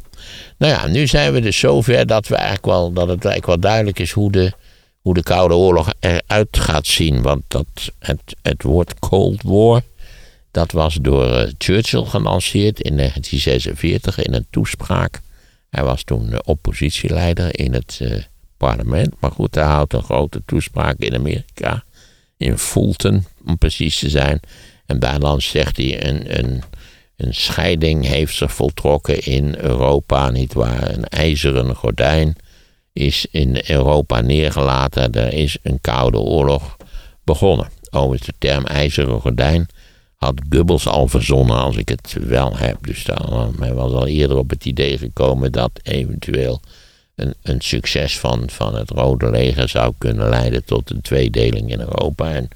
Nou 0.58 0.72
ja, 0.72 0.86
nu 0.86 1.06
zijn 1.06 1.32
we 1.32 1.40
dus 1.40 1.58
zover 1.58 2.06
dat, 2.06 2.28
we 2.28 2.34
eigenlijk 2.34 2.66
wel, 2.66 2.92
dat 2.92 3.08
het 3.08 3.24
eigenlijk 3.24 3.46
wel 3.46 3.60
duidelijk 3.60 3.98
is 3.98 4.10
hoe 4.10 4.32
de, 4.32 4.52
hoe 5.00 5.14
de 5.14 5.22
Koude 5.22 5.54
Oorlog 5.54 5.92
eruit 6.00 6.58
gaat 6.58 6.86
zien. 6.86 7.22
Want 7.22 7.42
dat, 7.48 7.66
het, 7.98 8.36
het 8.42 8.62
woord 8.62 8.98
Cold 8.98 9.42
War, 9.42 9.82
dat 10.50 10.72
was 10.72 10.94
door 10.94 11.34
eh, 11.34 11.52
Churchill 11.58 12.04
gelanceerd 12.04 12.80
in 12.80 12.96
1946 12.96 14.18
in 14.18 14.34
een 14.34 14.46
toespraak. 14.50 15.20
Hij 15.70 15.84
was 15.84 16.02
toen 16.04 16.46
oppositieleider 16.46 17.58
in 17.58 17.72
het 17.72 17.98
uh, 18.02 18.22
parlement. 18.56 19.14
Maar 19.20 19.30
goed, 19.30 19.54
hij 19.54 19.64
houdt 19.64 19.92
een 19.92 20.02
grote 20.02 20.42
toespraak 20.46 20.98
in 20.98 21.14
Amerika 21.14 21.84
in 22.36 22.58
Fulton, 22.58 23.24
om 23.46 23.58
precies 23.58 23.98
te 23.98 24.08
zijn. 24.08 24.40
En 24.86 24.98
bijna 24.98 25.38
zegt 25.38 25.76
hij, 25.76 26.04
een, 26.08 26.38
een, 26.38 26.62
een 27.16 27.34
scheiding 27.34 28.06
heeft 28.06 28.36
zich 28.36 28.52
voltrokken 28.52 29.24
in 29.24 29.54
Europa, 29.58 30.30
nietwaar? 30.30 30.90
Een 30.90 31.04
ijzeren 31.04 31.74
gordijn 31.74 32.36
is 32.92 33.26
in 33.30 33.62
Europa 33.66 34.20
neergelaten. 34.20 35.12
Er 35.12 35.32
is 35.32 35.58
een 35.62 35.80
koude 35.80 36.18
oorlog 36.18 36.76
begonnen. 37.24 37.68
Overigens, 37.90 38.26
de 38.26 38.34
term 38.38 38.66
ijzeren 38.66 39.20
gordijn 39.20 39.68
had 40.14 40.40
Goebbels 40.50 40.86
al 40.86 41.08
verzonnen, 41.08 41.56
als 41.56 41.76
ik 41.76 41.88
het 41.88 42.16
wel 42.20 42.56
heb. 42.56 42.86
Dus 42.86 43.04
daar, 43.04 43.26
hij 43.58 43.74
was 43.74 43.92
al 43.92 44.06
eerder 44.06 44.36
op 44.36 44.50
het 44.50 44.64
idee 44.64 44.98
gekomen 44.98 45.52
dat 45.52 45.70
eventueel 45.82 46.60
een, 47.14 47.34
een 47.42 47.60
succes 47.60 48.18
van, 48.18 48.50
van 48.50 48.74
het 48.74 48.90
Rode 48.90 49.30
Leger 49.30 49.68
zou 49.68 49.94
kunnen 49.98 50.28
leiden 50.28 50.64
tot 50.64 50.90
een 50.90 51.00
tweedeling 51.00 51.70
in 51.70 51.80
Europa. 51.80 52.30
En 52.32 52.48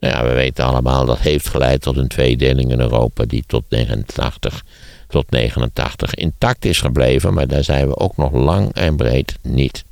nou 0.00 0.14
ja, 0.14 0.28
we 0.28 0.34
weten 0.34 0.64
allemaal 0.64 1.04
dat 1.04 1.18
heeft 1.18 1.48
geleid 1.48 1.82
tot 1.82 1.96
een 1.96 2.08
tweedeling 2.08 2.70
in 2.70 2.80
Europa 2.80 3.24
die 3.24 3.44
tot 3.46 3.64
89, 3.68 4.64
tot 5.08 5.30
89 5.30 6.14
intact 6.14 6.64
is 6.64 6.80
gebleven, 6.80 7.34
maar 7.34 7.46
daar 7.46 7.64
zijn 7.64 7.88
we 7.88 7.96
ook 7.96 8.16
nog 8.16 8.32
lang 8.32 8.72
en 8.72 8.96
breed 8.96 9.36
niet. 9.42 9.84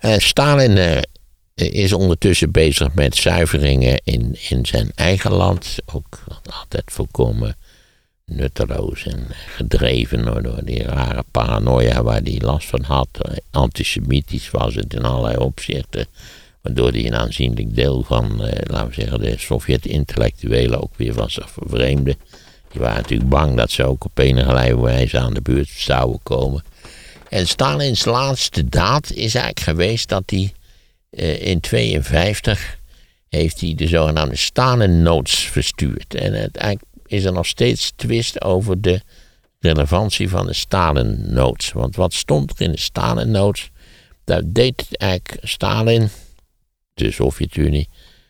Uh, 0.00 0.18
Stalin 0.18 0.76
uh, 0.76 1.00
is 1.54 1.92
ondertussen 1.92 2.50
bezig 2.50 2.94
met 2.94 3.16
zuiveringen 3.16 4.00
in, 4.04 4.36
in 4.48 4.66
zijn 4.66 4.90
eigen 4.94 5.32
land, 5.32 5.76
ook 5.92 6.18
altijd 6.44 6.84
volkomen 6.86 7.56
nutteloos 8.30 9.06
en 9.06 9.26
gedreven 9.28 10.42
door 10.42 10.60
die 10.64 10.82
rare 10.82 11.24
paranoia 11.30 12.02
waar 12.02 12.20
hij 12.22 12.40
last 12.40 12.68
van 12.68 12.82
had. 12.82 13.08
Antisemitisch 13.50 14.50
was 14.50 14.74
het 14.74 14.94
in 14.94 15.02
allerlei 15.02 15.36
opzichten. 15.36 16.06
Waardoor 16.60 16.90
hij 16.90 17.06
een 17.06 17.14
aanzienlijk 17.14 17.74
deel 17.74 18.02
van, 18.02 18.44
eh, 18.44 18.58
laten 18.62 18.88
we 18.88 18.94
zeggen, 18.94 19.20
de 19.20 19.38
Sovjet-intellectuelen 19.38 20.82
ook 20.82 20.96
weer 20.96 21.14
van 21.14 21.30
zich 21.30 21.50
vervreemde. 21.50 22.16
Die 22.72 22.80
waren 22.80 22.96
natuurlijk 22.96 23.30
bang 23.30 23.56
dat 23.56 23.70
ze 23.70 23.84
ook 23.84 24.04
op 24.04 24.18
enige 24.18 24.80
wijze 24.80 25.18
aan 25.18 25.34
de 25.34 25.42
buurt 25.42 25.68
zouden 25.68 26.20
komen. 26.22 26.64
En 27.28 27.48
Stalins 27.48 28.04
laatste 28.04 28.68
daad 28.68 29.10
is 29.10 29.34
eigenlijk 29.34 29.60
geweest 29.60 30.08
dat 30.08 30.22
hij 30.26 30.52
eh, 31.10 31.28
in 31.28 31.60
1952 31.60 32.78
heeft 33.28 33.60
hij 33.60 33.74
de 33.74 33.86
zogenaamde 33.86 34.36
Stalin 34.36 35.02
Notes 35.02 35.38
verstuurd. 35.38 36.14
En 36.14 36.32
het 36.32 36.56
eigenlijk 36.56 36.92
is 37.06 37.24
er 37.24 37.32
nog 37.32 37.46
steeds 37.46 37.92
twist 37.96 38.42
over 38.42 38.80
de 38.80 39.00
relevantie 39.60 40.28
van 40.28 40.46
de 40.46 40.52
Stalin 40.52 41.24
Notes. 41.34 41.72
Want 41.72 41.96
wat 41.96 42.14
stond 42.14 42.50
er 42.50 42.60
in 42.60 42.72
de 42.72 42.78
Stalin 42.78 43.30
Notes? 43.30 43.70
Daar 44.24 44.42
deed 44.44 44.86
eigenlijk 44.96 45.38
Stalin, 45.42 46.08
de 46.94 47.10
Sovjet-Unie, 47.10 47.88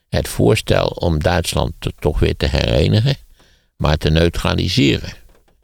het 0.08 0.28
voorstel 0.28 0.86
om 0.86 1.18
Duitsland 1.18 1.72
toch 1.98 2.18
weer 2.18 2.36
te 2.36 2.46
herenigen, 2.46 3.16
maar 3.80 3.96
te 3.96 4.10
neutraliseren. 4.10 5.12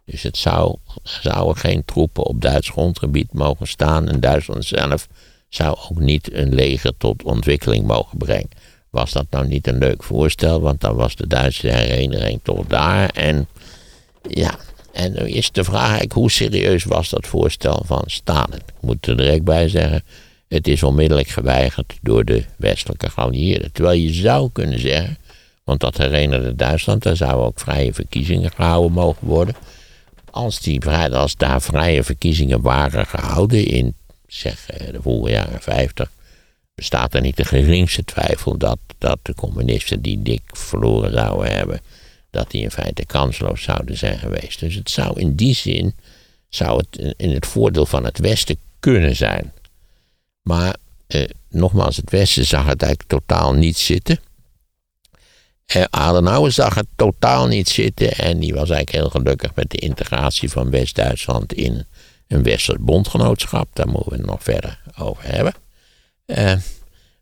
Dus 0.04 0.22
het 0.22 0.36
zou, 0.36 0.76
zouden 1.02 1.56
geen 1.56 1.84
troepen 1.84 2.24
op 2.24 2.40
Duits 2.40 2.68
grondgebied 2.68 3.32
mogen 3.32 3.66
staan 3.66 4.08
en 4.08 4.20
Duitsland 4.20 4.64
zelf 4.64 5.08
zou 5.48 5.76
ook 5.90 5.98
niet 5.98 6.32
een 6.32 6.54
leger 6.54 6.92
tot 6.96 7.22
ontwikkeling 7.22 7.86
mogen 7.86 8.18
brengen 8.18 8.48
was 8.96 9.12
dat 9.12 9.26
nou 9.30 9.46
niet 9.46 9.66
een 9.66 9.78
leuk 9.78 10.02
voorstel, 10.02 10.60
want 10.60 10.80
dan 10.80 10.94
was 10.94 11.16
de 11.16 11.26
Duitse 11.26 11.68
hereniging 11.68 12.40
toch 12.42 12.66
daar. 12.66 13.08
En 13.08 13.48
ja, 14.28 14.58
en 14.92 15.12
nu 15.12 15.28
is 15.28 15.50
de 15.50 15.64
vraag 15.64 16.02
hoe 16.12 16.30
serieus 16.30 16.84
was 16.84 17.10
dat 17.10 17.26
voorstel 17.26 17.82
van 17.86 18.02
Stalin? 18.06 18.60
Ik 18.66 18.80
moet 18.80 19.06
er 19.06 19.16
direct 19.16 19.44
bij 19.44 19.68
zeggen, 19.68 20.04
het 20.48 20.68
is 20.68 20.82
onmiddellijk 20.82 21.28
geweigerd 21.28 21.98
door 22.02 22.24
de 22.24 22.44
westelijke 22.56 23.10
geallieerden. 23.10 23.72
Terwijl 23.72 23.98
je 23.98 24.12
zou 24.12 24.50
kunnen 24.52 24.80
zeggen, 24.80 25.18
want 25.66 25.80
dat 25.80 25.96
herinnerde 25.96 26.54
Duitsland, 26.54 27.02
daar 27.02 27.16
zouden 27.16 27.46
ook 27.46 27.60
vrije 27.60 27.94
verkiezingen 27.94 28.50
gehouden 28.50 28.92
mogen 28.92 29.26
worden. 29.26 29.54
Als, 30.30 30.60
die, 30.60 30.86
als 30.90 31.36
daar 31.36 31.62
vrije 31.62 32.02
verkiezingen 32.02 32.60
waren 32.60 33.06
gehouden 33.06 33.66
in 33.66 33.94
zeg, 34.26 34.68
eh, 34.70 34.92
de 34.92 35.02
vorige 35.02 35.32
jaren 35.32 35.60
50, 35.60 36.10
bestaat 36.74 37.14
er 37.14 37.20
niet 37.20 37.36
de 37.36 37.44
geringste 37.44 38.04
twijfel 38.04 38.58
dat, 38.58 38.78
dat 38.98 39.18
de 39.22 39.34
communisten 39.34 40.02
die 40.02 40.22
dik 40.22 40.42
verloren 40.46 41.12
zouden 41.12 41.54
hebben, 41.54 41.80
dat 42.30 42.50
die 42.50 42.62
in 42.62 42.70
feite 42.70 43.06
kansloos 43.06 43.62
zouden 43.62 43.96
zijn 43.96 44.18
geweest. 44.18 44.60
Dus 44.60 44.74
het 44.74 44.90
zou 44.90 45.20
in 45.20 45.34
die 45.34 45.54
zin, 45.54 45.94
zou 46.48 46.78
het 46.78 47.14
in 47.16 47.30
het 47.30 47.46
voordeel 47.46 47.86
van 47.86 48.04
het 48.04 48.18
Westen 48.18 48.56
kunnen 48.80 49.16
zijn. 49.16 49.52
Maar 50.42 50.76
eh, 51.06 51.28
nogmaals, 51.48 51.96
het 51.96 52.10
Westen 52.10 52.44
zag 52.44 52.66
het 52.66 52.82
eigenlijk 52.82 53.10
totaal 53.10 53.54
niet 53.54 53.76
zitten. 53.76 54.18
Eh, 55.66 55.84
Adenauer 55.90 56.52
zag 56.52 56.74
het 56.74 56.86
totaal 56.96 57.46
niet 57.46 57.68
zitten 57.68 58.12
en 58.12 58.38
die 58.38 58.54
was 58.54 58.70
eigenlijk 58.70 58.90
heel 58.90 59.10
gelukkig 59.10 59.54
met 59.54 59.70
de 59.70 59.78
integratie 59.78 60.50
van 60.50 60.70
West-Duitsland 60.70 61.52
in 61.52 61.86
een 62.28 62.42
Westers 62.42 62.78
bondgenootschap. 62.80 63.68
Daar 63.72 63.88
moeten 63.88 64.10
we 64.10 64.16
het 64.16 64.26
nog 64.26 64.42
verder 64.42 64.80
over 64.98 65.24
hebben. 65.24 65.54
Uh, 66.26 66.52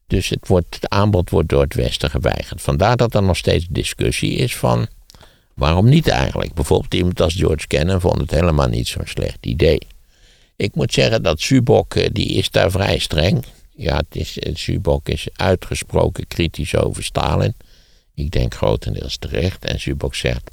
dus 0.06 0.28
het, 0.28 0.48
wordt, 0.48 0.74
het 0.74 0.88
aanbod 0.88 1.30
wordt 1.30 1.48
door 1.48 1.62
het 1.62 1.74
Westen 1.74 2.10
geweigerd. 2.10 2.62
Vandaar 2.62 2.96
dat 2.96 3.14
er 3.14 3.22
nog 3.22 3.36
steeds 3.36 3.66
discussie 3.68 4.36
is 4.36 4.56
van 4.56 4.86
waarom 5.54 5.88
niet 5.88 6.08
eigenlijk. 6.08 6.54
Bijvoorbeeld 6.54 6.94
iemand 6.94 7.20
als 7.20 7.34
George 7.34 7.66
Kennan 7.66 8.00
vond 8.00 8.20
het 8.20 8.30
helemaal 8.30 8.68
niet 8.68 8.88
zo'n 8.88 9.06
slecht 9.06 9.46
idee. 9.46 9.78
Ik 10.56 10.74
moet 10.74 10.92
zeggen 10.92 11.22
dat 11.22 11.40
Subok, 11.40 11.94
eh, 11.94 12.08
die 12.12 12.28
is 12.28 12.50
daar 12.50 12.70
vrij 12.70 12.98
streng. 12.98 13.44
Ja, 13.76 13.96
het 13.96 14.16
is, 14.16 14.38
eh, 14.38 14.54
Subok 14.54 15.08
is 15.08 15.28
uitgesproken 15.32 16.26
kritisch 16.26 16.76
over 16.76 17.04
Stalin. 17.04 17.54
Ik 18.14 18.30
denk 18.30 18.54
grotendeels 18.54 19.16
terecht. 19.16 19.64
En 19.64 19.80
Subok 19.80 20.14
zegt, 20.14 20.50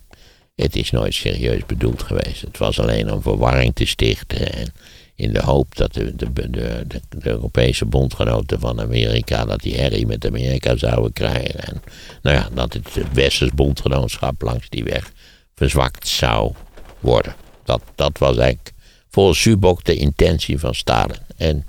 het 0.55 0.75
is 0.75 0.91
nooit 0.91 1.13
serieus 1.13 1.65
bedoeld 1.65 2.03
geweest. 2.03 2.41
Het 2.41 2.57
was 2.57 2.79
alleen 2.79 3.11
om 3.11 3.21
verwarring 3.21 3.75
te 3.75 3.85
stichten. 3.85 4.53
En 4.53 4.73
in 5.15 5.33
de 5.33 5.41
hoop 5.41 5.75
dat 5.75 5.93
de, 5.93 6.15
de, 6.15 6.51
de, 6.51 7.01
Europese 7.19 7.85
bondgenoten 7.85 8.59
van 8.59 8.81
Amerika, 8.81 9.45
dat 9.45 9.59
die 9.59 9.75
herrie 9.75 10.05
met 10.05 10.25
Amerika 10.25 10.77
zouden 10.77 11.13
krijgen. 11.13 11.59
En 11.59 11.81
nou 12.21 12.35
ja, 12.35 12.49
dat 12.53 12.73
het, 12.73 13.13
westers 13.13 13.51
bondgenootschap 13.51 14.41
langs 14.41 14.69
die 14.69 14.83
weg 14.83 15.11
verzwakt 15.55 16.07
zou 16.07 16.53
worden. 16.99 17.35
Dat, 17.63 17.81
dat 17.95 18.17
was 18.17 18.37
eigenlijk 18.37 18.71
volgens 19.09 19.41
Zubok 19.41 19.83
de 19.83 19.95
intentie 19.95 20.59
van 20.59 20.75
Stalin. 20.75 21.19
En 21.37 21.65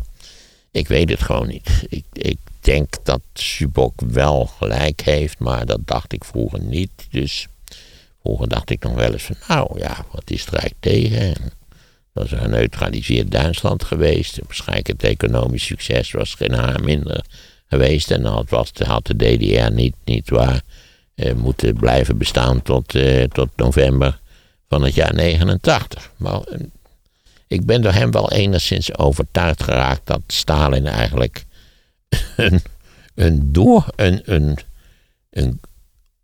ik 0.70 0.88
weet 0.88 1.08
het 1.08 1.22
gewoon 1.22 1.48
niet. 1.48 1.84
Ik, 1.88 2.04
ik 2.12 2.38
denk 2.62 2.94
dat 3.02 3.20
Zubok 3.32 4.00
wel 4.00 4.46
gelijk 4.46 5.00
heeft, 5.00 5.38
maar 5.38 5.66
dat 5.66 5.80
dacht 5.84 6.12
ik 6.12 6.24
vroeger 6.24 6.60
niet. 6.60 6.90
Dus 7.10 7.46
vroeger 8.22 8.48
dacht 8.48 8.70
ik 8.70 8.82
nog 8.82 8.94
wel 8.94 9.12
eens 9.12 9.22
van, 9.22 9.36
nou 9.48 9.78
ja, 9.78 10.04
wat 10.10 10.30
is 10.30 10.46
er 10.46 10.54
eigenlijk 10.54 10.80
tegen? 10.80 11.20
En 11.20 11.52
dat 12.12 12.24
is 12.24 12.30
een 12.30 12.50
neutraliseerd 12.50 13.30
Duitsland 13.30 13.84
geweest. 13.84 14.38
Waarschijnlijk 14.46 14.86
het 14.86 15.02
economisch 15.02 15.64
succes 15.64 16.12
was 16.12 16.34
geen 16.34 16.52
haar 16.52 16.84
minder 16.84 17.24
geweest. 17.68 18.10
En 18.10 18.22
dan 18.22 18.46
had, 18.48 18.78
had 18.78 19.06
de 19.06 19.16
DDR 19.16 19.72
niet, 19.72 19.94
niet 20.04 20.30
waar 20.30 20.62
eh, 21.14 21.34
moeten 21.34 21.74
blijven 21.74 22.18
bestaan 22.18 22.62
tot, 22.62 22.94
eh, 22.94 23.24
tot 23.24 23.48
november 23.56 24.20
van 24.68 24.82
het 24.82 24.94
jaar 24.94 25.14
89. 25.14 26.10
Maar 26.16 26.40
eh, 26.40 26.60
ik 27.46 27.66
ben 27.66 27.82
door 27.82 27.92
hem 27.92 28.10
wel 28.10 28.30
enigszins 28.30 28.98
overtuigd 28.98 29.62
geraakt 29.62 30.06
dat 30.06 30.20
Stalin 30.26 30.86
eigenlijk 30.86 31.44
een, 32.36 32.62
een, 33.14 33.52
door, 33.52 33.86
een, 33.96 34.20
een, 34.24 34.58
een 35.30 35.60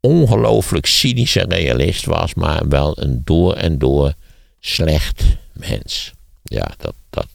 ongelooflijk 0.00 0.86
cynische 0.86 1.44
realist 1.48 2.04
was, 2.04 2.34
maar 2.34 2.68
wel 2.68 3.02
een 3.02 3.20
door 3.24 3.54
en 3.54 3.78
door 3.78 4.14
slecht 4.60 5.24
mens. 5.52 6.12
Ja, 6.42 6.70
dat, 6.78 6.94
dat, 7.10 7.28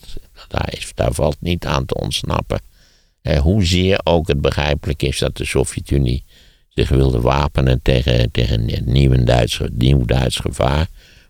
daar, 0.47 0.73
is, 0.77 0.91
daar 0.95 1.13
valt 1.13 1.37
niet 1.39 1.65
aan 1.65 1.85
te 1.85 1.95
ontsnappen. 1.95 2.59
Eh, 3.21 3.39
hoezeer 3.39 3.99
ook 4.03 4.27
het 4.27 4.41
begrijpelijk 4.41 5.01
is 5.01 5.19
dat 5.19 5.37
de 5.37 5.45
Sovjet-Unie 5.45 6.23
zich 6.69 6.89
wilde 6.89 7.21
wapenen 7.21 7.81
tegen, 7.81 8.31
tegen 8.31 8.75
een 8.75 8.83
nieuw 8.85 9.23
Duits, 9.23 9.59
nieuw 9.71 10.05
Duits 10.05 10.35
gevaar. 10.37 10.87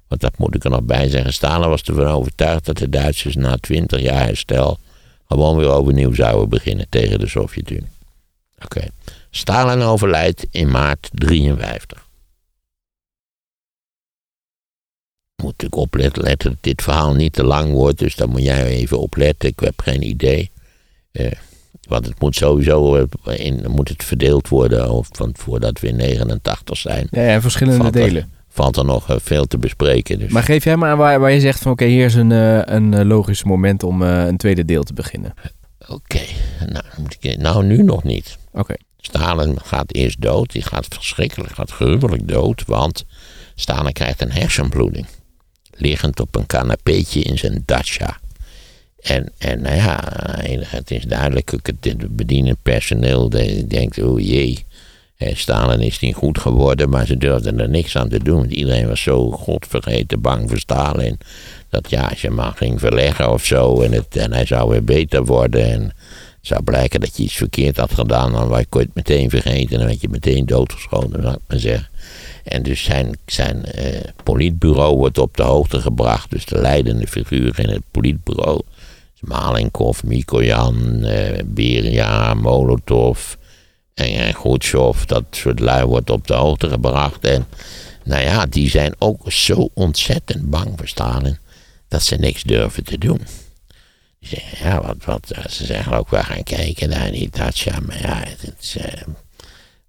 Want 0.07 0.21
dat 0.21 0.37
moet 0.37 0.55
ik 0.55 0.63
er 0.63 0.69
nog 0.69 0.83
bij 0.83 1.09
zeggen. 1.09 1.33
Stalin 1.33 1.69
was 1.69 1.81
ervan 1.81 2.05
overtuigd 2.05 2.65
dat 2.65 2.77
de 2.77 2.89
Duitsers 2.89 3.35
na 3.35 3.57
twintig 3.57 4.01
jaar 4.01 4.25
herstel 4.25 4.79
gewoon 5.27 5.57
weer 5.57 5.69
overnieuw 5.69 6.13
zouden 6.13 6.49
beginnen 6.49 6.85
tegen 6.89 7.19
de 7.19 7.27
Sovjet-Unie. 7.27 7.89
Oké. 8.63 8.87
Stalin 9.29 9.81
overlijdt 9.81 10.45
in 10.51 10.71
maart 10.71 11.09
53. 11.13 12.07
Moet 15.35 15.51
natuurlijk 15.51 15.81
opletten 15.81 16.23
dat 16.23 16.55
dit 16.61 16.81
verhaal 16.81 17.13
niet 17.13 17.33
te 17.33 17.43
lang 17.43 17.71
wordt, 17.71 17.99
dus 17.99 18.15
daar 18.15 18.29
moet 18.29 18.43
jij 18.43 18.65
even 18.65 18.99
opletten. 18.99 19.49
Ik 19.49 19.59
heb 19.59 19.81
geen 19.81 20.03
idee. 20.03 20.51
Eh, 21.11 21.31
want 21.87 22.05
het 22.05 22.19
moet 22.19 22.35
sowieso 22.35 22.95
eh, 22.95 23.45
in, 23.45 23.71
moet 23.71 23.89
het 23.89 24.03
verdeeld 24.03 24.47
worden 24.47 24.89
of, 24.89 25.07
van, 25.11 25.31
voordat 25.37 25.79
we 25.79 25.87
in 25.87 25.95
89 25.95 26.77
zijn. 26.77 27.07
Ja, 27.11 27.21
ja 27.21 27.41
verschillende 27.41 27.91
delen. 27.91 28.31
Valt 28.53 28.77
er 28.77 28.85
nog 28.85 29.09
eh, 29.09 29.15
veel 29.21 29.45
te 29.45 29.57
bespreken. 29.57 30.19
Dus. 30.19 30.31
Maar 30.31 30.43
geef 30.43 30.63
jij 30.63 30.75
maar 30.75 30.91
aan 30.91 30.97
waar, 30.97 31.19
waar 31.19 31.31
je 31.31 31.39
zegt 31.39 31.61
van 31.61 31.71
oké, 31.71 31.85
hier 31.85 32.05
is 32.05 32.15
een, 32.15 32.31
uh, 32.31 32.61
een 32.65 33.05
logisch 33.05 33.43
moment 33.43 33.83
om 33.83 34.01
een 34.01 34.37
tweede 34.37 34.65
deel 34.65 34.83
te 34.83 34.93
beginnen. 34.93 35.33
Oké, 35.87 36.21
nou, 36.69 36.85
nou 37.37 37.65
nu 37.65 37.83
nog 37.83 38.03
niet. 38.03 38.37
Oké. 38.51 38.73
Stalin 38.97 39.57
gaat 39.63 39.93
eerst 39.93 40.21
dood. 40.21 40.51
Die 40.51 40.61
gaat 40.61 40.87
verschrikkelijk, 40.89 41.53
gaat 41.53 41.71
gruwelijk 41.71 42.27
dood. 42.27 42.63
Want 42.65 43.05
Stalin 43.55 43.93
krijgt 43.93 44.21
een 44.21 44.31
hersenbloeding. 44.31 45.05
Liggend 45.71 46.19
op 46.19 46.35
een 46.35 46.45
canapeetje 46.45 47.21
in 47.21 47.37
zijn 47.37 47.63
dacha. 47.65 48.19
En, 49.01 49.31
en 49.37 49.61
nou 49.61 49.75
ja, 49.75 49.99
het 50.67 50.91
is 50.91 51.03
duidelijk, 51.03 51.51
het 51.51 52.15
bedienend 52.15 52.57
personeel 52.61 53.29
denkt, 53.67 54.01
oh 54.01 54.19
jee, 54.19 54.65
Stalin 55.33 55.79
is 55.79 55.99
niet 55.99 56.15
goed 56.15 56.39
geworden, 56.39 56.89
maar 56.89 57.05
ze 57.05 57.17
durfden 57.17 57.59
er 57.59 57.69
niks 57.69 57.97
aan 57.97 58.09
te 58.09 58.23
doen. 58.23 58.37
Want 58.37 58.51
iedereen 58.51 58.87
was 58.87 59.01
zo 59.01 59.31
godvergeten 59.31 60.21
bang 60.21 60.49
voor 60.49 60.59
Stalin. 60.59 61.17
Dat 61.69 61.89
ja, 61.89 62.07
als 62.07 62.21
je 62.21 62.29
maar 62.29 62.53
ging 62.55 62.79
verleggen 62.79 63.31
of 63.31 63.45
zo 63.45 63.81
en, 63.81 63.91
het, 63.91 64.15
en 64.17 64.33
hij 64.33 64.45
zou 64.45 64.69
weer 64.69 64.83
beter 64.83 65.25
worden. 65.25 65.71
En 65.71 65.81
het 65.81 65.93
zou 66.41 66.63
blijken 66.63 66.99
dat 66.99 67.17
je 67.17 67.23
iets 67.23 67.35
verkeerd 67.35 67.77
had 67.77 67.93
gedaan, 67.93 68.31
dan 68.31 68.47
was 68.47 68.63
je 68.69 68.79
het 68.79 68.89
meteen 68.93 69.29
vergeten. 69.29 69.71
En 69.71 69.77
dan 69.77 69.87
werd 69.87 70.01
je 70.01 70.09
meteen 70.09 70.45
doodgeschoten, 70.45 71.21
zou 71.21 71.33
ik 71.33 71.41
maar 71.47 71.59
zeggen. 71.59 71.87
En 72.43 72.63
dus 72.63 72.83
zijn, 72.83 73.17
zijn 73.25 73.65
uh, 73.75 73.99
politbureau 74.23 74.97
wordt 74.97 75.17
op 75.17 75.37
de 75.37 75.43
hoogte 75.43 75.81
gebracht. 75.81 76.31
Dus 76.31 76.45
de 76.45 76.61
leidende 76.61 77.07
figuur 77.07 77.59
in 77.59 77.69
het 77.69 77.83
politbureau 77.91 78.61
Malenkov, 79.19 80.03
Mikojan, 80.03 80.99
uh, 81.01 81.39
Beria, 81.45 82.33
Molotov 82.33 83.35
en 83.93 84.33
Khrushchev. 84.33 85.03
Dat 85.03 85.23
soort 85.31 85.59
lui 85.59 85.85
wordt 85.85 86.09
op 86.09 86.27
de 86.27 86.33
hoogte 86.33 86.69
gebracht. 86.69 87.25
En 87.25 87.45
nou 88.03 88.23
ja, 88.23 88.45
die 88.45 88.69
zijn 88.69 88.95
ook 88.99 89.31
zo 89.31 89.69
ontzettend 89.73 90.49
bang 90.49 90.73
voor 90.75 90.87
Stalin 90.87 91.37
dat 91.87 92.03
ze 92.03 92.15
niks 92.15 92.43
durven 92.43 92.83
te 92.83 92.97
doen. 92.97 93.21
Ja, 94.59 94.81
wat, 94.81 95.05
wat, 95.05 95.31
ze 95.49 95.65
zeggen 95.65 95.93
ook, 95.93 96.09
we 96.09 96.23
gaan 96.23 96.43
kijken 96.43 96.89
naar 96.89 97.11
die 97.11 97.29
Dacia. 97.29 97.79
Maar 97.79 98.01
ja, 98.01 98.23
het 98.25 98.75
uh, 98.77 99.01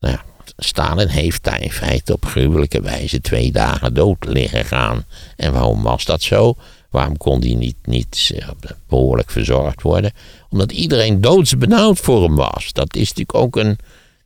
nou 0.00 0.16
Stalin 0.57 1.09
heeft 1.09 1.42
daar 1.42 1.62
in 1.62 1.72
feite 1.72 2.12
op 2.12 2.24
gruwelijke 2.24 2.80
wijze 2.80 3.20
twee 3.20 3.52
dagen 3.52 3.94
dood 3.94 4.24
liggen 4.24 4.64
gaan. 4.64 5.05
En 5.36 5.52
waarom 5.52 5.82
was 5.82 6.05
dat 6.05 6.22
zo? 6.22 6.57
Waarom 6.95 7.16
kon 7.16 7.40
hij 7.40 7.55
niet, 7.55 7.76
niet 7.82 8.30
eh, 8.34 8.49
behoorlijk 8.88 9.30
verzorgd 9.30 9.82
worden? 9.82 10.12
Omdat 10.49 10.72
iedereen 10.72 11.20
doodsbenauwd 11.20 11.99
voor 11.99 12.22
hem 12.22 12.34
was. 12.34 12.72
Dat 12.72 12.97
is 12.97 13.09
natuurlijk 13.09 13.34
ook 13.34 13.57
een. 13.57 13.78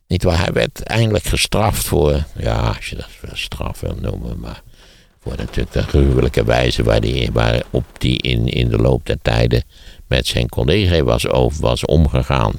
Niet 0.07 0.23
waar, 0.23 0.39
hij 0.39 0.53
werd 0.53 0.83
eindelijk 0.83 1.23
gestraft 1.23 1.85
voor. 1.85 2.23
Ja, 2.37 2.67
als 2.75 2.89
je 2.89 2.95
dat 2.95 3.07
straf 3.33 3.79
wil 3.79 3.95
noemen, 4.01 4.39
maar. 4.39 4.61
Voor 5.19 5.33
natuurlijk 5.37 5.71
de 5.71 5.81
gruwelijke 5.81 6.43
wijze 6.43 6.83
waar 6.83 7.01
die, 7.01 7.31
waarop 7.31 7.85
die 7.97 8.17
in, 8.17 8.47
in 8.47 8.69
de 8.69 8.77
loop 8.77 9.05
der 9.05 9.17
tijden 9.21 9.63
met 10.07 10.27
zijn 10.27 10.49
collega 10.49 11.03
was, 11.03 11.27
over, 11.27 11.61
was 11.61 11.85
omgegaan. 11.85 12.53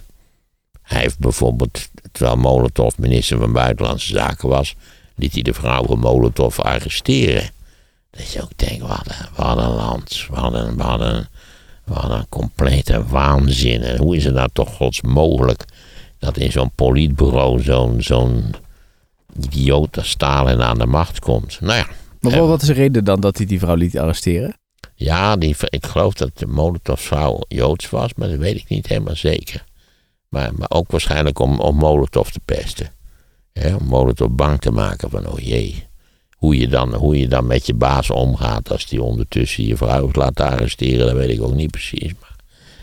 Hij 0.82 1.00
heeft 1.00 1.18
bijvoorbeeld, 1.18 1.88
terwijl 2.12 2.36
Molotov 2.36 2.96
minister 2.96 3.38
van 3.38 3.52
Buitenlandse 3.52 4.12
Zaken 4.12 4.48
was, 4.48 4.74
liet 5.16 5.32
hij 5.32 5.42
de 5.42 5.54
vrouw 5.54 5.84
van 5.84 5.98
Molotov 5.98 6.58
arresteren. 6.58 7.50
Dat 8.11 8.32
je 8.32 8.42
ook 8.42 8.56
denkt, 8.56 8.86
wat 8.86 9.06
een, 9.06 9.26
wat 9.36 9.58
een 9.58 9.74
land, 9.74 10.26
wat 10.30 10.52
een, 10.52 10.76
wat, 10.76 11.00
een, 11.00 11.26
wat 11.84 12.11
een 12.11 12.28
complete 12.28 13.06
waanzin. 13.06 13.82
En 13.82 13.98
hoe 13.98 14.16
is 14.16 14.24
het 14.24 14.34
nou 14.34 14.48
toch 14.52 14.74
gods 14.74 15.00
mogelijk 15.00 15.64
dat 16.18 16.36
in 16.36 16.52
zo'n 16.52 16.70
politbureau 16.74 17.62
zo'n 17.62 18.02
zo'n 18.02 18.54
idioot 19.42 19.96
als 19.96 20.11
Stalin 20.11 20.62
aan 20.62 20.78
de 20.78 20.86
macht 20.86 21.18
komt? 21.18 21.61
Nou 21.61 21.78
ja. 21.78 21.86
Maar 22.20 22.46
wat 22.46 22.62
is 22.62 22.68
de 22.68 22.74
reden 22.74 23.04
dan 23.04 23.20
dat 23.20 23.36
hij 23.36 23.46
die 23.46 23.58
vrouw 23.58 23.74
liet 23.74 23.98
arresteren? 23.98 24.54
Ja, 24.94 25.36
die, 25.36 25.56
ik 25.58 25.86
geloof 25.86 26.14
dat 26.14 26.38
de 26.38 26.46
Molotov-vrouw 26.46 27.40
Joods 27.48 27.90
was, 27.90 28.14
maar 28.14 28.28
dat 28.28 28.38
weet 28.38 28.56
ik 28.56 28.68
niet 28.68 28.86
helemaal 28.86 29.16
zeker. 29.16 29.64
Maar, 30.28 30.54
maar 30.54 30.70
ook 30.70 30.90
waarschijnlijk 30.90 31.38
om, 31.38 31.61
om 31.61 31.76
Molotov 31.76 32.28
te 32.28 32.40
pesten. 32.44 32.92
om 33.78 33.84
Molotov 33.84 34.28
bang 34.30 34.61
te 34.61 34.70
maken 34.70 35.11
van, 35.11 35.26
oh 35.26 35.38
jee, 35.38 35.88
hoe 36.41 36.59
je, 36.59 36.68
dan, 36.68 36.95
hoe 36.95 37.18
je 37.18 37.28
dan 37.28 37.47
met 37.47 37.66
je 37.66 37.74
baas 37.74 38.11
omgaat 38.11 38.70
als 38.70 38.86
die 38.86 39.03
ondertussen 39.03 39.66
je 39.66 39.76
vrouw 39.76 40.09
laat 40.12 40.41
arresteren, 40.41 41.07
dat 41.07 41.16
weet 41.16 41.36
ik 41.36 41.43
ook 41.43 41.55
niet 41.55 41.70
precies. 41.70 42.12
Maar 42.20 42.36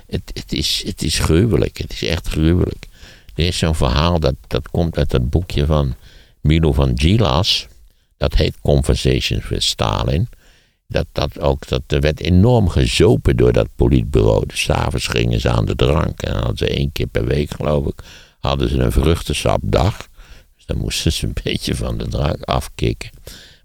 het, 0.07 0.31
het, 0.33 0.53
is, 0.53 0.83
het 0.85 1.03
is 1.03 1.19
gruwelijk. 1.19 1.77
Het 1.77 1.91
is 1.91 2.03
echt 2.03 2.27
gruwelijk. 2.27 2.87
Er 3.35 3.45
is 3.45 3.57
zo'n 3.57 3.75
verhaal 3.75 4.19
dat, 4.19 4.35
dat 4.47 4.69
komt 4.69 4.97
uit 4.97 5.11
dat 5.11 5.29
boekje 5.29 5.65
van 5.65 5.95
Milo 6.41 6.73
van 6.73 6.91
Gilas. 6.95 7.67
Dat 8.17 8.35
heet 8.35 8.59
Conversations 8.61 9.47
with 9.47 9.63
Stalin. 9.63 10.27
Dat, 10.87 11.05
dat 11.11 11.39
ook, 11.39 11.67
dat 11.67 11.81
er 11.87 12.01
werd 12.01 12.19
enorm 12.19 12.69
gezopen 12.69 13.37
door 13.37 13.51
dat 13.51 13.67
politbureau. 13.75 14.45
Dus 14.45 14.61
s'avonds 14.61 15.07
gingen 15.07 15.39
ze 15.39 15.49
aan 15.49 15.65
de 15.65 15.75
drank. 15.75 16.21
En 16.21 16.33
hadden 16.33 16.57
ze 16.57 16.67
één 16.67 16.91
keer 16.91 17.07
per 17.07 17.25
week, 17.25 17.51
geloof 17.51 17.87
ik, 17.87 18.03
hadden 18.39 18.69
ze 18.69 18.77
een 18.77 18.91
vruchtensapdag. 18.91 20.07
Dus 20.55 20.65
dan 20.65 20.77
moesten 20.77 21.11
ze 21.11 21.25
een 21.25 21.35
beetje 21.43 21.75
van 21.75 21.97
de 21.97 22.07
drank 22.07 22.41
afkicken. 22.41 23.09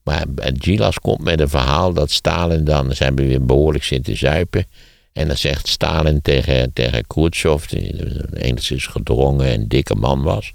Maar 0.05 0.25
Gilas 0.37 0.99
komt 0.99 1.23
met 1.23 1.41
een 1.41 1.49
verhaal 1.49 1.93
dat 1.93 2.11
Stalin 2.11 2.65
dan, 2.65 2.95
ze 2.95 3.05
hebben 3.05 3.27
weer 3.27 3.45
behoorlijk 3.45 3.85
zitten 3.85 4.17
zuipen. 4.17 4.67
En 5.13 5.27
dan 5.27 5.37
zegt 5.37 5.69
Stalin 5.69 6.23
tegen, 6.23 6.73
tegen 6.73 7.07
Khrushchev, 7.07 7.67
die 7.67 7.95
enigszins 8.35 8.87
gedrongen 8.87 9.47
en 9.47 9.69
dikke 9.69 9.95
man 9.95 10.23
was. 10.23 10.53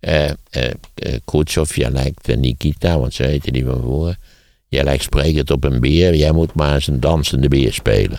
Uh, 0.00 0.24
uh, 0.24 0.32
Khrushchev, 1.24 1.76
jij 1.76 1.90
lijkt 1.90 2.36
Nikita, 2.36 2.98
want 2.98 3.14
ze 3.14 3.22
heette 3.22 3.50
die 3.50 3.64
van 3.64 3.80
voren. 3.80 4.18
Jij 4.68 4.84
lijkt 4.84 5.02
sprekend 5.02 5.50
op 5.50 5.64
een 5.64 5.80
beer, 5.80 6.14
jij 6.14 6.32
moet 6.32 6.54
maar 6.54 6.74
eens 6.74 6.86
een 6.86 7.00
dansende 7.00 7.48
beer 7.48 7.72
spelen. 7.72 8.18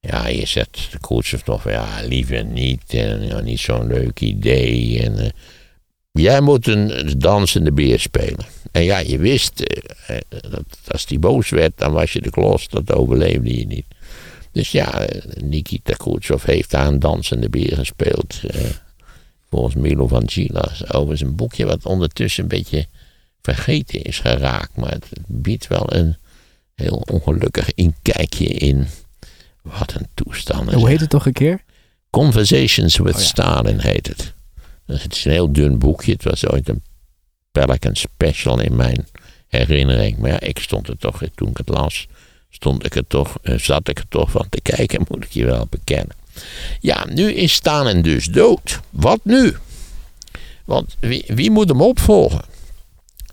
Ja, 0.00 0.26
je 0.26 0.46
zegt 0.46 0.88
Khrushchev 1.00 1.46
nog 1.46 1.70
ja, 1.70 2.00
liever 2.02 2.44
niet, 2.44 2.94
en 2.94 3.44
niet 3.44 3.60
zo'n 3.60 3.86
leuk 3.86 4.20
idee. 4.20 5.02
En, 5.02 5.32
jij 6.12 6.40
moet 6.40 6.66
een 6.66 7.14
dansende 7.18 7.72
beer 7.72 8.00
spelen. 8.00 8.46
En 8.72 8.84
ja, 8.84 8.98
je 8.98 9.18
wist, 9.18 9.60
eh, 9.60 10.16
eh, 10.16 10.22
dat 10.50 10.64
als 10.88 11.06
die 11.06 11.18
boos 11.18 11.50
werd, 11.50 11.72
dan 11.76 11.92
was 11.92 12.12
je 12.12 12.20
de 12.20 12.30
klos, 12.30 12.68
dat 12.68 12.92
overleefde 12.92 13.58
je 13.58 13.66
niet. 13.66 13.86
Dus 14.52 14.70
ja, 14.70 15.00
eh, 15.00 15.42
Nikita 15.42 15.94
Khrushchev 15.94 16.44
heeft 16.44 16.70
daar 16.70 16.86
een 16.86 16.98
dansende 16.98 17.48
beer 17.48 17.76
gespeeld. 17.76 18.40
Eh, 18.46 18.60
volgens 19.50 19.74
Milo 19.74 20.06
van 20.06 20.30
Gilas. 20.30 20.92
Over 20.92 21.16
zijn 21.16 21.36
boekje, 21.36 21.66
wat 21.66 21.86
ondertussen 21.86 22.42
een 22.42 22.48
beetje 22.48 22.86
vergeten 23.42 24.02
is 24.02 24.18
geraakt. 24.18 24.76
Maar 24.76 24.90
het 24.90 25.06
biedt 25.26 25.66
wel 25.66 25.94
een 25.94 26.16
heel 26.74 27.02
ongelukkig 27.10 27.74
inkijkje 27.74 28.46
in. 28.46 28.86
Wat 29.62 29.94
een 29.94 30.06
toestand. 30.14 30.72
Hoe 30.72 30.88
heet 30.88 31.00
het 31.00 31.10
toch 31.10 31.26
een 31.26 31.32
keer? 31.32 31.62
Conversations 32.10 32.96
with 32.96 33.14
Oh 33.14 33.20
ja. 33.20 33.26
Stalin 33.26 33.78
heet 33.78 34.06
het. 34.06 34.32
Dus 34.90 35.02
het 35.02 35.14
is 35.14 35.24
een 35.24 35.32
heel 35.32 35.52
dun 35.52 35.78
boekje. 35.78 36.12
Het 36.12 36.24
was 36.24 36.46
ooit 36.46 36.68
een 36.68 36.82
Pelican 37.52 37.96
special 37.96 38.60
in 38.60 38.76
mijn 38.76 39.06
herinnering. 39.48 40.18
Maar 40.18 40.30
ja, 40.30 40.40
ik 40.40 40.58
stond 40.58 40.88
er 40.88 40.98
toch, 40.98 41.22
toen 41.34 41.48
ik 41.48 41.56
het 41.56 41.68
las, 41.68 42.06
stond 42.50 42.84
ik 42.84 42.94
er 42.94 43.06
toch, 43.06 43.38
eh, 43.42 43.58
zat 43.58 43.88
ik 43.88 43.98
er 43.98 44.08
toch 44.08 44.30
van 44.30 44.46
te 44.48 44.60
kijken, 44.60 45.04
moet 45.08 45.24
ik 45.24 45.30
je 45.30 45.44
wel 45.44 45.66
bekennen. 45.70 46.16
Ja, 46.80 47.06
nu 47.12 47.32
is 47.32 47.52
Stalin 47.52 48.02
dus 48.02 48.26
dood. 48.26 48.80
Wat 48.90 49.20
nu? 49.22 49.56
Want 50.64 50.96
wie, 51.00 51.24
wie 51.26 51.50
moet 51.50 51.68
hem 51.68 51.82
opvolgen? 51.82 52.44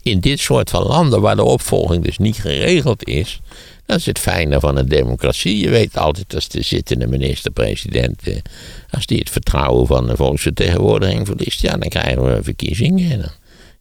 In 0.08 0.20
dit 0.20 0.40
soort 0.40 0.70
van 0.70 0.84
landen 0.84 1.22
waar 1.22 1.36
de 1.36 1.44
opvolging 1.44 2.04
dus 2.04 2.18
niet 2.18 2.38
geregeld 2.38 3.08
is, 3.08 3.42
dat 3.86 3.98
is 3.98 4.06
het 4.06 4.20
fijne 4.20 4.60
van 4.60 4.78
een 4.78 4.88
democratie. 4.88 5.60
Je 5.60 5.70
weet 5.70 5.98
altijd 5.98 6.36
als 6.36 6.48
de 6.48 6.62
zittende 6.62 7.08
minister-president, 7.08 8.28
eh, 8.28 8.36
als 8.90 9.06
die 9.06 9.20
het 9.20 9.30
vertrouwen 9.30 9.88
van 9.88 10.08
de 10.08 10.16
volksvertegenwoordiging 10.16 11.28
verliest, 11.28 11.62
ja, 11.62 11.78
dan 11.78 11.90
krijgen 11.90 12.24
we 12.24 12.44
verkiezingen. 12.44 13.32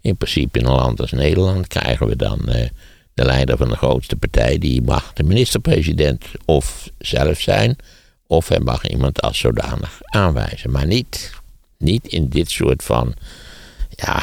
In 0.00 0.16
principe 0.16 0.58
in 0.58 0.64
een 0.64 0.72
land 0.72 1.00
als 1.00 1.12
Nederland 1.12 1.66
krijgen 1.66 2.06
we 2.06 2.16
dan 2.16 2.48
eh, 2.48 2.68
de 3.14 3.24
leider 3.24 3.56
van 3.56 3.68
de 3.68 3.76
grootste 3.76 4.16
partij, 4.16 4.58
die 4.58 4.82
mag 4.82 5.12
de 5.12 5.22
minister-president 5.22 6.24
of 6.44 6.90
zelf 6.98 7.40
zijn, 7.40 7.76
of 8.26 8.48
hij 8.48 8.60
mag 8.60 8.88
iemand 8.88 9.20
als 9.22 9.38
zodanig 9.38 9.98
aanwijzen. 10.02 10.70
Maar 10.70 10.86
niet, 10.86 11.30
niet 11.78 12.06
in 12.06 12.28
dit 12.28 12.50
soort 12.50 12.82
van, 12.82 13.14
ja, 13.90 14.22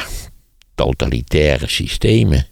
totalitaire 0.74 1.68
systemen. 1.68 2.46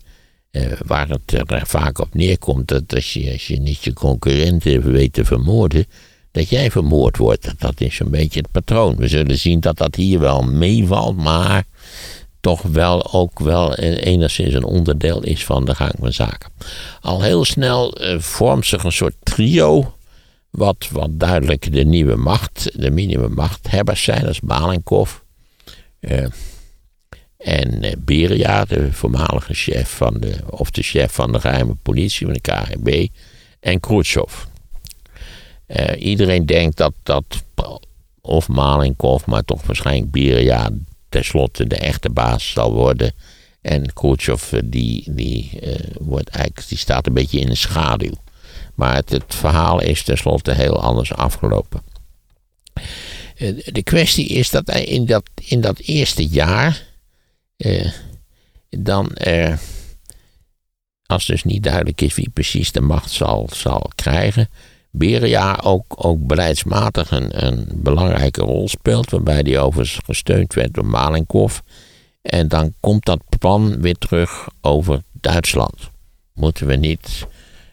eh, 0.51 0.73
waar 0.87 1.09
het 1.09 1.51
er 1.51 1.67
vaak 1.67 1.99
op 1.99 2.15
neerkomt 2.15 2.69
dat 2.69 2.95
als 2.95 3.13
je, 3.13 3.33
als 3.33 3.47
je 3.47 3.61
niet 3.61 3.85
je 3.85 3.93
concurrenten 3.93 4.93
weet 4.93 5.13
te 5.13 5.25
vermoorden, 5.25 5.87
dat 6.31 6.49
jij 6.49 6.71
vermoord 6.71 7.17
wordt. 7.17 7.55
Dat 7.59 7.81
is 7.81 7.99
een 8.01 8.11
beetje 8.11 8.41
het 8.41 8.51
patroon. 8.51 8.97
We 8.97 9.09
zullen 9.09 9.39
zien 9.39 9.61
dat 9.61 9.77
dat 9.77 9.95
hier 9.95 10.19
wel 10.21 10.43
meevalt, 10.43 11.17
maar 11.17 11.65
toch 12.41 12.63
wel 12.63 13.13
ook 13.13 13.39
wel 13.39 13.75
enigszins 13.75 14.55
een 14.55 14.65
onderdeel 14.65 15.23
is 15.23 15.45
van 15.45 15.65
de 15.65 15.75
gang 15.75 15.93
van 15.99 16.13
zaken. 16.13 16.51
Al 17.01 17.23
heel 17.23 17.45
snel 17.45 17.93
eh, 17.97 18.19
vormt 18.19 18.67
zich 18.67 18.85
een 18.85 18.93
soort 18.93 19.17
trio, 19.23 19.95
wat, 20.51 20.89
wat 20.91 21.11
duidelijk 21.13 21.73
de 21.73 21.85
nieuwe 21.85 22.17
macht, 22.17 22.71
de 22.81 22.91
minimummachthebbers 22.91 24.03
zijn, 24.03 24.21
dat 24.21 24.31
is 24.31 24.41
Balenkov. 24.41 25.13
eh, 26.01 26.27
en 27.43 27.83
eh, 27.83 27.93
Beria, 27.99 28.65
de 28.65 28.93
voormalige 28.93 29.55
chef 29.55 29.91
van 29.97 30.17
de, 30.21 30.37
of 30.51 30.71
de 30.71 30.83
chef 30.83 31.13
van 31.13 31.33
de 31.33 31.41
geheime 31.41 31.75
politie 31.75 32.27
van 32.27 32.35
de 32.35 32.41
KGB. 32.41 33.09
En 33.61 33.81
Khrushchev. 33.81 34.33
Eh, 35.67 36.03
iedereen 36.03 36.47
denkt 36.47 36.77
dat, 36.77 36.93
dat 37.03 37.25
of 38.21 38.49
Malenkov, 38.49 39.25
maar 39.25 39.45
toch 39.45 39.67
waarschijnlijk 39.67 40.11
Beria 40.11 40.71
tenslotte 41.09 41.67
de 41.67 41.77
echte 41.77 42.11
baas 42.11 42.51
zal 42.51 42.73
worden. 42.73 43.13
En 43.61 43.93
Khrushchev, 43.93 44.53
eh, 44.53 44.61
die, 44.65 45.05
die, 45.07 45.61
wordt 46.01 46.29
eigenlijk, 46.29 46.69
die 46.69 46.79
staat 46.79 47.07
een 47.07 47.15
beetje 47.15 47.41
in 47.41 47.49
de 47.49 47.55
schaduw. 47.55 48.15
Maar 48.75 48.95
het, 48.95 49.25
verhaal 49.27 49.81
is 49.81 50.03
tenslotte 50.03 50.53
heel 50.53 50.81
anders 50.81 51.15
afgelopen. 51.15 51.83
De 53.65 53.83
kwestie 53.83 54.27
is 54.27 54.51
dat 54.51 54.67
hij 54.67 54.85
in 54.85 55.07
dat, 55.07 55.23
in 55.35 55.61
dat 55.61 55.79
eerste 55.79 56.27
jaar. 56.27 56.92
Eh, 57.63 57.93
dan. 58.71 59.11
eh, 59.11 59.55
als 61.07 61.27
dus 61.27 61.45
niet 61.45 61.63
duidelijk 61.63 62.01
is 62.01 62.15
wie 62.15 62.31
precies 62.31 62.73
de 62.73 62.81
macht 62.81 63.11
zal, 63.11 63.49
zal 63.53 63.91
krijgen. 63.95 64.49
Beria 64.91 65.61
ook, 65.63 65.95
ook 65.97 66.27
beleidsmatig 66.27 67.11
een, 67.11 67.45
een 67.45 67.69
belangrijke 67.75 68.41
rol 68.43 68.69
speelt. 68.69 69.11
Waarbij 69.11 69.41
hij 69.43 69.61
overigens 69.61 70.01
gesteund 70.05 70.55
werd 70.55 70.75
door 70.75 70.87
Malenkov. 70.87 71.59
En 72.23 72.49
dan 72.49 72.75
komt 72.81 73.05
dat 73.05 73.21
plan 73.39 73.81
weer 73.81 73.95
terug 73.95 74.49
over 74.61 75.03
Duitsland. 75.13 75.91
Moeten 76.35 76.67
we 76.67 76.77
niet. 76.77 77.27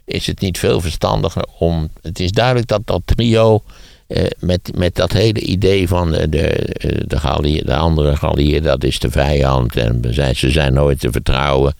Is 0.05 0.27
het 0.27 0.39
niet 0.39 0.57
veel 0.57 0.81
verstandiger 0.81 1.45
om. 1.59 1.89
Het 2.01 2.19
is 2.19 2.31
duidelijk 2.31 2.67
dat 2.67 2.81
dat 2.85 3.01
trio. 3.05 3.63
Eh, 4.09 4.23
met, 4.39 4.71
met 4.77 4.95
dat 4.95 5.11
hele 5.11 5.39
idee 5.39 5.87
van 5.87 6.11
de, 6.11 6.29
de, 6.29 6.47
eh, 6.47 6.89
de, 7.07 7.61
de 7.65 7.75
andere 7.75 8.15
geallieerden, 8.15 8.69
dat 8.69 8.83
is 8.83 8.99
de 8.99 9.11
vijand. 9.11 9.75
En 9.75 10.01
zijn, 10.09 10.35
ze 10.35 10.51
zijn 10.51 10.73
nooit 10.73 10.99
te 10.99 11.11
vertrouwen. 11.11 11.73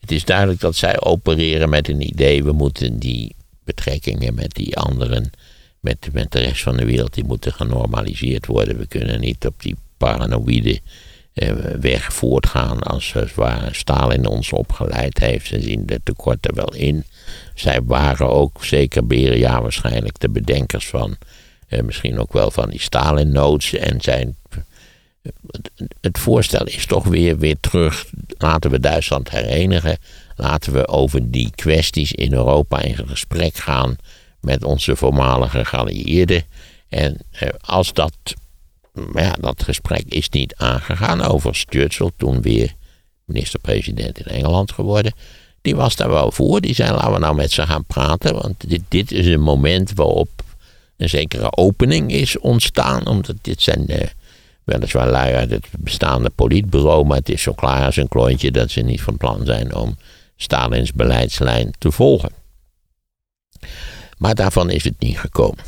Het 0.00 0.12
is 0.12 0.24
duidelijk 0.24 0.60
dat 0.60 0.76
zij 0.76 1.00
opereren 1.00 1.68
met 1.68 1.88
een 1.88 2.00
idee. 2.00 2.44
We 2.44 2.52
moeten 2.52 2.98
die 2.98 3.34
betrekkingen 3.64 4.34
met 4.34 4.54
die 4.54 4.76
anderen. 4.76 5.30
Met, 5.80 6.08
met 6.12 6.32
de 6.32 6.38
rest 6.38 6.62
van 6.62 6.76
de 6.76 6.84
wereld. 6.84 7.14
die 7.14 7.24
moeten 7.24 7.52
genormaliseerd 7.52 8.46
worden. 8.46 8.78
We 8.78 8.86
kunnen 8.86 9.20
niet 9.20 9.46
op 9.46 9.62
die 9.62 9.76
paranoïde 9.96 10.80
eh, 11.34 11.52
weg 11.80 12.12
voortgaan 12.12 12.80
als 12.80 13.14
eh, 13.14 13.22
waar 13.22 13.74
Stalin 13.74 14.26
ons 14.26 14.52
opgeleid 14.52 15.18
heeft. 15.18 15.46
Ze 15.46 15.60
zien 15.60 15.86
de 15.86 16.00
tekorten 16.02 16.54
wel 16.54 16.74
in. 16.74 17.04
Zij 17.54 17.82
waren 17.82 18.30
ook, 18.30 18.64
zeker 18.64 19.06
Beria 19.06 19.62
waarschijnlijk, 19.62 20.18
de 20.18 20.28
bedenkers 20.28 20.86
van, 20.86 21.16
eh, 21.68 21.80
misschien 21.80 22.18
ook 22.18 22.32
wel 22.32 22.50
van 22.50 22.70
die 22.70 22.80
Stalin-notes. 22.80 23.74
En 23.74 24.00
zijn, 24.00 24.36
het 26.00 26.18
voorstel 26.18 26.64
is 26.64 26.86
toch 26.86 27.04
weer, 27.04 27.38
weer 27.38 27.56
terug. 27.60 28.06
Laten 28.38 28.70
we 28.70 28.80
Duitsland 28.80 29.30
herenigen. 29.30 29.98
Laten 30.36 30.72
we 30.72 30.88
over 30.88 31.30
die 31.30 31.50
kwesties 31.54 32.12
in 32.12 32.32
Europa 32.32 32.80
in 32.80 32.96
gesprek 33.06 33.56
gaan 33.56 33.96
met 34.40 34.64
onze 34.64 34.96
voormalige 34.96 35.64
geallieerden. 35.64 36.44
En 36.88 37.16
eh, 37.30 37.48
als 37.60 37.92
dat 37.92 38.12
ja, 39.14 39.32
dat 39.40 39.62
gesprek 39.62 40.04
is 40.08 40.28
niet 40.28 40.54
aangegaan. 40.56 41.22
Overigens, 41.22 41.66
Churchill, 41.68 42.10
toen 42.16 42.42
weer 42.42 42.74
minister-president 43.24 44.18
in 44.18 44.32
Engeland 44.32 44.72
geworden. 44.72 45.12
Die 45.62 45.76
was 45.76 45.96
daar 45.96 46.08
wel 46.08 46.32
voor. 46.32 46.60
Die 46.60 46.74
zei, 46.74 46.92
laten 46.92 47.12
we 47.12 47.18
nou 47.18 47.34
met 47.34 47.50
ze 47.50 47.66
gaan 47.66 47.84
praten. 47.84 48.34
Want 48.34 48.70
dit, 48.70 48.82
dit 48.88 49.12
is 49.12 49.26
een 49.26 49.40
moment 49.40 49.92
waarop 49.94 50.28
een 50.96 51.08
zekere 51.08 51.56
opening 51.56 52.12
is 52.12 52.38
ontstaan. 52.38 53.06
Omdat 53.06 53.36
dit 53.42 53.62
zijn 53.62 53.86
eh, 53.86 54.08
weliswaar 54.64 55.10
lui 55.10 55.34
uit 55.34 55.50
het 55.50 55.66
bestaande 55.78 56.30
politbureau. 56.30 57.04
Maar 57.04 57.16
het 57.16 57.28
is 57.28 57.42
zo 57.42 57.52
klaar 57.52 57.84
als 57.84 57.96
een 57.96 58.08
klontje 58.08 58.50
dat 58.50 58.70
ze 58.70 58.80
niet 58.80 59.02
van 59.02 59.16
plan 59.16 59.46
zijn 59.46 59.74
om 59.74 59.96
Stalins 60.36 60.92
beleidslijn 60.92 61.70
te 61.78 61.92
volgen. 61.92 62.30
Maar 64.18 64.34
daarvan 64.34 64.70
is 64.70 64.84
het 64.84 64.98
niet 64.98 65.18
gekomen. 65.18 65.64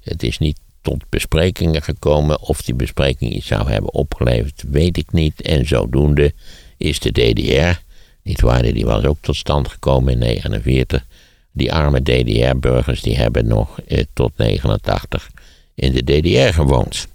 Het 0.00 0.22
is 0.22 0.38
niet 0.38 0.58
tot 0.80 1.04
besprekingen 1.08 1.82
gekomen. 1.82 2.40
Of 2.40 2.62
die 2.62 2.74
bespreking 2.74 3.32
iets 3.32 3.46
zou 3.46 3.70
hebben 3.70 3.94
opgeleverd, 3.94 4.64
weet 4.70 4.96
ik 4.96 5.12
niet. 5.12 5.42
En 5.42 5.66
zodoende 5.66 6.32
is 6.76 6.98
de 6.98 7.10
DDR, 7.10 7.80
niet 8.22 8.40
waar, 8.40 8.62
die 8.62 8.86
was 8.86 9.04
ook 9.04 9.18
tot 9.20 9.36
stand 9.36 9.68
gekomen 9.68 10.12
in 10.12 10.20
1949. 10.20 11.06
Die 11.52 11.72
arme 11.72 12.02
DDR-burgers 12.02 13.02
die 13.02 13.16
hebben 13.16 13.46
nog 13.46 13.80
eh, 13.80 14.04
tot 14.12 14.32
89 14.36 15.30
in 15.74 15.92
de 15.92 16.04
DDR 16.04 16.54
gewoond. 16.54 17.06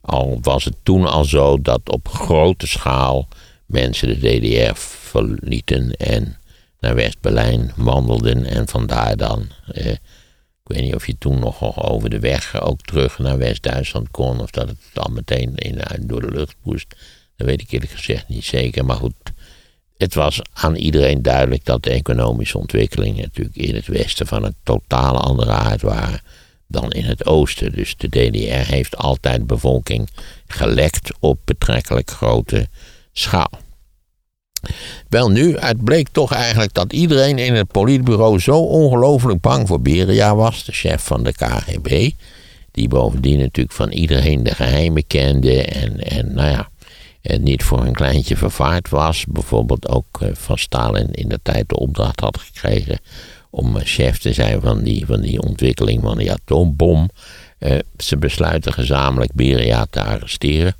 Al 0.00 0.38
was 0.42 0.64
het 0.64 0.76
toen 0.82 1.06
al 1.06 1.24
zo 1.24 1.60
dat 1.60 1.80
op 1.90 2.08
grote 2.08 2.66
schaal 2.66 3.28
mensen 3.66 4.08
de 4.08 4.38
DDR 4.38 4.74
verlieten 4.74 5.92
en 5.96 6.36
naar 6.80 6.94
West-Berlijn 6.94 7.72
wandelden 7.76 8.44
en 8.44 8.68
vandaar 8.68 9.16
dan 9.16 9.46
eh, 9.72 9.96
ik 10.64 10.76
weet 10.76 10.82
niet 10.82 10.94
of 10.94 11.06
je 11.06 11.18
toen 11.18 11.38
nog 11.38 11.82
over 11.82 12.10
de 12.10 12.18
weg 12.18 12.60
ook 12.60 12.80
terug 12.80 13.18
naar 13.18 13.38
West-Duitsland 13.38 14.10
kon. 14.10 14.40
Of 14.40 14.50
dat 14.50 14.68
het 14.68 14.78
dan 14.92 15.12
meteen 15.12 15.54
in, 15.54 15.80
door 16.00 16.20
de 16.20 16.30
lucht 16.30 16.56
moest. 16.62 16.96
Dat 17.36 17.46
weet 17.46 17.60
ik 17.60 17.70
eerlijk 17.70 17.92
gezegd 17.92 18.28
niet 18.28 18.44
zeker. 18.44 18.84
Maar 18.84 18.96
goed, 18.96 19.14
het 20.02 20.14
was 20.14 20.40
aan 20.52 20.74
iedereen 20.74 21.22
duidelijk 21.22 21.64
dat 21.64 21.82
de 21.82 21.90
economische 21.90 22.58
ontwikkelingen 22.58 23.22
natuurlijk 23.22 23.56
in 23.56 23.74
het 23.74 23.86
westen 23.86 24.26
van 24.26 24.44
een 24.44 24.54
totale 24.62 25.18
andere 25.18 25.50
aard 25.50 25.82
waren 25.82 26.20
dan 26.66 26.92
in 26.92 27.04
het 27.04 27.26
oosten. 27.26 27.72
Dus 27.72 27.96
de 27.96 28.08
DDR 28.08 28.72
heeft 28.72 28.96
altijd 28.96 29.46
bevolking 29.46 30.08
gelekt 30.46 31.10
op 31.20 31.38
betrekkelijk 31.44 32.10
grote 32.10 32.68
schaal. 33.12 33.50
Wel 35.08 35.30
nu, 35.30 35.56
het 35.58 35.84
bleek 35.84 36.08
toch 36.12 36.32
eigenlijk 36.32 36.74
dat 36.74 36.92
iedereen 36.92 37.38
in 37.38 37.54
het 37.54 37.70
politbureau 37.70 38.38
zo 38.38 38.58
ongelooflijk 38.58 39.40
bang 39.40 39.68
voor 39.68 39.80
Beria 39.80 40.34
was, 40.34 40.64
de 40.64 40.72
chef 40.72 41.02
van 41.02 41.22
de 41.22 41.32
KGB. 41.32 42.10
Die 42.70 42.88
bovendien 42.88 43.38
natuurlijk 43.38 43.76
van 43.76 43.90
iedereen 43.90 44.42
de 44.42 44.54
geheimen 44.54 45.06
kende 45.06 45.64
en, 45.64 46.00
en 46.00 46.34
nou 46.34 46.48
ja, 46.50 46.68
en 47.22 47.42
niet 47.42 47.62
voor 47.62 47.86
een 47.86 47.92
kleintje 47.92 48.36
vervaard 48.36 48.88
was. 48.88 49.24
Bijvoorbeeld 49.28 49.88
ook 49.88 50.20
eh, 50.20 50.28
van 50.32 50.58
Stalin 50.58 51.10
in 51.10 51.28
de 51.28 51.40
tijd 51.42 51.68
de 51.68 51.78
opdracht 51.78 52.20
had 52.20 52.38
gekregen 52.38 52.98
om 53.52 53.76
eh, 53.76 53.84
chef 53.84 54.18
te 54.18 54.32
zijn 54.32 54.60
van 54.60 54.82
die, 54.82 55.06
van 55.06 55.20
die 55.20 55.42
ontwikkeling 55.42 56.02
van 56.02 56.18
die 56.18 56.32
atoombom. 56.32 57.10
Eh, 57.58 57.78
ze 57.98 58.16
besluiten 58.16 58.72
gezamenlijk 58.72 59.32
Beria 59.32 59.86
te 59.90 60.02
arresteren. 60.02 60.74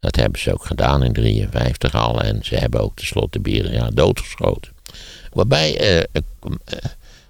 Dat 0.00 0.16
hebben 0.16 0.40
ze 0.40 0.52
ook 0.52 0.64
gedaan 0.64 1.02
in 1.02 1.12
1953 1.12 1.94
al. 1.94 2.22
En 2.22 2.38
ze 2.42 2.54
hebben 2.54 2.80
ook 2.80 2.96
tenslotte 2.96 3.40
Beria 3.40 3.88
doodgeschoten. 3.90 4.72
Waarbij, 5.32 5.78
eh, 5.78 6.22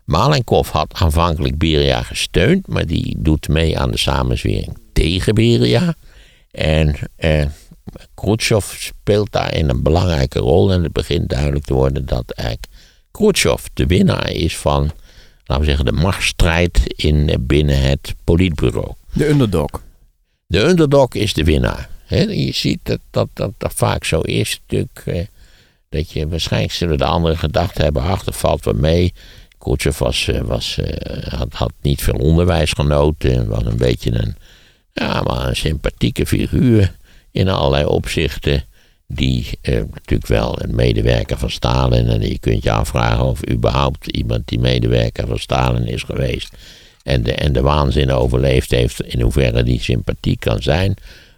Malenkov 0.04 0.70
had 0.70 0.94
aanvankelijk 0.94 1.58
Beria 1.58 2.02
gesteund, 2.02 2.66
maar 2.66 2.86
die 2.86 3.16
doet 3.18 3.48
mee 3.48 3.78
aan 3.78 3.90
de 3.90 3.98
samenzwering 3.98 4.78
tegen 4.92 5.34
Beria. 5.34 5.94
En 6.50 6.96
Khrushchev 8.14 8.64
speelt 8.64 9.32
daarin 9.32 9.68
een 9.68 9.82
belangrijke 9.82 10.38
rol. 10.38 10.72
En 10.72 10.82
het 10.82 10.92
begint 10.92 11.28
duidelijk 11.28 11.64
te 11.64 11.74
worden 11.74 12.06
dat 12.06 12.30
eigenlijk 12.30 12.68
Khrushchev 13.10 13.64
de 13.74 13.86
winnaar 13.86 14.30
is 14.30 14.56
van, 14.56 14.90
laten 15.44 15.64
we 15.64 15.64
zeggen, 15.64 15.84
de 15.84 15.92
machtsstrijd 15.92 16.80
in, 16.86 17.36
binnen 17.40 17.82
het 17.82 18.14
politbureau. 18.24 18.92
De 19.12 19.28
underdog. 19.28 19.68
De 20.46 20.60
underdog 20.60 21.08
is 21.14 21.32
de 21.32 21.44
winnaar. 21.44 21.88
je 22.08 22.52
ziet 22.52 22.78
dat 22.82 23.00
dat, 23.10 23.28
dat 23.32 23.52
dat 23.58 23.72
vaak 23.74 24.04
zo 24.04 24.20
is. 24.20 24.60
Natuurlijk, 24.60 25.02
eh, 25.04 25.26
dat 25.88 26.10
je 26.10 26.28
waarschijnlijk 26.28 26.72
zullen 26.72 26.98
de 26.98 27.04
andere 27.04 27.36
gedacht 27.36 27.78
hebben: 27.78 28.02
ach, 28.02 28.24
dat 28.24 28.36
valt 28.36 28.64
wel 28.64 28.74
mee. 28.74 29.12
Khrushchev 29.58 29.98
was, 29.98 30.28
eh, 30.28 30.40
was, 30.40 30.78
eh, 30.78 31.32
had, 31.32 31.52
had 31.52 31.72
niet 31.80 32.02
veel 32.02 32.18
onderwijs 32.18 32.72
genoten. 32.72 33.48
Was 33.48 33.64
een 33.64 33.76
beetje 33.76 34.12
een, 34.12 34.36
ja, 34.92 35.22
maar 35.22 35.48
een 35.48 35.56
sympathieke 35.56 36.26
figuur 36.26 36.94
in 37.34 37.48
allerlei 37.48 37.84
opzichten. 37.84 38.64
Die 39.06 39.58
eh, 39.60 39.74
natuurlijk 39.74 40.26
wel 40.26 40.62
een 40.62 40.74
medewerker 40.74 41.38
van 41.38 41.50
Stalin. 41.50 42.08
En 42.08 42.20
je 42.20 42.38
kunt 42.38 42.62
je 42.62 42.72
afvragen 42.72 43.24
of 43.24 43.50
überhaupt 43.50 44.06
iemand 44.06 44.48
die 44.48 44.58
medewerker 44.58 45.26
van 45.26 45.38
Stalin 45.38 45.86
is 45.86 46.02
geweest. 46.02 46.56
En 47.02 47.22
de, 47.22 47.32
en 47.32 47.52
de 47.52 47.60
waanzin 47.60 48.12
overleefd 48.12 48.70
heeft. 48.70 49.02
In 49.02 49.20
hoeverre 49.20 49.62
die 49.62 49.80
sympathiek 49.80 50.40
kan 50.40 50.62
zijn. 50.62 50.94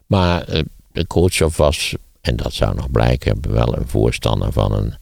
Maar 0.06 0.42
eh, 0.42 0.62
Khrushchev 1.06 1.56
was, 1.56 1.94
en 2.20 2.36
dat 2.36 2.52
zou 2.52 2.74
nog 2.74 2.90
blijken, 2.90 3.38
wel 3.48 3.76
een 3.76 3.88
voorstander 3.88 4.52
van 4.52 4.72
een, 4.72 4.94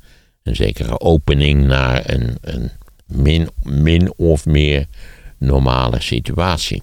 een 0.43 0.57
zekere 0.57 1.01
opening 1.01 1.67
naar 1.67 2.11
een, 2.11 2.37
een 2.41 2.71
min, 3.07 3.49
min 3.63 4.13
of 4.17 4.47
meer 4.47 4.87
normale 5.39 6.01
situatie. 6.01 6.83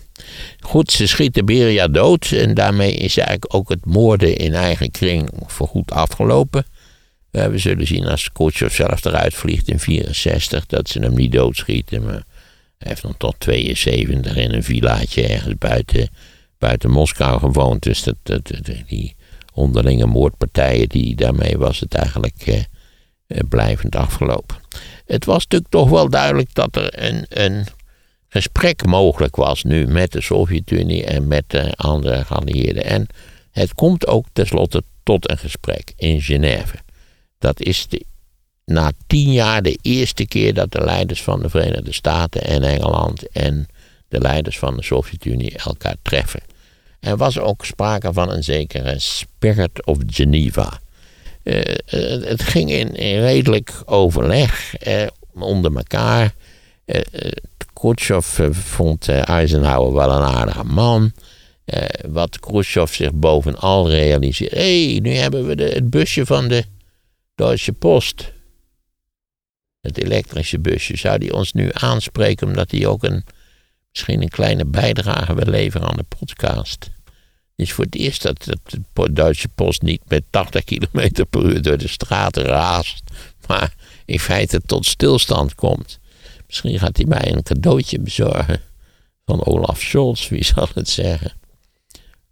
Goed, 0.59 0.91
ze 0.91 1.07
schieten 1.07 1.45
Beria 1.45 1.87
dood 1.87 2.31
en 2.31 2.53
daarmee 2.53 2.93
is 2.93 3.17
eigenlijk 3.17 3.55
ook 3.55 3.69
het 3.69 3.85
moorden 3.85 4.37
in 4.37 4.53
eigen 4.53 4.91
kring 4.91 5.29
voorgoed 5.45 5.91
afgelopen. 5.91 6.65
We 7.31 7.57
zullen 7.57 7.87
zien 7.87 8.05
als 8.05 8.31
Khrushchev 8.31 8.75
zelf 8.75 9.05
eruit 9.05 9.33
vliegt 9.33 9.67
in 9.67 9.79
64 9.79 10.65
dat 10.65 10.89
ze 10.89 10.99
hem 10.99 11.13
niet 11.13 11.31
doodschieten. 11.31 12.03
Maar 12.03 12.23
hij 12.77 12.87
heeft 12.89 13.01
dan 13.01 13.17
tot 13.17 13.35
72 13.37 14.35
in 14.35 14.53
een 14.53 14.63
villaatje 14.63 15.27
ergens 15.27 15.55
buiten, 15.57 16.09
buiten 16.57 16.89
Moskou 16.89 17.39
gewoond. 17.39 17.83
Dus 17.83 18.03
dat, 18.03 18.41
die 18.87 19.15
onderlinge 19.53 20.05
moordpartijen, 20.05 20.89
die, 20.89 21.15
daarmee 21.15 21.57
was 21.57 21.79
het 21.79 21.93
eigenlijk 21.93 22.41
eh, 22.45 22.57
eh, 23.27 23.39
blijvend 23.49 23.95
afgelopen. 23.95 24.57
Het 25.05 25.25
was 25.25 25.43
natuurlijk 25.43 25.71
toch 25.71 25.89
wel 25.89 26.09
duidelijk 26.09 26.53
dat 26.53 26.75
er 26.75 27.03
een, 27.03 27.25
een 27.29 27.65
gesprek 28.33 28.85
mogelijk 28.85 29.35
was 29.35 29.63
nu 29.63 29.87
met 29.87 30.11
de 30.11 30.21
Sovjet-Unie 30.21 31.05
en 31.05 31.27
met 31.27 31.43
de 31.47 31.73
andere 31.75 32.25
geallieerden. 32.25 32.83
En 32.83 33.07
het 33.51 33.73
komt 33.73 34.07
ook 34.07 34.25
tenslotte 34.33 34.83
tot 35.03 35.29
een 35.29 35.37
gesprek 35.37 35.93
in 35.95 36.21
Genève. 36.21 36.75
Dat 37.39 37.61
is 37.61 37.87
de, 37.87 38.05
na 38.65 38.91
tien 39.07 39.31
jaar 39.31 39.61
de 39.61 39.77
eerste 39.81 40.25
keer 40.25 40.53
dat 40.53 40.71
de 40.71 40.83
leiders 40.83 41.23
van 41.23 41.41
de 41.41 41.49
Verenigde 41.49 41.93
Staten 41.93 42.43
en 42.43 42.63
Engeland 42.63 43.27
en 43.29 43.67
de 44.07 44.19
leiders 44.19 44.59
van 44.59 44.75
de 44.75 44.83
Sovjet-Unie 44.83 45.57
elkaar 45.57 45.95
treffen. 46.01 46.41
Er 46.99 47.17
was 47.17 47.39
ook 47.39 47.65
sprake 47.65 48.13
van 48.13 48.31
een 48.31 48.43
zekere 48.43 48.99
Spirit 48.99 49.85
of 49.85 49.97
Geneva. 50.07 50.79
Uh, 51.43 51.61
het 52.25 52.43
ging 52.43 52.71
in, 52.71 52.95
redelijk 52.95 53.81
overleg 53.85 54.75
uh, 54.87 55.07
onder 55.33 55.75
elkaar. 55.75 56.33
Khrushchev 57.81 58.39
vond 58.51 59.09
Eisenhower 59.09 59.93
wel 59.93 60.11
een 60.11 60.23
aardige 60.23 60.63
man. 60.63 61.11
wat 62.07 62.39
Khrushchev 62.39 62.93
zich 62.93 63.13
bovenal 63.13 63.89
realiseerde. 63.89 64.55
Hé, 64.55 64.91
hey, 64.91 64.99
nu 64.99 65.13
hebben 65.13 65.47
we 65.47 65.55
de, 65.55 65.63
het 65.63 65.89
busje 65.89 66.25
van 66.25 66.47
de 66.47 66.63
Deutsche 67.35 67.73
Post. 67.73 68.31
Het 69.79 70.03
elektrische 70.03 70.59
busje. 70.59 70.97
Zou 70.97 71.17
die 71.17 71.33
ons 71.33 71.53
nu 71.53 71.69
aanspreken 71.73 72.47
omdat 72.47 72.71
hij 72.71 72.85
ook 72.85 73.03
een, 73.03 73.23
misschien 73.91 74.21
een 74.21 74.29
kleine 74.29 74.65
bijdrage 74.65 75.33
wil 75.33 75.47
leveren 75.47 75.87
aan 75.87 75.97
de 75.97 76.15
podcast? 76.17 76.89
Het 77.55 77.69
is 77.69 77.71
voor 77.71 77.85
het 77.85 77.95
eerst 77.95 78.21
dat 78.21 78.43
de 78.43 79.13
Duitse 79.13 79.47
Post 79.47 79.81
niet 79.81 80.01
met 80.07 80.23
80 80.29 80.63
km 80.63 81.25
per 81.29 81.43
uur 81.43 81.61
door 81.61 81.77
de 81.77 81.87
straten 81.87 82.43
raast, 82.43 83.03
maar 83.47 83.73
in 84.05 84.19
feite 84.19 84.61
tot 84.65 84.85
stilstand 84.85 85.55
komt. 85.55 85.99
Misschien 86.51 86.79
gaat 86.79 86.97
hij 86.97 87.05
mij 87.05 87.31
een 87.31 87.43
cadeautje 87.43 87.99
bezorgen 87.99 88.61
van 89.25 89.45
Olaf 89.45 89.81
Scholz, 89.81 90.29
wie 90.29 90.43
zal 90.43 90.67
het 90.73 90.89
zeggen? 90.89 91.33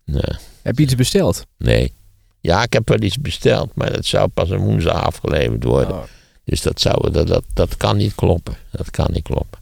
Nee. 0.05 0.37
Heb 0.61 0.77
je 0.77 0.83
iets 0.83 0.95
besteld? 0.95 1.45
Nee. 1.57 1.93
Ja, 2.39 2.63
ik 2.63 2.73
heb 2.73 2.89
wel 2.89 3.01
iets 3.01 3.17
besteld, 3.17 3.75
maar 3.75 3.91
dat 3.91 4.05
zou 4.05 4.27
pas 4.27 4.49
een 4.49 4.59
woensdag 4.59 5.03
afgeleverd 5.03 5.63
worden. 5.63 5.95
Oh. 5.95 6.03
Dus 6.43 6.61
dat, 6.61 6.81
zou, 6.81 7.11
dat, 7.11 7.27
dat, 7.27 7.43
dat 7.53 7.77
kan 7.77 7.97
niet 7.97 8.15
kloppen. 8.15 8.57
Dat 8.71 8.91
kan 8.91 9.07
niet 9.11 9.23
kloppen. 9.23 9.59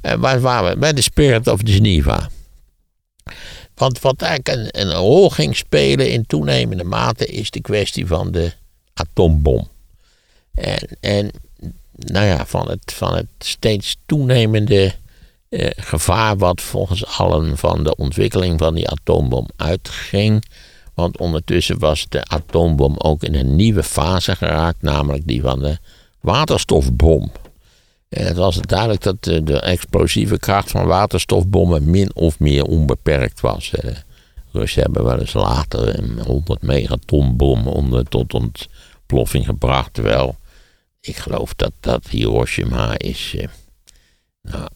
En 0.00 0.20
waar 0.20 0.40
waren 0.40 0.70
we? 0.70 0.78
Bij 0.78 0.92
de 0.92 1.02
Spirit 1.02 1.46
of 1.46 1.60
Geneva. 1.64 2.28
Want 3.74 4.00
wat 4.00 4.22
eigenlijk 4.22 4.58
een, 4.58 4.80
een 4.80 4.92
rol 4.92 5.30
ging 5.30 5.56
spelen 5.56 6.10
in 6.10 6.26
toenemende 6.26 6.84
mate 6.84 7.26
is 7.26 7.50
de 7.50 7.60
kwestie 7.60 8.06
van 8.06 8.30
de 8.30 8.52
atoombom. 8.94 9.68
En, 10.54 10.88
en 11.00 11.30
nou 11.98 12.26
ja, 12.26 12.46
van, 12.46 12.70
het, 12.70 12.92
van 12.92 13.14
het 13.14 13.28
steeds 13.38 13.96
toenemende 14.06 14.94
eh, 15.48 15.70
gevaar 15.76 16.36
wat 16.36 16.60
volgens 16.60 17.06
allen 17.06 17.56
van 17.56 17.84
de 17.84 17.96
ontwikkeling 17.96 18.58
van 18.58 18.74
die 18.74 18.88
atoombom 18.88 19.48
uitging. 19.56 20.44
Want 20.94 21.18
ondertussen 21.18 21.78
was 21.78 22.06
de 22.08 22.24
atoombom 22.24 22.94
ook 22.96 23.22
in 23.22 23.34
een 23.34 23.56
nieuwe 23.56 23.82
fase 23.82 24.36
geraakt, 24.36 24.82
namelijk 24.82 25.26
die 25.26 25.40
van 25.40 25.58
de 25.58 25.78
waterstofbom. 26.20 27.30
En 28.08 28.26
het 28.26 28.36
was 28.36 28.60
duidelijk 28.60 29.02
dat 29.02 29.24
de, 29.24 29.42
de, 29.42 29.60
explosieve 29.60 30.38
kracht 30.38 30.70
van 30.70 30.86
waterstofbommen 30.86 31.90
min 31.90 32.14
of 32.14 32.38
meer 32.38 32.64
onbeperkt 32.64 33.40
was. 33.40 33.70
De 33.70 33.94
Russen 34.52 34.82
hebben 34.82 35.04
wel 35.04 35.18
eens 35.18 35.32
later 35.32 35.98
een 35.98 36.20
100 36.26 36.62
megatonbom 36.62 37.66
onder, 37.66 38.04
tot 38.04 38.34
ontploffing 38.34 39.44
gebracht. 39.44 39.94
Terwijl 39.94 40.36
ik 41.00 41.16
geloof 41.16 41.54
dat, 41.54 41.72
dat 41.80 42.08
Hiroshima 42.08 42.98
is 42.98 43.34
eh, 43.38 43.48
nou, 44.42 44.68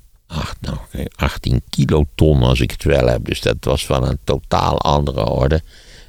nou, 0.60 0.76
18 1.16 1.62
kiloton 1.70 2.42
als 2.42 2.60
ik 2.60 2.70
het 2.70 2.84
wel 2.84 3.06
heb. 3.06 3.24
Dus 3.24 3.40
dat 3.40 3.56
was 3.60 3.86
van 3.86 4.08
een 4.08 4.18
totaal 4.24 4.80
andere 4.80 5.24
orde. 5.24 5.62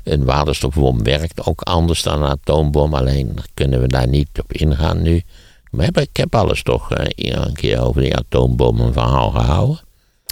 Een 0.04 0.26
waterstofbom 0.26 1.04
werkt 1.04 1.46
ook 1.46 1.62
anders 1.62 2.04
dan 2.04 2.24
een 2.24 2.30
atoombom. 2.30 2.94
Alleen 2.94 3.38
kunnen 3.54 3.82
we 3.82 3.88
daar 3.88 4.08
niet 4.08 4.30
op 4.40 4.54
ingaan 4.54 5.02
nu. 5.02 5.22
Maar 5.72 5.90
ik 5.94 6.18
heb 6.18 6.36
alles 6.36 6.64
toch 6.64 6.92
uh, 6.98 7.06
een 7.16 7.54
keer 7.54 7.82
over 7.82 8.02
die 8.02 8.16
atoombom 8.16 8.80
een 8.80 8.94
verhaal 8.94 9.32
gehouden. 9.32 9.80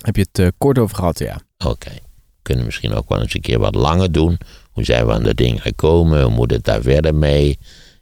Heb 0.01 0.15
je 0.15 0.25
het 0.31 0.39
uh, 0.39 0.47
kort 0.57 0.79
over 0.79 0.95
gehad, 0.95 1.19
ja. 1.19 1.41
Oké. 1.57 1.69
Okay. 1.69 1.99
Kunnen 2.41 2.65
misschien 2.65 2.93
ook 2.93 3.09
wel 3.09 3.21
eens 3.21 3.33
een 3.33 3.41
keer 3.41 3.59
wat 3.59 3.75
langer 3.75 4.11
doen. 4.11 4.37
Hoe 4.71 4.83
zijn 4.83 5.05
we 5.05 5.13
aan 5.13 5.23
dat 5.23 5.37
ding 5.37 5.61
gekomen? 5.61 6.23
Hoe 6.23 6.31
moet 6.31 6.51
het 6.51 6.63
daar 6.63 6.81
verder 6.81 7.15
mee? 7.15 7.59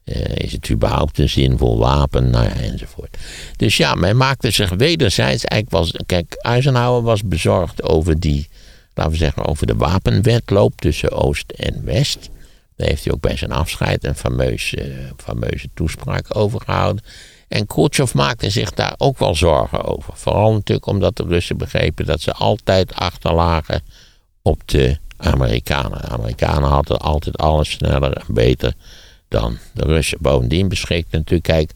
Uh, 0.10 0.36
is 0.36 0.51
het 0.51 0.70
überhaupt 0.70 1.20
een 1.20 1.30
zinvol 1.30 1.78
wapen? 1.78 2.30
Nou 2.30 2.45
ja, 2.45 2.53
enzovoort. 2.53 3.18
Dus 3.55 3.78
ja, 3.78 3.95
men 3.95 4.18
maakte 4.18 4.51
zich 4.51 4.70
wederzijds 4.70 5.45
eigenlijk 5.45 5.84
was. 5.84 6.03
Kijk, 6.05 6.34
Eisenhower 6.38 7.01
was 7.01 7.24
bezorgd 7.24 7.84
over 7.84 8.20
die, 8.20 8.49
laten 8.93 9.12
we 9.12 9.18
zeggen, 9.18 9.45
over 9.45 9.68
de 9.68 9.76
wapenwetloop 9.76 10.74
tussen 10.76 11.12
Oost 11.12 11.51
en 11.51 11.86
West. 11.86 12.30
Daar 12.76 12.88
heeft 12.88 13.03
hij 13.03 13.14
ook 13.14 13.22
bij 13.22 13.38
zijn 13.38 13.51
afscheid 13.51 14.03
een 14.03 14.16
fameuze, 14.16 14.91
fameuze 15.18 15.70
toespraak 15.74 16.36
over 16.38 16.62
gehouden. 16.62 17.03
En 17.47 17.66
Khrushchev 17.66 18.14
maakte 18.14 18.49
zich 18.49 18.72
daar 18.72 18.93
ook 18.97 19.20
wel 19.20 19.36
zorgen 19.36 19.84
over. 19.84 20.14
Vooral 20.16 20.53
natuurlijk 20.53 20.88
omdat 20.88 21.16
de 21.16 21.24
Russen 21.24 21.57
begrepen 21.57 22.05
dat 22.05 22.22
ze 22.22 22.34
altijd 22.34 22.93
achterlagen 22.95 23.82
op 24.41 24.62
de 24.66 24.97
Amerikanen. 25.18 26.01
De 26.01 26.07
Amerikanen 26.07 26.70
hadden 26.70 26.99
altijd 26.99 27.38
alles 27.38 27.70
sneller 27.70 28.14
en 28.14 28.26
beter 28.34 28.74
dan 29.30 29.57
de 29.73 29.84
Russen. 29.84 30.17
Bovendien 30.21 30.67
beschikte 30.67 31.17
natuurlijk, 31.17 31.43
kijk, 31.43 31.71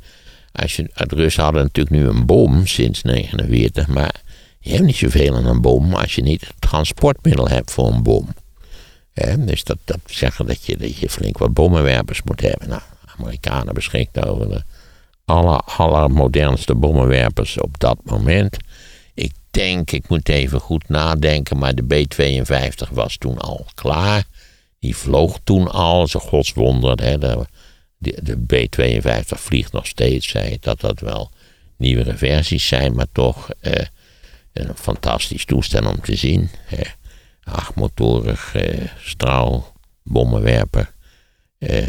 als 0.51 0.75
je, 0.75 0.83
de 0.93 1.15
Russen 1.15 1.43
hadden 1.43 1.61
natuurlijk 1.63 1.95
nu 1.95 2.07
een 2.07 2.25
bom 2.25 2.67
sinds 2.67 3.01
1949, 3.01 3.87
maar 3.87 4.21
je 4.59 4.71
hebt 4.71 4.83
niet 4.83 4.95
zoveel 4.95 5.35
aan 5.35 5.45
een 5.45 5.61
bom 5.61 5.93
als 5.93 6.15
je 6.15 6.21
niet 6.21 6.41
het 6.41 6.55
transportmiddel 6.59 7.47
hebt 7.47 7.71
voor 7.71 7.91
een 7.91 8.03
bom. 8.03 8.27
dus 9.37 9.63
dat, 9.63 9.77
zeggen 10.05 10.45
dat 10.45 10.65
je, 10.65 10.77
dat 10.77 10.97
je 10.97 11.09
flink 11.09 11.37
wat 11.37 11.53
bommenwerpers 11.53 12.23
moet 12.23 12.41
hebben. 12.41 12.69
Nou, 12.69 12.81
de 13.05 13.11
Amerikanen 13.17 13.73
beschikten 13.73 14.23
over 14.23 14.49
de 14.49 14.63
aller, 15.25 15.59
allermodernste 15.59 16.75
bommenwerpers 16.75 17.57
op 17.57 17.79
dat 17.79 17.97
moment. 18.03 18.57
Ik 19.13 19.31
denk, 19.51 19.91
ik 19.91 20.09
moet 20.09 20.29
even 20.29 20.59
goed 20.59 20.89
nadenken, 20.89 21.57
maar 21.57 21.75
de 21.75 21.83
B-52 21.83 22.91
was 22.91 23.17
toen 23.17 23.37
al 23.37 23.65
klaar. 23.75 24.23
Die 24.83 24.95
vloog 24.95 25.39
toen 25.43 25.71
al, 25.71 26.07
ze 26.07 26.19
godswonder. 26.19 27.03
Hè, 27.03 27.17
de, 27.17 27.47
de, 27.97 28.37
B-52 28.37 29.23
vliegt 29.25 29.71
nog 29.71 29.87
steeds, 29.87 30.27
zei 30.27 30.57
dat 30.59 30.79
dat 30.79 30.99
wel 30.99 31.31
nieuwere 31.77 32.17
versies 32.17 32.67
zijn, 32.67 32.95
maar 32.95 33.07
toch 33.11 33.49
eh, 33.59 33.85
een 34.53 34.75
fantastisch 34.75 35.45
toestel 35.45 35.89
om 35.89 36.01
te 36.01 36.15
zien. 36.15 36.49
Hè. 36.65 36.83
Achtmotorig 37.43 38.55
eh, 38.55 38.87
straalbommenwerper. 38.99 40.93
Eh, 41.57 41.87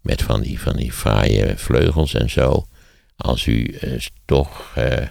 met 0.00 0.22
van 0.22 0.40
die, 0.40 0.60
van 0.60 0.76
die 0.76 0.92
fraaie 0.92 1.56
vleugels 1.56 2.14
en 2.14 2.30
zo. 2.30 2.66
Als 3.16 3.46
u 3.46 3.64
eh, 3.64 4.00
toch 4.24 4.72
eh, 4.74 5.02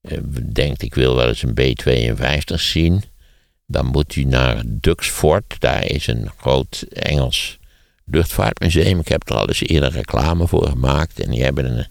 eh, 0.00 0.18
denkt, 0.52 0.82
ik 0.82 0.94
wil 0.94 1.16
wel 1.16 1.28
eens 1.28 1.42
een 1.42 1.54
B-52 1.54 2.54
zien, 2.54 3.02
dan 3.72 3.86
moet 3.86 4.16
u 4.16 4.24
naar 4.24 4.62
Duxford. 4.66 5.56
Daar 5.58 5.84
is 5.84 6.06
een 6.06 6.30
groot 6.36 6.84
Engels 6.92 7.58
luchtvaartmuseum. 8.04 8.98
Ik 8.98 9.08
heb 9.08 9.28
er 9.28 9.36
al 9.36 9.48
eens 9.48 9.62
eerder 9.62 9.90
reclame 9.90 10.48
voor 10.48 10.68
gemaakt. 10.68 11.20
En 11.20 11.30
die 11.30 11.42
hebben 11.42 11.78
een 11.78 11.86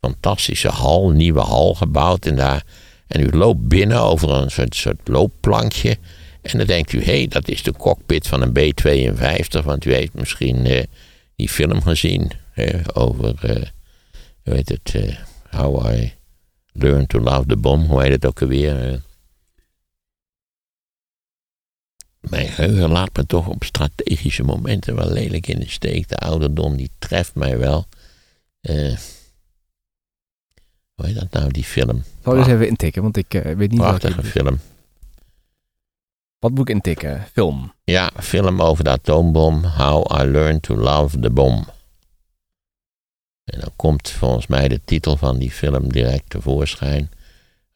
fantastische 0.00 0.68
hal, 0.68 1.10
nieuwe 1.10 1.40
hal 1.40 1.74
gebouwd. 1.74 2.26
En, 2.26 2.36
daar, 2.36 2.62
en 3.06 3.20
u 3.20 3.30
loopt 3.30 3.68
binnen 3.68 4.00
over 4.00 4.30
een 4.30 4.50
soort, 4.70 5.00
loopplankje. 5.04 5.96
En 6.42 6.58
dan 6.58 6.66
denkt 6.66 6.92
u, 6.92 6.98
hé, 6.98 7.16
hey, 7.16 7.28
dat 7.28 7.48
is 7.48 7.62
de 7.62 7.72
cockpit 7.72 8.26
van 8.26 8.42
een 8.42 8.52
B-52. 8.52 9.64
Want 9.64 9.84
u 9.84 9.94
heeft 9.94 10.14
misschien 10.14 10.66
eh, 10.66 10.82
die 11.36 11.48
film 11.48 11.82
gezien 11.82 12.30
over, 12.92 13.34
eh, 13.40 13.62
hoe 14.44 14.54
heet 14.54 14.68
het, 14.68 14.94
eh, 14.94 15.16
How 15.50 15.94
I 15.94 16.12
Learned 16.72 17.08
to 17.08 17.20
Love 17.20 17.46
the 17.46 17.56
Bomb. 17.56 17.88
Hoe 17.88 18.02
heet 18.02 18.12
het 18.12 18.26
ook 18.26 18.42
alweer? 18.42 19.00
Mijn 22.30 22.48
geheugen 22.48 22.90
laat 22.90 23.16
me 23.16 23.26
toch 23.26 23.48
op 23.48 23.64
strategische 23.64 24.42
momenten 24.42 24.96
wel 24.96 25.10
lelijk 25.10 25.46
in 25.46 25.58
de 25.58 25.68
steek. 25.68 26.08
De 26.08 26.16
ouderdom 26.16 26.76
die 26.76 26.90
treft 26.98 27.34
mij 27.34 27.58
wel. 27.58 27.86
Eh, 28.60 28.96
hoe 30.94 31.06
heet 31.06 31.14
dat 31.14 31.30
nou, 31.30 31.50
die 31.50 31.64
film? 31.64 32.02
Zal 32.22 32.36
eens 32.36 32.46
even 32.46 32.68
intikken, 32.68 33.02
want 33.02 33.16
ik 33.16 33.34
eh, 33.34 33.56
weet 33.56 33.70
niet 33.70 33.80
wat 33.80 33.98
Prachtige 33.98 34.22
film. 34.22 34.58
Wat 36.38 36.50
moet 36.50 36.68
ik 36.68 36.74
intikken? 36.74 37.26
Film. 37.32 37.72
Ja, 37.84 38.10
film 38.20 38.62
over 38.62 38.84
de 38.84 38.90
atoombom. 38.90 39.64
How 39.64 40.20
I 40.20 40.24
Learned 40.24 40.62
to 40.62 40.76
Love 40.76 41.18
the 41.18 41.30
Bomb. 41.30 41.72
En 43.44 43.60
dan 43.60 43.70
komt 43.76 44.10
volgens 44.10 44.46
mij 44.46 44.68
de 44.68 44.80
titel 44.84 45.16
van 45.16 45.38
die 45.38 45.50
film 45.50 45.92
direct 45.92 46.30
tevoorschijn. 46.30 47.10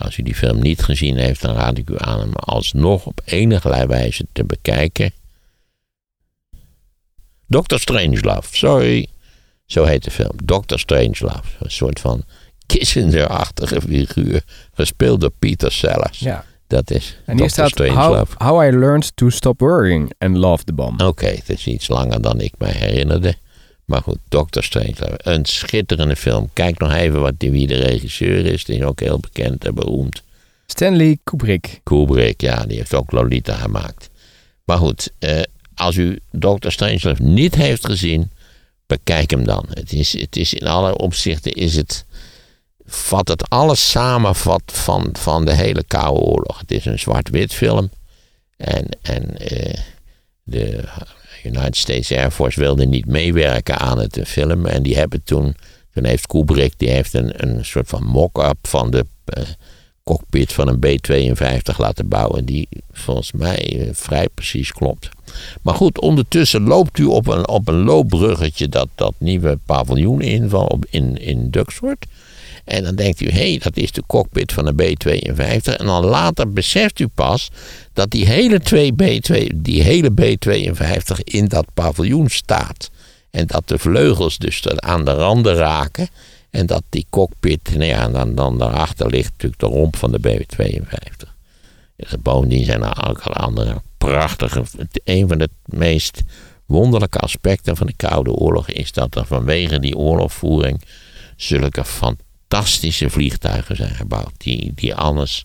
Als 0.05 0.17
u 0.17 0.23
die 0.23 0.35
film 0.35 0.61
niet 0.61 0.83
gezien 0.83 1.17
heeft, 1.17 1.41
dan 1.41 1.55
raad 1.55 1.79
ik 1.79 1.91
u 1.91 1.95
aan 1.97 2.21
hem 2.21 2.33
alsnog 2.35 3.07
op 3.07 3.21
enige 3.25 3.87
wijze 3.87 4.27
te 4.33 4.45
bekijken. 4.45 5.13
Dr. 7.47 7.77
Strangelove, 7.77 8.57
sorry. 8.57 9.09
Zo 9.67 9.85
heet 9.85 10.05
de 10.05 10.11
film. 10.11 10.33
Dr. 10.45 10.77
Strangelove. 10.79 11.49
Een 11.59 11.71
soort 11.71 12.01
van 12.01 12.25
Kissinger-achtige 12.67 13.81
figuur. 13.81 14.43
Gespeeld 14.73 15.21
door 15.21 15.33
Peter 15.39 15.73
Sellers. 15.73 16.19
Ja. 16.19 16.45
Dat 16.67 16.91
is 16.91 17.19
En 17.25 17.37
hier 17.37 17.47
Dr. 17.47 17.53
staat 17.53 17.79
how, 18.39 18.65
I 18.65 18.77
Learned 18.77 19.17
to 19.17 19.29
Stop 19.29 19.61
Worrying 19.61 20.13
and 20.19 20.37
Love 20.37 20.65
the 20.65 20.73
Bomb. 20.73 21.03
Oké, 21.03 21.27
het 21.27 21.49
is 21.49 21.67
iets 21.67 21.89
langer 21.89 22.23
dan 22.23 22.41
ik 22.41 22.53
mij 22.59 22.73
herinnerde. 22.73 23.35
Maar 23.89 24.03
goed, 24.03 24.19
Dr. 24.29 24.61
Strangelove. 24.61 25.19
Een 25.23 25.45
schitterende 25.45 26.17
film. 26.17 26.51
Kijk 26.53 26.79
nog 26.79 26.93
even 26.93 27.21
wat 27.21 27.35
die, 27.39 27.51
wie 27.51 27.67
de 27.67 27.77
regisseur 27.77 28.47
is. 28.47 28.65
Die 28.65 28.79
is 28.79 28.85
ook 28.85 29.01
heel 29.01 29.19
bekend 29.19 29.65
en 29.65 29.75
beroemd. 29.75 30.23
Stanley 30.67 31.19
Kubrick. 31.25 31.81
Kubrick, 31.83 32.41
ja, 32.41 32.65
die 32.65 32.77
heeft 32.77 32.95
ook 32.95 33.13
Lolita 33.13 33.55
gemaakt. 33.55 34.11
Maar 34.65 34.79
goed, 34.79 35.11
eh, 35.19 35.43
als 35.75 35.97
u 35.97 36.19
Dr. 36.31 36.71
Strangelove 36.71 37.23
niet 37.23 37.55
heeft 37.55 37.87
gezien, 37.87 38.31
bekijk 38.87 39.31
hem 39.31 39.45
dan. 39.45 39.67
Het 39.71 39.93
is, 39.93 40.21
het 40.21 40.37
is 40.37 40.55
in 40.55 40.67
alle 40.67 40.99
opzichten 40.99 41.53
is 41.53 41.77
het, 41.77 42.05
vat 42.85 43.29
het 43.29 43.49
alles 43.49 43.91
samen 43.91 44.35
van, 44.35 45.09
van 45.13 45.45
de 45.45 45.55
hele 45.55 45.85
Koude 45.85 46.21
Oorlog. 46.21 46.59
Het 46.59 46.71
is 46.71 46.85
een 46.85 46.99
zwart-wit 46.99 47.55
film. 47.55 47.91
En, 48.57 48.89
en 49.03 49.39
eh, 49.39 49.81
de 50.43 50.85
United 51.45 51.77
States 51.77 52.13
Air 52.13 52.31
Force 52.31 52.61
wilde 52.61 52.87
niet 52.87 53.07
meewerken 53.07 53.79
aan 53.79 53.99
het 53.99 54.21
film. 54.27 54.67
En 54.67 54.83
die 54.83 54.97
hebben 54.97 55.23
toen, 55.25 55.57
toen 55.95 56.05
heeft 56.05 56.27
Kubrick, 56.27 56.73
die 56.77 56.89
heeft 56.89 57.15
een, 57.15 57.49
een 57.49 57.65
soort 57.65 57.89
van 57.89 58.05
mock-up 58.05 58.59
van 58.63 58.91
de 58.91 59.07
eh, 59.25 59.43
cockpit 60.05 60.53
van 60.53 60.69
een 60.69 60.79
B-52 60.79 61.77
laten 61.77 62.09
bouwen. 62.09 62.45
Die 62.45 62.69
volgens 62.93 63.33
mij 63.33 63.81
eh, 63.81 63.89
vrij 63.93 64.29
precies 64.35 64.73
klopt. 64.73 65.09
Maar 65.63 65.75
goed, 65.75 66.01
ondertussen 66.01 66.63
loopt 66.63 66.99
u 66.99 67.05
op 67.05 67.27
een, 67.27 67.49
op 67.49 67.69
een 67.69 67.83
loopbruggetje 67.83 68.69
dat, 68.69 68.89
dat 68.95 69.15
nieuwe 69.19 69.59
paviljoen 69.67 70.21
in, 70.21 70.49
van, 70.49 70.69
op, 70.69 70.85
in, 70.91 71.17
in 71.17 71.51
Duxford. 71.51 72.07
En 72.69 72.85
dan 72.85 72.95
denkt 72.95 73.21
u, 73.21 73.31
hé, 73.31 73.51
hey, 73.51 73.59
dat 73.63 73.77
is 73.77 73.93
de 73.93 74.03
cockpit 74.07 74.53
van 74.53 74.67
een 74.67 74.75
B-52. 74.75 75.77
En 75.77 75.87
dan 75.87 76.05
later 76.05 76.53
beseft 76.53 76.99
u 76.99 77.07
pas 77.07 77.51
dat 77.93 78.11
die 78.11 78.27
hele, 78.27 78.61
2 78.61 78.93
B2, 79.03 79.47
die 79.55 79.83
hele 79.83 80.11
B-52 80.11 81.25
in 81.25 81.45
dat 81.45 81.67
paviljoen 81.75 82.29
staat. 82.29 82.91
En 83.31 83.47
dat 83.47 83.69
de 83.69 83.79
vleugels 83.79 84.39
dus 84.39 84.69
aan 84.69 85.05
de 85.05 85.11
randen 85.11 85.55
raken. 85.55 86.09
En 86.51 86.67
dat 86.67 86.83
die 86.89 87.07
cockpit, 87.11 87.71
nou 87.71 87.85
ja, 87.85 88.09
dan, 88.09 88.35
dan 88.35 88.59
daarachter 88.59 89.11
ligt 89.11 89.31
natuurlijk 89.31 89.61
de 89.61 89.67
romp 89.67 89.97
van 89.97 90.13
de 90.13 90.19
B-52. 90.19 91.29
Dus 91.97 92.15
bovendien 92.23 92.65
zijn 92.65 92.83
er 92.83 93.09
ook 93.09 93.21
al 93.21 93.33
andere 93.33 93.83
prachtige... 93.99 94.63
Een 95.05 95.29
van 95.29 95.39
de 95.39 95.49
meest 95.65 96.23
wonderlijke 96.67 97.19
aspecten 97.19 97.77
van 97.77 97.87
de 97.87 97.97
Koude 97.97 98.31
Oorlog 98.31 98.69
is 98.69 98.93
dat 98.93 99.15
er 99.15 99.27
vanwege 99.27 99.81
die 99.81 99.97
oorlogvoering 99.97 100.83
zulke 101.37 101.85
fantastische 101.85 102.27
vliegtuigen 103.11 103.77
zijn 103.77 103.95
gebouwd. 103.95 104.33
Die, 104.37 104.73
die 104.75 104.95
anders 104.95 105.45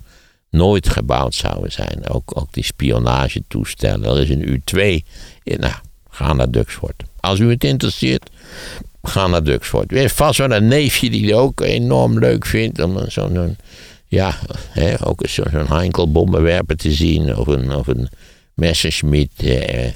nooit 0.50 0.90
gebouwd 0.90 1.36
zouden 1.36 1.72
zijn. 1.72 2.08
Ook, 2.10 2.32
ook 2.40 2.54
die 2.54 2.64
spionagetoestellen. 2.64 4.10
Er 4.10 4.22
is 4.22 4.30
een 4.30 4.48
U-2. 4.50 5.04
in- 5.44 5.60
Nou, 5.60 5.74
ga 6.10 6.34
naar 6.34 6.52
Duxford. 6.52 7.04
Als 7.20 7.40
u 7.40 7.50
het 7.50 7.64
interesseert, 7.64 8.30
ga 9.04 9.28
naar 9.28 9.44
Duxford. 9.44 9.92
Heeft 9.92 10.16
vast 10.16 10.38
wel 10.38 10.52
een 10.52 10.68
neefje 10.68 11.10
die 11.10 11.26
het 11.26 11.34
ook 11.36 11.62
enorm 11.62 12.20
leuk 12.20 12.46
vindt 12.46 12.80
om 12.82 13.10
zo'n 13.10 13.58
ja, 14.08 14.40
hè, 14.70 15.06
ook 15.08 15.22
zo'n 15.28 15.68
Heinkel-bommenwerper 15.68 16.76
te 16.78 16.92
zien. 16.92 17.36
Of 17.36 17.48
een, 17.48 17.76
of 17.76 17.88
een 17.88 18.10
Messerschmitt 18.54 19.32
eh, 19.44 19.86
eh, 19.88 19.94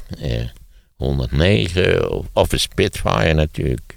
109. 0.95 2.11
Of, 2.11 2.25
of 2.33 2.51
een 2.51 2.59
Spitfire 2.59 3.33
natuurlijk. 3.33 3.96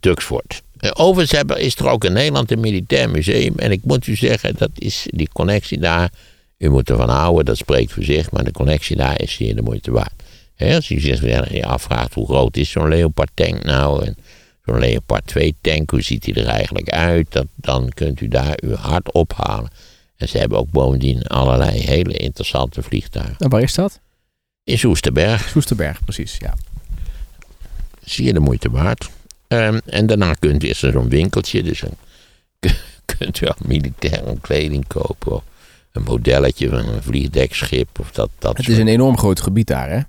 Duxford. 0.00 0.62
Eh, 0.78 0.90
Overigens 0.94 1.30
hebben- 1.38 1.60
is 1.60 1.76
er 1.76 1.88
ook 1.88 2.04
in 2.04 2.12
Nederland 2.12 2.50
een 2.50 2.60
militair 2.60 3.10
museum. 3.10 3.54
En 3.56 3.70
ik 3.72 3.80
moet 3.84 4.06
u 4.06 4.16
zeggen, 4.16 4.54
dat 4.58 4.70
is 4.74 5.06
die 5.10 5.28
connectie 5.32 5.78
daar. 5.78 6.10
U 6.58 6.70
moet 6.70 6.90
ervan 6.90 7.08
houden, 7.08 7.44
dat 7.44 7.56
spreekt 7.56 7.92
voor 7.92 8.02
zich. 8.02 8.30
Maar 8.30 8.44
de 8.44 8.52
connectie 8.52 8.96
daar 8.96 9.20
is 9.20 9.32
zeer 9.32 9.54
de 9.56 9.62
moeite 9.62 9.90
waard. 9.90 10.22
Hè, 10.54 10.74
als 10.74 10.90
u 10.90 11.00
zich 11.00 11.20
je 11.50 11.66
afvraagt 11.66 12.14
hoe 12.14 12.26
groot 12.26 12.56
is 12.56 12.70
zo'n 12.70 12.88
Leopard 12.88 13.30
tank 13.34 13.64
nou. 13.64 14.04
En 14.04 14.16
zo'n 14.64 14.78
Leopard 14.78 15.26
2 15.26 15.54
tank, 15.60 15.90
hoe 15.90 16.02
ziet 16.02 16.24
hij 16.24 16.34
er 16.34 16.46
eigenlijk 16.48 16.90
uit? 16.90 17.26
Dat, 17.32 17.46
dan 17.54 17.88
kunt 17.94 18.20
u 18.20 18.28
daar 18.28 18.58
uw 18.62 18.74
hart 18.74 19.12
ophalen. 19.12 19.70
En 20.16 20.28
ze 20.28 20.38
hebben 20.38 20.58
ook 20.58 20.70
bovendien 20.70 21.22
allerlei 21.22 21.78
hele 21.78 22.12
interessante 22.16 22.82
vliegtuigen. 22.82 23.36
En 23.38 23.48
waar 23.48 23.62
is 23.62 23.74
dat? 23.74 24.00
In 24.64 24.78
Soesterberg, 24.78 25.48
Soesterberg, 25.48 26.04
precies. 26.04 26.36
Ja. 26.38 26.54
zeer 28.04 28.32
de 28.34 28.40
moeite 28.40 28.70
waard. 28.70 29.08
Ehm, 29.50 29.78
en 29.86 30.06
daarna 30.06 30.34
kunt 30.34 30.64
u, 30.64 30.68
is 30.68 30.82
er 30.82 30.92
zo'n 30.92 31.08
winkeltje, 31.08 31.62
dus 31.62 31.80
dan 31.80 31.94
kunt 33.18 33.40
u 33.40 33.46
al 33.46 33.54
militaire 33.64 34.36
kleding 34.40 34.86
kopen. 34.86 35.32
Of 35.32 35.42
een 35.92 36.02
modelletje 36.02 36.68
van 36.68 36.78
een 36.88 37.02
vliegdekschip. 37.02 37.98
Of 38.00 38.10
dat, 38.10 38.30
dat 38.38 38.56
Het 38.56 38.64
soort- 38.66 38.76
is 38.76 38.82
een 38.82 38.88
enorm 38.88 39.18
groot 39.18 39.40
gebied 39.40 39.66
daar, 39.66 39.90
hè? 39.90 40.00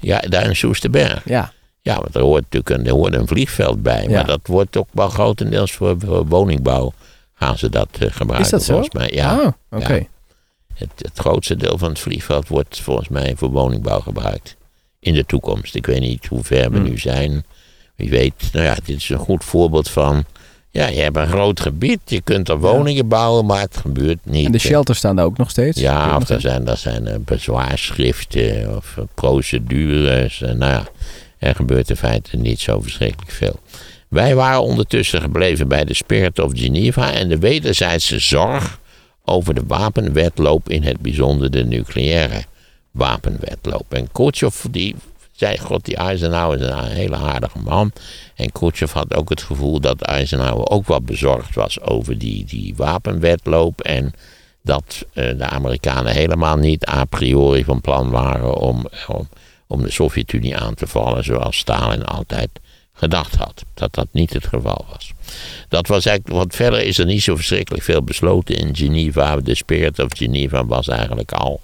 Ja, 0.00 0.18
daar 0.20 0.46
in 0.46 0.56
Soesterberg. 0.56 1.24
Ja. 1.24 1.52
Ja, 1.80 1.96
want 2.00 2.14
er 2.14 2.20
hoort 2.22 2.42
natuurlijk 2.42 2.70
een, 2.70 2.86
er 2.86 2.92
hoort 2.92 3.14
een 3.14 3.26
vliegveld 3.26 3.82
bij. 3.82 4.02
Ja. 4.02 4.10
Maar 4.10 4.26
dat 4.26 4.40
wordt 4.46 4.76
ook 4.76 4.88
wel 4.90 5.08
grotendeels 5.08 5.72
voor, 5.72 5.94
voor 6.00 6.26
woningbouw 6.26 6.92
gaan 7.34 7.58
ze 7.58 7.68
dat 7.70 7.88
eh, 7.98 8.10
gebruiken. 8.10 8.40
Is 8.44 8.50
dat 8.50 8.62
zo? 8.62 8.72
Volgens 8.72 8.94
mij. 8.94 9.10
Ja, 9.12 9.30
Ah, 9.38 9.80
oké. 9.82 9.94
Ja. 9.94 10.06
het, 10.74 10.90
het 10.96 11.18
grootste 11.18 11.56
deel 11.56 11.78
van 11.78 11.88
het 11.88 11.98
vliegveld 11.98 12.48
wordt 12.48 12.80
volgens 12.80 13.08
mij 13.08 13.34
voor 13.36 13.50
woningbouw 13.50 14.00
gebruikt. 14.00 14.56
In 14.98 15.14
de 15.14 15.26
toekomst. 15.26 15.74
Ik 15.74 15.86
weet 15.86 16.00
niet 16.00 16.26
hoe 16.26 16.44
ver 16.44 16.70
we 16.70 16.76
Hmm. 16.78 16.88
nu 16.88 16.98
zijn. 16.98 17.44
Wie 18.02 18.10
weet, 18.10 18.34
nou 18.52 18.64
ja, 18.64 18.76
dit 18.84 18.96
is 18.96 19.08
een 19.08 19.18
goed 19.18 19.44
voorbeeld 19.44 19.90
van... 19.90 20.24
Ja, 20.70 20.86
je 20.86 21.00
hebt 21.00 21.16
een 21.16 21.26
groot 21.28 21.60
gebied, 21.60 22.00
je 22.04 22.20
kunt 22.20 22.48
er 22.48 22.58
woningen 22.58 23.08
bouwen, 23.08 23.46
maar 23.46 23.60
het 23.60 23.76
gebeurt 23.76 24.18
niet. 24.22 24.46
En 24.46 24.52
de 24.52 24.58
shelters 24.58 24.98
staan 24.98 25.16
daar 25.16 25.24
ook 25.24 25.38
nog 25.38 25.50
steeds? 25.50 25.80
Ja, 25.80 26.16
of 26.16 26.28
er 26.28 26.40
zijn, 26.40 26.68
er 26.68 26.76
zijn 26.76 27.06
eh, 27.06 27.14
bezwaarschriften 27.18 28.76
of 28.76 28.94
eh, 28.96 29.04
procedures. 29.14 30.42
En 30.42 30.58
nou 30.58 30.72
ja, 30.72 30.88
er 31.38 31.54
gebeurt 31.54 31.90
in 31.90 31.96
feite 31.96 32.36
niet 32.36 32.60
zo 32.60 32.80
verschrikkelijk 32.80 33.30
veel. 33.30 33.60
Wij 34.08 34.34
waren 34.34 34.62
ondertussen 34.62 35.20
gebleven 35.20 35.68
bij 35.68 35.84
de 35.84 35.94
Spirit 35.94 36.38
of 36.38 36.50
Geneva 36.54 37.12
en 37.12 37.28
de 37.28 37.38
wederzijdse 37.38 38.18
zorg 38.18 38.78
over 39.24 39.54
de 39.54 39.62
wapenwetloop, 39.66 40.68
in 40.68 40.82
het 40.82 41.00
bijzonder 41.00 41.50
de 41.50 41.64
nucleaire 41.64 42.44
wapenwetloop. 42.90 43.92
En 43.92 44.08
Khrushchev 44.12 44.64
die 44.70 44.94
zei, 45.32 45.58
god, 45.58 45.84
die 45.84 45.96
Eisenhower 45.96 46.60
is 46.60 46.66
een 46.66 46.84
hele 46.84 47.16
aardige 47.16 47.58
man. 47.58 47.92
En 48.34 48.52
Khrushchev 48.52 48.92
had 48.92 49.14
ook 49.14 49.28
het 49.28 49.42
gevoel 49.42 49.80
dat 49.80 50.00
Eisenhower 50.00 50.68
ook 50.68 50.86
wat 50.86 51.04
bezorgd 51.04 51.54
was 51.54 51.80
over 51.80 52.18
die, 52.18 52.44
die 52.44 52.74
wapenwetloop. 52.76 53.80
En 53.80 54.12
dat 54.62 55.06
eh, 55.12 55.38
de 55.38 55.46
Amerikanen 55.46 56.12
helemaal 56.12 56.56
niet 56.56 56.88
a 56.88 57.04
priori 57.04 57.64
van 57.64 57.80
plan 57.80 58.10
waren 58.10 58.54
om, 58.54 58.86
om, 59.06 59.28
om 59.66 59.82
de 59.82 59.90
Sovjet-Unie 59.90 60.56
aan 60.56 60.74
te 60.74 60.86
vallen, 60.86 61.24
zoals 61.24 61.56
Stalin 61.56 62.04
altijd 62.04 62.50
gedacht 62.92 63.34
had. 63.34 63.64
Dat 63.74 63.94
dat 63.94 64.08
niet 64.10 64.32
het 64.32 64.46
geval 64.46 64.84
was. 64.90 65.12
Dat 65.68 65.86
was 65.86 66.06
eigenlijk, 66.06 66.36
want 66.36 66.54
verder 66.54 66.82
is 66.82 66.98
er 66.98 67.06
niet 67.06 67.22
zo 67.22 67.36
verschrikkelijk 67.36 67.84
veel 67.84 68.02
besloten 68.02 68.56
in 68.56 68.76
Geneva. 68.76 69.36
De 69.36 69.54
Spirit 69.54 69.98
of 69.98 70.08
Geneva 70.16 70.66
was 70.66 70.88
eigenlijk 70.88 71.32
al 71.32 71.60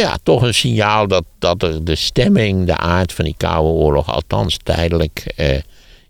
ja, 0.00 0.18
toch 0.22 0.42
een 0.42 0.54
signaal 0.54 1.08
dat, 1.08 1.24
dat 1.38 1.62
er 1.62 1.84
de 1.84 1.94
stemming, 1.94 2.66
de 2.66 2.76
aard 2.76 3.12
van 3.12 3.24
die 3.24 3.34
Koude 3.36 3.68
Oorlog, 3.68 4.10
althans 4.10 4.56
tijdelijk 4.62 5.32
eh, 5.36 5.58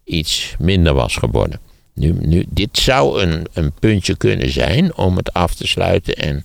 iets 0.05 0.55
minder 0.59 0.95
was 0.95 1.17
geworden. 1.17 1.61
Nu, 1.95 2.13
nu, 2.13 2.45
dit 2.49 2.79
zou 2.79 3.23
een, 3.23 3.47
een 3.53 3.73
puntje 3.73 4.17
kunnen 4.17 4.51
zijn 4.53 4.97
om 4.97 5.17
het 5.17 5.33
af 5.33 5.55
te 5.55 5.67
sluiten 5.67 6.15
en 6.15 6.43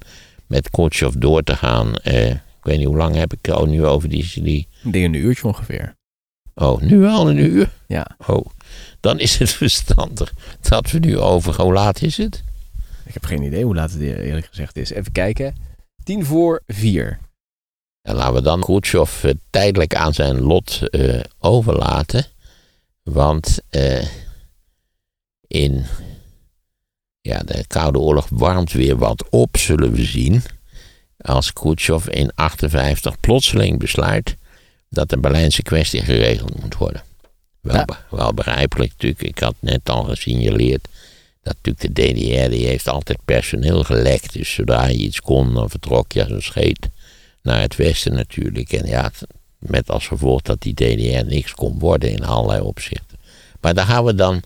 met 0.48 0.70
Khrushchev 0.70 1.14
door 1.14 1.44
te 1.44 1.56
gaan. 1.56 1.96
Eh, 1.96 2.30
ik 2.30 2.64
weet 2.70 2.78
niet 2.78 2.88
hoe 2.88 2.98
lang 2.98 3.16
heb 3.16 3.34
ik 3.34 3.50
al 3.50 3.66
nu 3.66 3.86
over 3.86 4.10
die, 4.10 4.32
die... 4.36 4.68
Ik 4.84 4.94
denk 4.94 5.06
een 5.06 5.14
uurtje 5.14 5.48
ongeveer. 5.48 5.96
Oh, 6.56 6.82
nu 6.82 7.06
al 7.06 7.30
een 7.30 7.38
uur? 7.38 7.70
Ja. 7.88 8.08
Oh, 8.28 8.46
dan 9.00 9.20
is 9.20 9.38
het 9.38 9.52
verstandig 9.64 10.34
dat 10.62 10.92
we 10.92 11.00
nu 11.00 11.18
over... 11.18 11.62
Hoe 11.62 11.74
laat 11.74 12.02
is 12.02 12.18
het? 12.18 12.44
Ik 13.06 13.14
heb 13.14 13.26
geen 13.26 13.44
idee 13.44 13.64
hoe 13.64 13.76
laat 13.76 13.92
het 13.92 14.02
eerlijk 14.02 14.46
gezegd 14.46 14.78
is. 14.78 14.90
Even 14.90 15.12
kijken. 15.12 15.56
Tien 16.04 16.26
voor 16.26 16.62
vier. 16.68 17.20
En 18.04 18.16
laten 18.16 18.34
we 18.34 18.42
dan 18.42 18.62
Khrushchev 18.62 19.24
eh, 19.24 19.32
tijdelijk 19.50 19.96
aan 19.96 20.14
zijn 20.14 20.42
lot 20.42 20.90
eh, 20.90 21.20
overlaten. 21.40 22.26
Want 23.04 23.60
eh, 23.70 24.08
in 25.48 25.86
ja, 27.22 27.40
de 27.40 27.64
Koude 27.68 28.00
Oorlog 28.00 28.28
warmt 28.30 28.72
weer 28.72 28.98
wat 28.98 29.30
op, 29.30 29.58
zullen 29.58 29.92
we 29.92 30.04
zien. 30.04 30.44
Als 31.18 31.54
Khrushchev 31.54 32.08
in 32.08 32.32
58 32.36 33.20
plotseling 33.20 33.80
besluit 33.80 34.36
dat 34.90 35.10
de 35.10 35.18
Berlijnse 35.18 35.62
kwestie 35.62 36.02
geregeld 36.02 36.62
moet 36.62 36.76
worden. 36.76 37.04
Wel, 37.62 37.76
Ja. 37.76 37.86
wel 38.10 38.34
begrijpelijk 38.34 38.92
natuurlijk. 38.92 39.22
Ik 39.22 39.40
had 39.40 39.56
net 39.60 39.90
al 39.90 40.04
gesignaleerd 40.04 40.88
dat 41.42 41.56
natuurlijk 41.62 41.96
de 41.96 42.14
DDR 42.14 42.50
die 42.50 42.68
heeft 42.68 42.88
altijd 42.88 43.18
personeel 43.26 43.84
gelekt. 43.84 44.34
Dus 44.34 44.54
zodra 44.54 44.88
je 44.88 44.98
iets 44.98 45.22
kon, 45.22 45.54
dan 45.54 45.70
vertrok 45.70 46.12
je 46.12 46.24
als 46.24 46.32
een 46.32 46.42
scheet 46.42 46.90
naar 47.44 47.62
het 47.62 47.76
westen 47.76 48.14
natuurlijk. 48.14 48.72
En 48.74 48.86
ja, 48.86 49.12
met 49.58 49.90
als 49.90 50.08
gevolg 50.08 50.42
dat 50.42 50.62
die 50.62 50.74
DDR 50.74 51.26
niks 51.26 51.54
kon 51.54 51.80
worden 51.80 52.12
in 52.12 52.26
allerlei 52.26 52.62
opzichten. 52.62 53.18
Maar 53.62 53.74
daar 53.74 53.86
gaan 53.86 54.04
we 54.04 54.16
dan, 54.16 54.42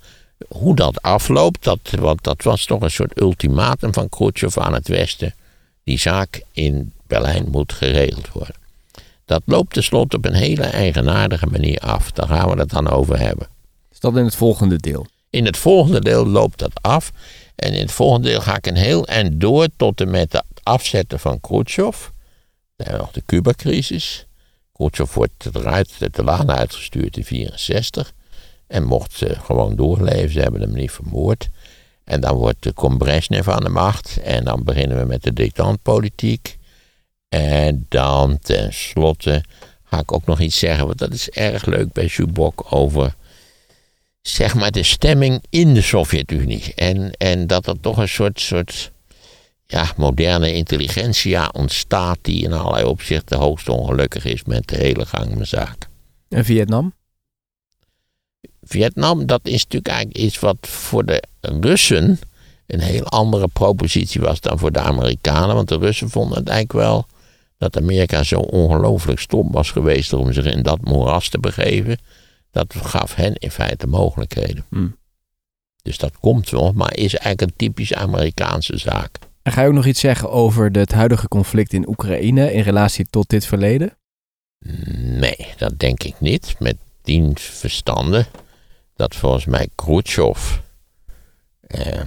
hoe 0.48 0.76
dat 0.76 1.02
afloopt, 1.02 1.64
dat, 1.64 1.80
want 2.00 2.24
dat 2.24 2.44
was 2.44 2.66
toch 2.66 2.82
een 2.82 2.92
soort 2.92 3.20
ultimatum 3.20 3.94
van 3.94 4.10
Khrushchev 4.10 4.58
aan 4.58 4.74
het 4.74 4.88
westen. 4.88 5.36
Die 5.84 6.00
zaak 6.00 6.42
in 6.52 6.92
Berlijn 7.08 7.50
moet 7.50 7.74
geregeld 7.74 8.30
worden. 8.32 8.56
Dat 9.26 9.42
loopt 9.46 9.74
tenslotte 9.74 10.18
op 10.18 10.26
een 10.26 10.34
hele 10.34 10.64
eigenaardige 10.64 11.46
manier 11.46 11.80
af. 11.80 12.12
Daar 12.12 12.28
gaan 12.28 12.50
we 12.50 12.60
het 12.60 12.70
dan 12.70 12.90
over 12.90 13.20
hebben. 13.20 13.48
Is 13.92 14.00
dat 14.00 14.18
in 14.18 14.24
het 14.24 14.36
volgende 14.36 14.78
deel? 14.78 15.08
In 15.30 15.46
het 15.46 15.58
volgende 15.58 16.00
deel 16.00 16.28
loopt 16.28 16.60
dat 16.60 16.82
af. 16.82 17.12
En 17.56 17.74
in 17.74 17.82
het 17.82 17.92
volgende 17.92 18.28
deel 18.28 18.42
ga 18.42 18.58
ik 18.58 18.68
een 18.68 18.76
heel 18.76 19.08
eind 19.08 19.42
door 19.42 19.68
tot 19.78 20.02
en 20.02 20.10
met 20.10 20.32
het 20.32 20.44
afzetten 20.64 21.20
van 21.20 21.40
Khrushchev. 21.40 22.08
Dan 22.78 22.88
hebben 22.88 22.98
we 22.98 23.12
nog 23.12 23.12
de 23.12 23.24
Cuba-crisis. 23.26 24.26
Khrushchev 24.74 25.14
wordt 25.14 25.56
eruit, 25.56 26.16
de 26.16 26.24
laan 26.24 26.52
uitgestuurd 26.52 27.18
in 27.18 27.24
64. 27.24 28.14
En 28.68 28.84
mocht 28.84 29.22
eh, 29.22 29.40
gewoon 29.40 29.76
doorleven, 29.76 30.30
ze 30.30 30.40
hebben 30.40 30.62
hem 30.62 30.74
niet 30.74 30.92
vermoord. 30.92 31.50
En 32.04 32.22
dan 32.22 32.36
wordt 32.36 32.64
de 32.64 32.96
Brezhnev 32.98 33.48
aan 33.48 33.64
de 33.64 33.70
macht. 33.70 34.18
En 34.18 34.44
dan 34.44 34.64
beginnen 34.64 34.98
we 35.00 35.06
met 35.06 35.24
de 35.24 35.34
detentpolitiek. 35.34 36.58
En 37.30 37.86
dan 37.90 38.40
tenslotte 38.40 39.44
ga 39.84 40.00
ik 40.00 40.12
ook 40.12 40.26
nog 40.26 40.40
iets 40.40 40.60
zeggen, 40.60 40.86
want 40.86 40.98
dat 40.98 41.14
is 41.14 41.30
erg 41.30 41.66
leuk 41.66 41.92
bij 41.92 42.08
Zubok 42.08 42.66
over 42.70 43.16
zeg 44.22 44.56
maar 44.56 44.72
de 44.72 44.84
stemming 44.84 45.44
in 45.50 45.74
de 45.74 45.82
Sovjet-Unie. 45.82 46.74
En, 46.76 47.12
en 47.12 47.48
dat 47.48 47.68
er 47.68 47.80
toch 47.80 47.98
een 47.98 48.10
soort, 48.10 48.40
soort 48.40 48.92
ja, 49.68 49.92
moderne 49.96 50.54
intelligentsia 50.54 51.50
ontstaat 51.54 52.18
die 52.22 52.44
in 52.44 52.54
allerlei 52.54 52.86
opzichten 52.86 53.38
hoogst 53.38 53.70
ongelukkig 53.70 54.26
is 54.26 54.44
met 54.44 54.68
de 54.68 54.78
hele 54.78 55.06
gang 55.06 55.34
van 55.34 55.46
zaken. 55.46 55.90
En 56.30 56.46
Vietnam? 56.46 56.94
Vietnam, 58.62 59.26
dat 59.26 59.40
is 59.44 59.64
natuurlijk 59.64 59.88
eigenlijk 59.88 60.18
iets 60.18 60.40
wat 60.40 60.58
voor 60.62 61.06
de 61.06 61.24
Russen 61.42 62.20
een 62.68 62.80
heel 62.80 63.06
andere 63.06 63.48
propositie 63.48 64.22
was 64.22 64.42
dan 64.42 64.60
voor 64.60 64.72
de 64.72 64.80
Amerikanen. 64.80 65.56
Want 65.56 65.68
de 65.68 65.78
Russen 65.78 66.10
vonden 66.10 66.38
het 66.38 66.48
eigenlijk 66.48 66.86
wel 66.88 67.06
dat 67.58 67.78
Amerika 67.78 68.24
zo 68.24 68.40
ongelooflijk 68.40 69.20
stom 69.20 69.52
was 69.52 69.72
geweest 69.72 70.14
om 70.14 70.34
zich 70.34 70.46
in 70.46 70.64
dat 70.64 70.82
moeras 70.82 71.30
te 71.30 71.40
begeven. 71.40 71.98
Dat 72.52 72.74
gaf 72.76 73.16
hen 73.16 73.36
in 73.36 73.52
feite 73.52 73.88
mogelijkheden. 73.88 74.66
Hmm. 74.70 74.98
Dus 75.82 75.98
dat 75.98 76.18
komt 76.18 76.50
wel, 76.50 76.72
maar 76.72 76.96
is 76.96 77.16
eigenlijk 77.16 77.42
een 77.42 77.58
typisch 77.58 77.94
Amerikaanse 77.94 78.78
zaak. 78.78 79.20
En 79.48 79.54
ga 79.54 79.62
je 79.62 79.68
ook 79.68 79.74
nog 79.74 79.86
iets 79.86 80.00
zeggen 80.00 80.32
over 80.32 80.72
het 80.72 80.92
huidige 80.92 81.28
conflict 81.28 81.74
in 81.74 81.88
Oekraïne 81.88 82.54
in 82.54 82.62
relatie 82.62 83.06
tot 83.10 83.30
dit 83.30 83.46
verleden? 83.46 83.98
Nee, 84.96 85.54
dat 85.58 85.80
denk 85.80 86.04
ik 86.04 86.20
niet. 86.20 86.56
Met 86.60 86.78
dien 87.02 87.38
verstande 87.38 88.26
dat 88.96 89.16
volgens 89.16 89.46
mij 89.46 89.68
Khrushchev. 89.76 90.58
Eh, 91.62 92.02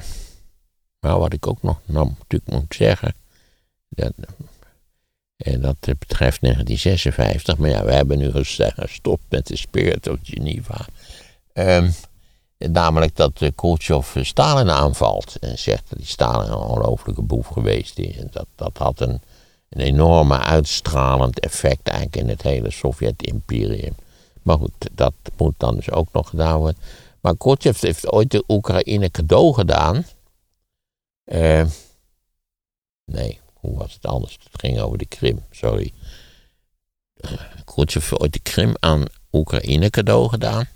maar 0.99 1.19
wat 1.19 1.33
ik 1.33 1.47
ook 1.47 1.63
nog 1.63 1.81
natuurlijk 1.87 2.51
moet 2.51 2.75
zeggen. 2.75 3.15
Dat, 3.89 4.13
eh, 5.37 5.61
dat 5.61 5.77
betreft 5.81 6.41
1956. 6.41 7.57
Maar 7.57 7.71
ja, 7.71 7.85
we 7.85 7.93
hebben 7.93 8.19
nu 8.19 8.31
ges- 8.31 8.61
gestopt 8.75 9.25
met 9.29 9.47
de 9.47 9.57
Spirit 9.57 10.09
of 10.09 10.19
Geneva. 10.23 10.87
Ehm, 11.53 11.91
namelijk 12.69 13.17
dat 13.17 13.33
eh, 13.43 13.49
Khrushchev 13.55 14.17
eh, 14.17 14.25
Stalin 14.25 14.71
aanvalt. 14.71 15.37
En 15.41 15.59
zegt 15.59 15.85
dat 15.89 15.99
die 15.99 16.07
Stalin 16.07 16.51
een 16.51 16.57
ongelofelijke 16.57 17.23
boef 17.23 17.47
geweest 17.47 17.99
is. 17.99 18.17
En 18.17 18.29
dat, 18.31 18.47
dat 18.55 18.79
had 18.79 19.01
een 19.01 19.21
een 19.71 19.81
enorme 19.81 20.39
uitstralend 20.39 21.41
effect 21.41 21.89
eigenlijk 21.89 22.17
in 22.17 22.29
het 22.29 22.43
hele 22.43 22.71
Sovjet-imperium. 22.71 23.95
Maar 24.43 24.59
goed, 24.59 24.73
dat 24.93 25.15
moet 25.37 25.55
dan 25.57 25.75
dus 25.75 25.91
ook 25.91 26.13
nog 26.13 26.29
gedaan 26.29 26.59
worden. 26.59 26.83
Maar 27.21 27.37
Khrushchev 27.37 27.81
heeft 27.81 28.13
ooit 28.13 28.31
de 28.31 28.45
Oekraïne 28.49 29.11
cadeau 29.11 29.55
gedaan. 29.55 30.05
Eh, 31.25 31.67
nee, 33.05 33.41
hoe 33.55 33.79
was 33.79 33.95
het 33.95 34.07
anders? 34.07 34.39
Het 34.43 34.61
ging 34.61 34.81
over 34.81 34.99
de 34.99 35.07
Krim, 35.07 35.45
sorry. 35.51 35.93
Uh, 37.21 37.33
Khrushchev 37.65 38.11
heeft 38.11 38.23
ooit 38.23 38.33
de 38.33 38.41
Krim 38.41 38.75
aan 38.79 39.05
Oekraïne 39.33 39.91
cadeau 39.91 40.29
gedaan. 40.29 40.69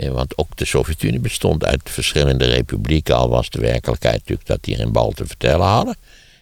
Eh, 0.00 0.10
want 0.10 0.38
ook 0.38 0.56
de 0.56 0.64
Sovjet-Unie 0.64 1.20
bestond 1.20 1.64
uit 1.64 1.80
verschillende 1.84 2.44
republieken. 2.44 3.16
Al 3.16 3.28
was 3.28 3.50
de 3.50 3.60
werkelijkheid 3.60 4.18
natuurlijk 4.18 4.48
dat 4.48 4.62
die 4.62 4.76
geen 4.76 4.92
bal 4.92 5.10
te 5.10 5.26
vertellen 5.26 5.66
hadden. 5.66 5.96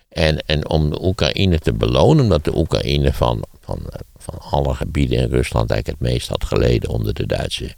En, 0.09 0.38
en 0.46 0.68
om 0.68 0.90
de 0.90 1.04
Oekraïne 1.04 1.59
te 1.59 1.72
belonen, 1.72 2.22
omdat 2.22 2.44
de 2.44 2.56
Oekraïne 2.56 3.12
van, 3.12 3.44
van, 3.61 3.78
van 4.16 4.38
alle 4.38 4.74
gebieden 4.74 5.18
in 5.18 5.28
Rusland 5.28 5.70
eigenlijk 5.70 6.00
het 6.00 6.11
meest 6.11 6.28
had 6.28 6.44
geleden 6.44 6.90
onder 6.90 7.14
de 7.14 7.26
Duitse 7.26 7.74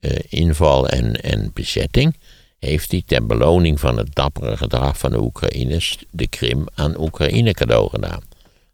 eh, 0.00 0.18
inval 0.28 0.88
en, 0.88 1.22
en 1.22 1.50
bezetting, 1.54 2.16
heeft 2.58 2.90
hij 2.90 3.02
ter 3.06 3.26
beloning 3.26 3.80
van 3.80 3.96
het 3.96 4.14
dappere 4.14 4.56
gedrag 4.56 4.98
van 4.98 5.10
de 5.10 5.20
Oekraïners 5.20 5.98
de 6.10 6.28
Krim 6.28 6.66
aan 6.74 7.00
Oekraïne 7.00 7.52
cadeau 7.52 7.90
gedaan. 7.90 8.22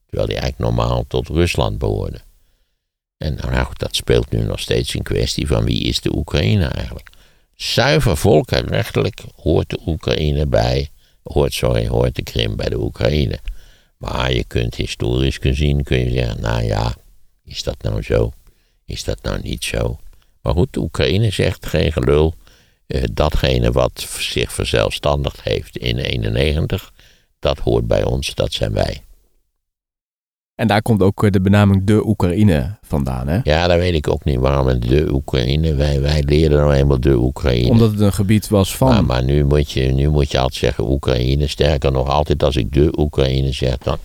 Terwijl 0.07 0.28
die 0.28 0.38
eigenlijk 0.38 0.76
normaal 0.76 1.05
tot 1.09 1.28
Rusland 1.28 1.78
behoorde. 1.78 2.20
En 3.25 3.35
nou 3.35 3.64
goed, 3.64 3.79
dat 3.79 3.97
speelt 3.97 4.31
nu 4.31 4.43
nog 4.43 4.61
steeds 4.61 4.95
in 4.95 5.03
kwestie 5.03 5.47
van 5.47 5.64
wie 5.64 5.81
is 5.83 6.01
de 6.01 6.16
Oekraïne 6.16 6.66
eigenlijk. 6.66 7.09
Zuiver 7.55 8.16
volkenrechtelijk 8.16 9.22
hoort 9.35 9.70
de 9.70 9.79
Oekraïne 9.87 10.47
bij 10.47 10.89
hoort, 11.22 11.53
sorry, 11.53 11.89
hoort 11.89 12.14
de 12.14 12.22
Krim 12.22 12.57
bij 12.57 12.68
de 12.68 12.79
Oekraïne. 12.79 13.39
Maar 13.97 14.33
je 14.33 14.45
kunt 14.45 14.75
historisch 14.75 15.37
gezien 15.39 15.83
kun 15.83 15.99
je 15.99 16.11
zeggen, 16.11 16.41
nou 16.41 16.62
ja, 16.62 16.95
is 17.45 17.62
dat 17.62 17.83
nou 17.83 18.03
zo? 18.03 18.33
Is 18.85 19.05
dat 19.05 19.22
nou 19.22 19.41
niet 19.43 19.64
zo? 19.64 19.99
Maar 20.43 20.53
goed, 20.53 20.72
de 20.72 20.81
Oekraïne 20.81 21.31
zegt 21.31 21.66
geen 21.66 21.93
gelul. 21.93 22.35
Eh, 22.87 23.03
datgene 23.12 23.72
wat 23.72 24.07
zich 24.18 24.53
verzelfstandigd 24.53 25.43
heeft 25.43 25.77
in 25.77 25.99
91, 25.99 26.93
dat 27.39 27.59
hoort 27.59 27.87
bij 27.87 28.05
ons, 28.05 28.35
dat 28.35 28.53
zijn 28.53 28.72
wij. 28.72 29.03
En 30.55 30.66
daar 30.66 30.82
komt 30.82 31.02
ook 31.02 31.24
eh, 31.24 31.30
de 31.30 31.40
benaming 31.40 31.84
de 31.84 32.07
Oekraïne 32.07 32.76
vandaan, 32.82 33.28
hè? 33.28 33.38
Ja, 33.42 33.66
dat 33.66 33.78
weet 33.78 33.94
ik 33.94 34.09
ook 34.09 34.24
niet 34.24 34.38
waarom 34.38 34.80
de 34.80 35.09
Oekraïne. 35.12 35.74
Wij, 35.74 36.00
wij 36.00 36.22
leerden 36.26 36.59
nou 36.59 36.72
eenmaal 36.72 37.00
de 37.00 37.16
Oekraïne. 37.16 37.70
Omdat 37.70 37.90
het 37.90 38.00
een 38.00 38.12
gebied 38.12 38.48
was 38.48 38.76
van... 38.76 38.88
Maar, 38.88 39.05
maar 39.05 39.24
nu, 39.24 39.44
moet 39.44 39.70
je, 39.70 39.82
nu 39.82 40.09
moet 40.09 40.30
je 40.30 40.38
altijd 40.38 40.59
zeggen 40.59 40.90
Oekraïne. 40.90 41.46
Sterker 41.46 41.92
nog, 41.92 42.09
altijd 42.09 42.42
als 42.42 42.57
ik 42.57 42.72
de 42.72 42.98
Oekraïne 42.98 43.52
zeg, 43.52 43.78
dan, 43.78 43.98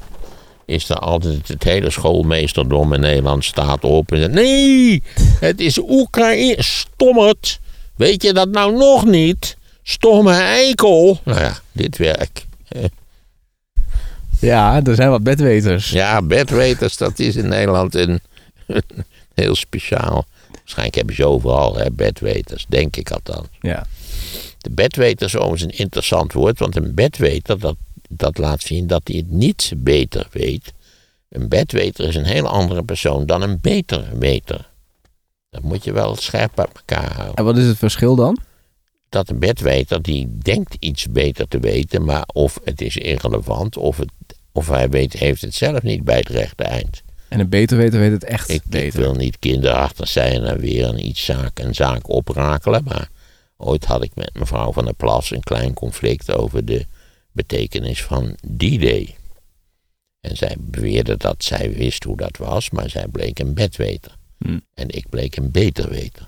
is 0.65 0.89
er 0.89 0.95
altijd 0.95 1.47
het 1.47 1.63
hele 1.63 1.89
schoolmeesterdom 1.89 2.93
in 2.93 2.99
Nederland 2.99 3.45
staat 3.45 3.83
op 3.83 4.11
en 4.11 4.17
zegt: 4.17 4.31
Nee, 4.31 5.03
het 5.39 5.59
is 5.59 5.77
Oekraïne. 5.77 6.63
Stommerd. 6.63 7.59
Weet 7.95 8.23
je 8.23 8.33
dat 8.33 8.49
nou 8.49 8.77
nog 8.77 9.05
niet? 9.05 9.57
Stomme 9.83 10.33
eikel. 10.33 11.19
Nou 11.23 11.39
ja, 11.39 11.59
dit 11.71 11.97
werk. 11.97 12.45
Ja, 14.39 14.83
er 14.83 14.95
zijn 14.95 15.09
wat 15.09 15.23
bedweters. 15.23 15.89
Ja, 15.89 16.21
bedweters, 16.21 16.97
dat 16.97 17.19
is 17.19 17.35
in 17.35 17.47
Nederland 17.47 17.95
een, 17.95 18.19
heel 19.33 19.55
speciaal. 19.55 20.25
Waarschijnlijk 20.51 20.95
hebben 20.95 21.15
ze 21.15 21.25
overal 21.25 21.77
hè, 21.77 21.91
bedweters, 21.91 22.65
denk 22.69 22.95
ik 22.95 23.11
althans. 23.11 23.47
Ja. 23.59 23.85
De 24.57 24.69
bedweter 24.69 25.25
is 25.25 25.35
overigens 25.35 25.63
een 25.63 25.79
interessant 25.79 26.33
woord, 26.33 26.59
want 26.59 26.75
een 26.75 26.93
bedweter, 26.93 27.59
dat, 27.59 27.75
dat 28.09 28.37
laat 28.37 28.61
zien 28.61 28.87
dat 28.87 29.01
hij 29.03 29.17
het 29.17 29.29
niet 29.29 29.73
beter 29.77 30.27
weet. 30.31 30.73
Een 31.29 31.47
bedweter 31.47 32.07
is 32.07 32.15
een 32.15 32.25
heel 32.25 32.47
andere 32.47 32.83
persoon 32.83 33.25
dan 33.25 33.41
een 33.41 33.59
beter 33.61 34.07
weter. 34.13 34.69
Dat 35.49 35.61
moet 35.61 35.83
je 35.83 35.91
wel 35.91 36.15
scherp 36.15 36.59
uit 36.59 36.69
elkaar 36.75 37.13
houden. 37.13 37.35
En 37.35 37.43
wat 37.43 37.57
is 37.57 37.65
het 37.65 37.77
verschil 37.77 38.15
dan? 38.15 38.37
Dat 39.09 39.29
een 39.29 39.39
bedweter, 39.39 40.01
die 40.01 40.37
denkt 40.37 40.75
iets 40.79 41.07
beter 41.11 41.47
te 41.47 41.59
weten, 41.59 42.05
maar 42.05 42.27
of 42.33 42.59
het 42.63 42.81
is 42.81 42.97
irrelevant, 42.97 43.77
of, 43.77 43.97
het, 43.97 44.11
of 44.51 44.67
hij 44.67 44.89
weet, 44.89 45.13
heeft 45.13 45.41
het 45.41 45.53
zelf 45.53 45.81
niet 45.81 46.03
bij 46.03 46.17
het 46.17 46.29
rechte 46.29 46.63
eind. 46.63 47.03
En 47.27 47.39
een 47.39 47.49
beter 47.49 47.77
weter 47.77 47.99
weet 47.99 48.11
het 48.11 48.23
echt 48.23 48.49
Ik, 48.49 48.55
ik 48.55 48.69
beter. 48.69 48.99
wil 48.99 49.13
niet 49.13 49.39
kinderachtig 49.39 50.07
zijn 50.07 50.43
en 50.43 50.59
weer 50.59 50.87
een 50.87 51.05
iets 51.05 51.25
zaak, 51.25 51.59
een 51.59 51.75
zaak 51.75 52.09
oprakelen. 52.09 52.83
Maar 52.83 53.09
ooit 53.57 53.85
had 53.85 54.03
ik 54.03 54.15
met 54.15 54.33
mevrouw 54.33 54.71
van 54.71 54.85
der 54.85 54.93
Plas 54.93 55.31
een 55.31 55.43
klein 55.43 55.73
conflict 55.73 56.33
over 56.33 56.65
de 56.65 56.85
betekenis 57.31 58.03
van 58.03 58.35
D-Day. 58.57 59.15
En 60.19 60.37
zij 60.37 60.55
beweerde 60.59 61.17
dat 61.17 61.43
zij 61.43 61.73
wist 61.73 62.03
hoe 62.03 62.17
dat 62.17 62.37
was, 62.37 62.69
maar 62.69 62.89
zij 62.89 63.07
bleek 63.07 63.39
een 63.39 63.53
bedweter. 63.53 64.17
Hm. 64.37 64.59
En 64.73 64.89
ik 64.89 65.09
bleek 65.09 65.35
een 65.35 65.51
beterweter. 65.51 66.27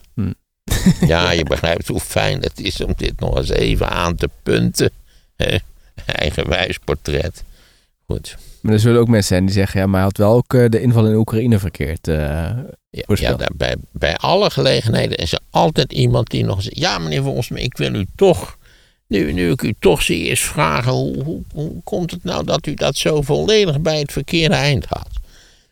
Ja, 1.08 1.32
je 1.32 1.44
begrijpt 1.44 1.88
hoe 1.88 2.00
fijn 2.00 2.42
het 2.42 2.60
is 2.60 2.82
om 2.82 2.94
dit 2.98 3.20
nog 3.20 3.38
eens 3.38 3.50
even 3.50 3.90
aan 3.90 4.16
te 4.16 4.30
punten. 4.44 4.90
Eigenwijs 6.06 6.78
portret. 6.78 7.44
Goed. 8.08 8.38
Maar 8.62 8.74
er 8.74 8.80
zullen 8.80 9.00
ook 9.02 9.08
mensen 9.08 9.28
zijn 9.28 9.46
die 9.46 9.54
zeggen, 9.56 9.80
ja, 9.80 9.86
maar 9.86 9.96
hij 9.96 10.04
had 10.04 10.18
wel 10.18 10.34
ook 10.34 10.54
eh, 10.54 10.66
de 10.70 10.82
inval 10.82 11.08
in 11.08 11.16
Oekraïne 11.16 11.60
verkeerd. 11.60 12.08
eh, 12.08 12.16
Ja, 12.90 13.04
ja 13.14 13.34
daar, 13.34 13.52
bij, 13.56 13.76
bij 13.92 14.16
alle 14.18 14.50
gelegenheden 14.50 15.18
is 15.18 15.32
er 15.34 15.40
altijd 15.50 15.92
iemand 15.94 16.30
die 16.30 16.44
nog 16.46 16.62
zegt: 16.62 16.78
Ja, 16.78 16.98
meneer 16.98 17.24
Volsman, 17.24 17.60
ik 17.60 17.78
wil 17.78 17.94
u 17.94 18.06
toch, 18.16 18.58
nu, 19.08 19.32
nu 19.34 19.52
ik 19.52 19.62
u 19.62 19.74
toch 19.80 20.02
zie, 20.02 20.30
eens 20.30 20.40
vragen: 20.42 20.92
hoe, 20.92 21.24
hoe, 21.24 21.42
hoe 21.54 21.82
komt 21.84 22.12
het 22.12 22.24
nou 22.24 22.46
dat 22.46 22.66
u 22.68 22.74
dat 22.74 22.96
zo 22.96 23.22
volledig 23.22 23.82
bij 23.82 24.00
het 24.00 24.12
verkeerde 24.12 24.56
eind 24.56 24.86
had? 24.86 25.10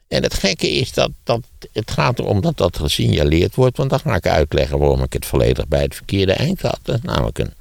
En 0.09 0.23
het 0.23 0.33
gekke 0.33 0.71
is 0.71 0.93
dat, 0.93 1.11
dat 1.23 1.41
het 1.71 1.91
gaat 1.91 2.19
erom 2.19 2.41
dat 2.41 2.57
dat 2.57 2.77
gesignaleerd 2.77 3.55
wordt, 3.55 3.77
want 3.77 3.89
dan 3.89 3.99
ga 3.99 4.15
ik 4.15 4.27
uitleggen 4.27 4.79
waarom 4.79 5.03
ik 5.03 5.13
het 5.13 5.25
volledig 5.25 5.67
bij 5.67 5.81
het 5.81 5.95
verkeerde 5.95 6.33
eind 6.33 6.61
had. 6.61 6.79
Dat 6.83 6.95
is 6.95 7.01
namelijk 7.01 7.37
een 7.37 7.53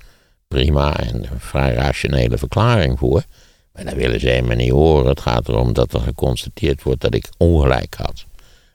prima 0.49 0.99
en 0.99 1.29
vrij 1.39 1.75
rationele 1.75 2.39
verklaring 2.39 2.99
voor. 2.99 3.23
Maar 3.73 3.85
dat 3.85 3.95
willen 3.95 4.21
ze 4.21 4.29
helemaal 4.29 4.57
niet 4.57 4.71
horen. 4.71 5.09
Het 5.09 5.21
gaat 5.21 5.49
erom 5.49 5.73
dat 5.73 5.93
er 5.93 6.01
geconstateerd 6.01 6.83
wordt 6.83 7.01
dat 7.01 7.15
ik 7.15 7.29
ongelijk 7.37 7.95
had. 7.95 8.25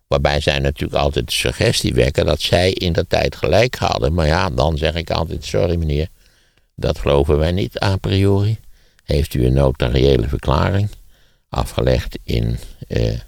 Waarbij 0.08 0.40
zij 0.40 0.60
natuurlijk 0.60 1.02
altijd 1.02 1.26
de 1.26 1.34
suggestie 1.34 1.94
wekken 1.94 2.26
dat 2.26 2.42
zij 2.42 2.72
in 2.72 2.94
de 2.94 3.08
tijd 3.08 3.36
gelijk 3.36 3.76
hadden. 3.76 4.14
Maar 4.14 4.28
ja, 4.28 4.50
dan 4.50 4.78
zeg 4.78 4.96
ik 4.96 5.12
altijd: 5.12 5.46
sorry 5.46 5.76
meneer, 5.76 6.08
dat 6.76 7.00
geloven 7.00 7.38
wij 7.38 7.52
niet 7.52 7.82
a 7.84 7.98
priori. 7.98 8.58
Heeft 9.04 9.34
u 9.34 9.46
een 9.46 9.54
notariële 9.54 10.28
verklaring 10.28 10.90
afgelegd 11.50 12.18
in, 12.24 12.58
eh, 12.88 13.20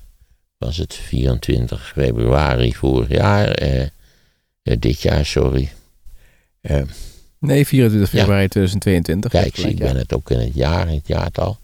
was 0.66 0.78
het 0.78 0.94
24 0.94 1.92
februari 1.96 2.74
vorig 2.74 3.10
jaar, 3.10 3.48
eh, 3.48 3.82
eh, 3.82 3.90
dit 4.80 5.02
jaar, 5.02 5.26
sorry. 5.26 5.72
Eh, 6.62 6.82
nee, 7.40 7.68
24 7.68 8.10
februari 8.10 8.48
2022. 8.48 9.32
Kijk, 9.32 9.56
gelijk, 9.56 9.74
ik 9.74 9.80
ja. 9.80 9.86
ben 9.86 9.96
het 9.98 10.14
ook 10.14 10.30
in 10.30 10.40
het 10.40 10.54
jaar, 10.54 10.88
in 10.88 10.96
het 10.96 11.08
jaartal. 11.08 11.58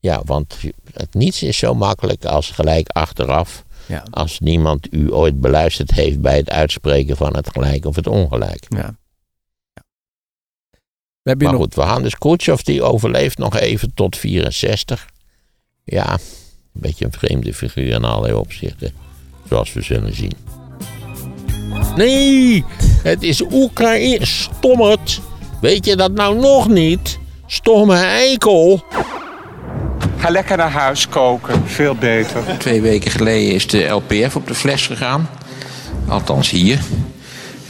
Ja, 0.00 0.22
want 0.24 0.56
het, 0.92 1.14
niets 1.14 1.42
is 1.42 1.58
zo 1.58 1.74
makkelijk 1.74 2.24
als 2.24 2.50
gelijk 2.50 2.88
achteraf. 2.88 3.64
Ja. 3.86 4.04
Als 4.10 4.40
niemand 4.40 4.94
u 4.94 5.12
ooit 5.12 5.40
beluisterd 5.40 5.90
heeft 5.90 6.20
bij 6.20 6.36
het 6.36 6.50
uitspreken 6.50 7.16
van 7.16 7.36
het 7.36 7.50
gelijk 7.52 7.84
of 7.84 7.96
het 7.96 8.06
ongelijk. 8.06 8.66
Ja. 8.68 8.78
Ja. 8.78 8.96
We 11.22 11.34
Maar 11.34 11.52
nog... 11.52 11.62
goed, 11.62 11.74
Johannes 11.74 12.18
Khrushchev 12.18 12.60
die 12.60 12.82
overleeft 12.82 13.38
nog 13.38 13.56
even 13.56 13.94
tot 13.94 14.16
64. 14.16 15.08
Ja, 15.84 16.18
een 16.76 16.82
beetje 16.82 17.04
een 17.04 17.12
vreemde 17.12 17.54
figuur 17.54 17.92
in 17.92 18.04
allerlei 18.04 18.34
opzichten. 18.34 18.92
Zoals 19.48 19.72
we 19.72 19.82
zullen 19.82 20.14
zien. 20.14 20.32
Nee, 21.96 22.64
het 23.02 23.22
is 23.22 23.42
Oekraïne. 23.52 24.26
Stommerd. 24.26 25.20
Weet 25.60 25.86
je 25.86 25.96
dat 25.96 26.12
nou 26.12 26.38
nog 26.38 26.68
niet? 26.68 27.18
Stomme 27.46 27.96
eikel. 27.96 28.84
Ga 30.18 30.30
lekker 30.30 30.56
naar 30.56 30.70
huis 30.70 31.08
koken, 31.08 31.62
veel 31.66 31.94
beter. 31.94 32.42
Twee 32.58 32.80
weken 32.80 33.10
geleden 33.10 33.54
is 33.54 33.66
de 33.66 33.84
LPF 33.84 34.36
op 34.36 34.46
de 34.46 34.54
fles 34.54 34.86
gegaan. 34.86 35.28
Althans 36.08 36.50
hier. 36.50 36.80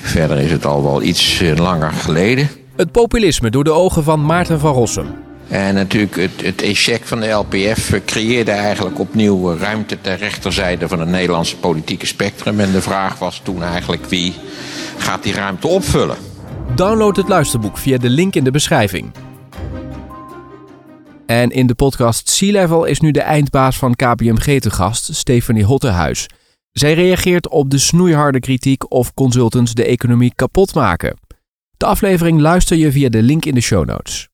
Verder 0.01 0.39
is 0.39 0.51
het 0.51 0.67
al 0.67 0.83
wel 0.83 1.03
iets 1.03 1.41
eh, 1.41 1.57
langer 1.57 1.93
geleden. 1.93 2.49
Het 2.77 2.93
populisme 2.93 3.51
door 3.51 3.65
de 3.65 3.73
ogen 3.73 4.03
van 4.03 4.25
Maarten 4.25 4.61
van 4.61 4.73
Rossum. 4.73 5.26
En 5.49 5.75
natuurlijk 5.75 6.17
het, 6.17 6.43
het 6.43 6.63
echec 6.63 7.05
van 7.05 7.21
de 7.21 7.29
LPF 7.29 8.05
creëerde 8.05 8.51
eigenlijk 8.51 8.99
opnieuw 8.99 9.57
ruimte 9.57 10.01
ter 10.01 10.17
rechterzijde 10.19 10.89
van 10.89 11.01
het 11.01 11.09
Nederlandse 11.09 11.57
politieke 11.57 12.07
spectrum. 12.07 12.61
En 12.61 12.73
de 12.73 12.83
vraag 12.83 13.19
was 13.19 13.41
toen 13.45 13.63
eigenlijk 13.63 14.05
wie 14.05 14.35
gaat 14.99 15.23
die 15.23 15.33
ruimte 15.33 15.67
opvullen? 15.67 16.17
Download 16.75 17.17
het 17.17 17.29
luisterboek 17.29 17.79
via 17.79 17.99
de 17.99 18.11
link 18.11 18.35
in 18.35 18.45
de 18.45 18.51
beschrijving. 18.51 19.13
En 21.27 21.51
in 21.51 21.67
de 21.67 21.75
podcast 21.75 22.29
Sea 22.29 22.53
Level 22.53 22.85
is 22.85 23.01
nu 23.01 23.11
de 23.11 23.21
eindbaas 23.21 23.77
van 23.77 23.95
KPMG 23.95 24.61
te 24.61 24.71
gast, 24.71 25.15
Stephanie 25.15 25.65
Hottehuis. 25.65 26.27
Zij 26.73 26.95
reageert 26.95 27.49
op 27.49 27.71
de 27.71 27.79
snoeiharde 27.79 28.41
kritiek 28.41 28.93
of 28.93 29.15
consultants 29.15 29.75
de 29.75 29.85
economie 29.85 30.33
kapot 30.35 30.75
maken. 30.75 31.17
De 31.77 31.87
aflevering 31.87 32.41
luister 32.41 32.77
je 32.77 32.93
via 32.93 33.09
de 33.09 33.23
link 33.23 33.45
in 33.45 33.55
de 33.55 33.61
show 33.61 33.87
notes. 33.87 34.29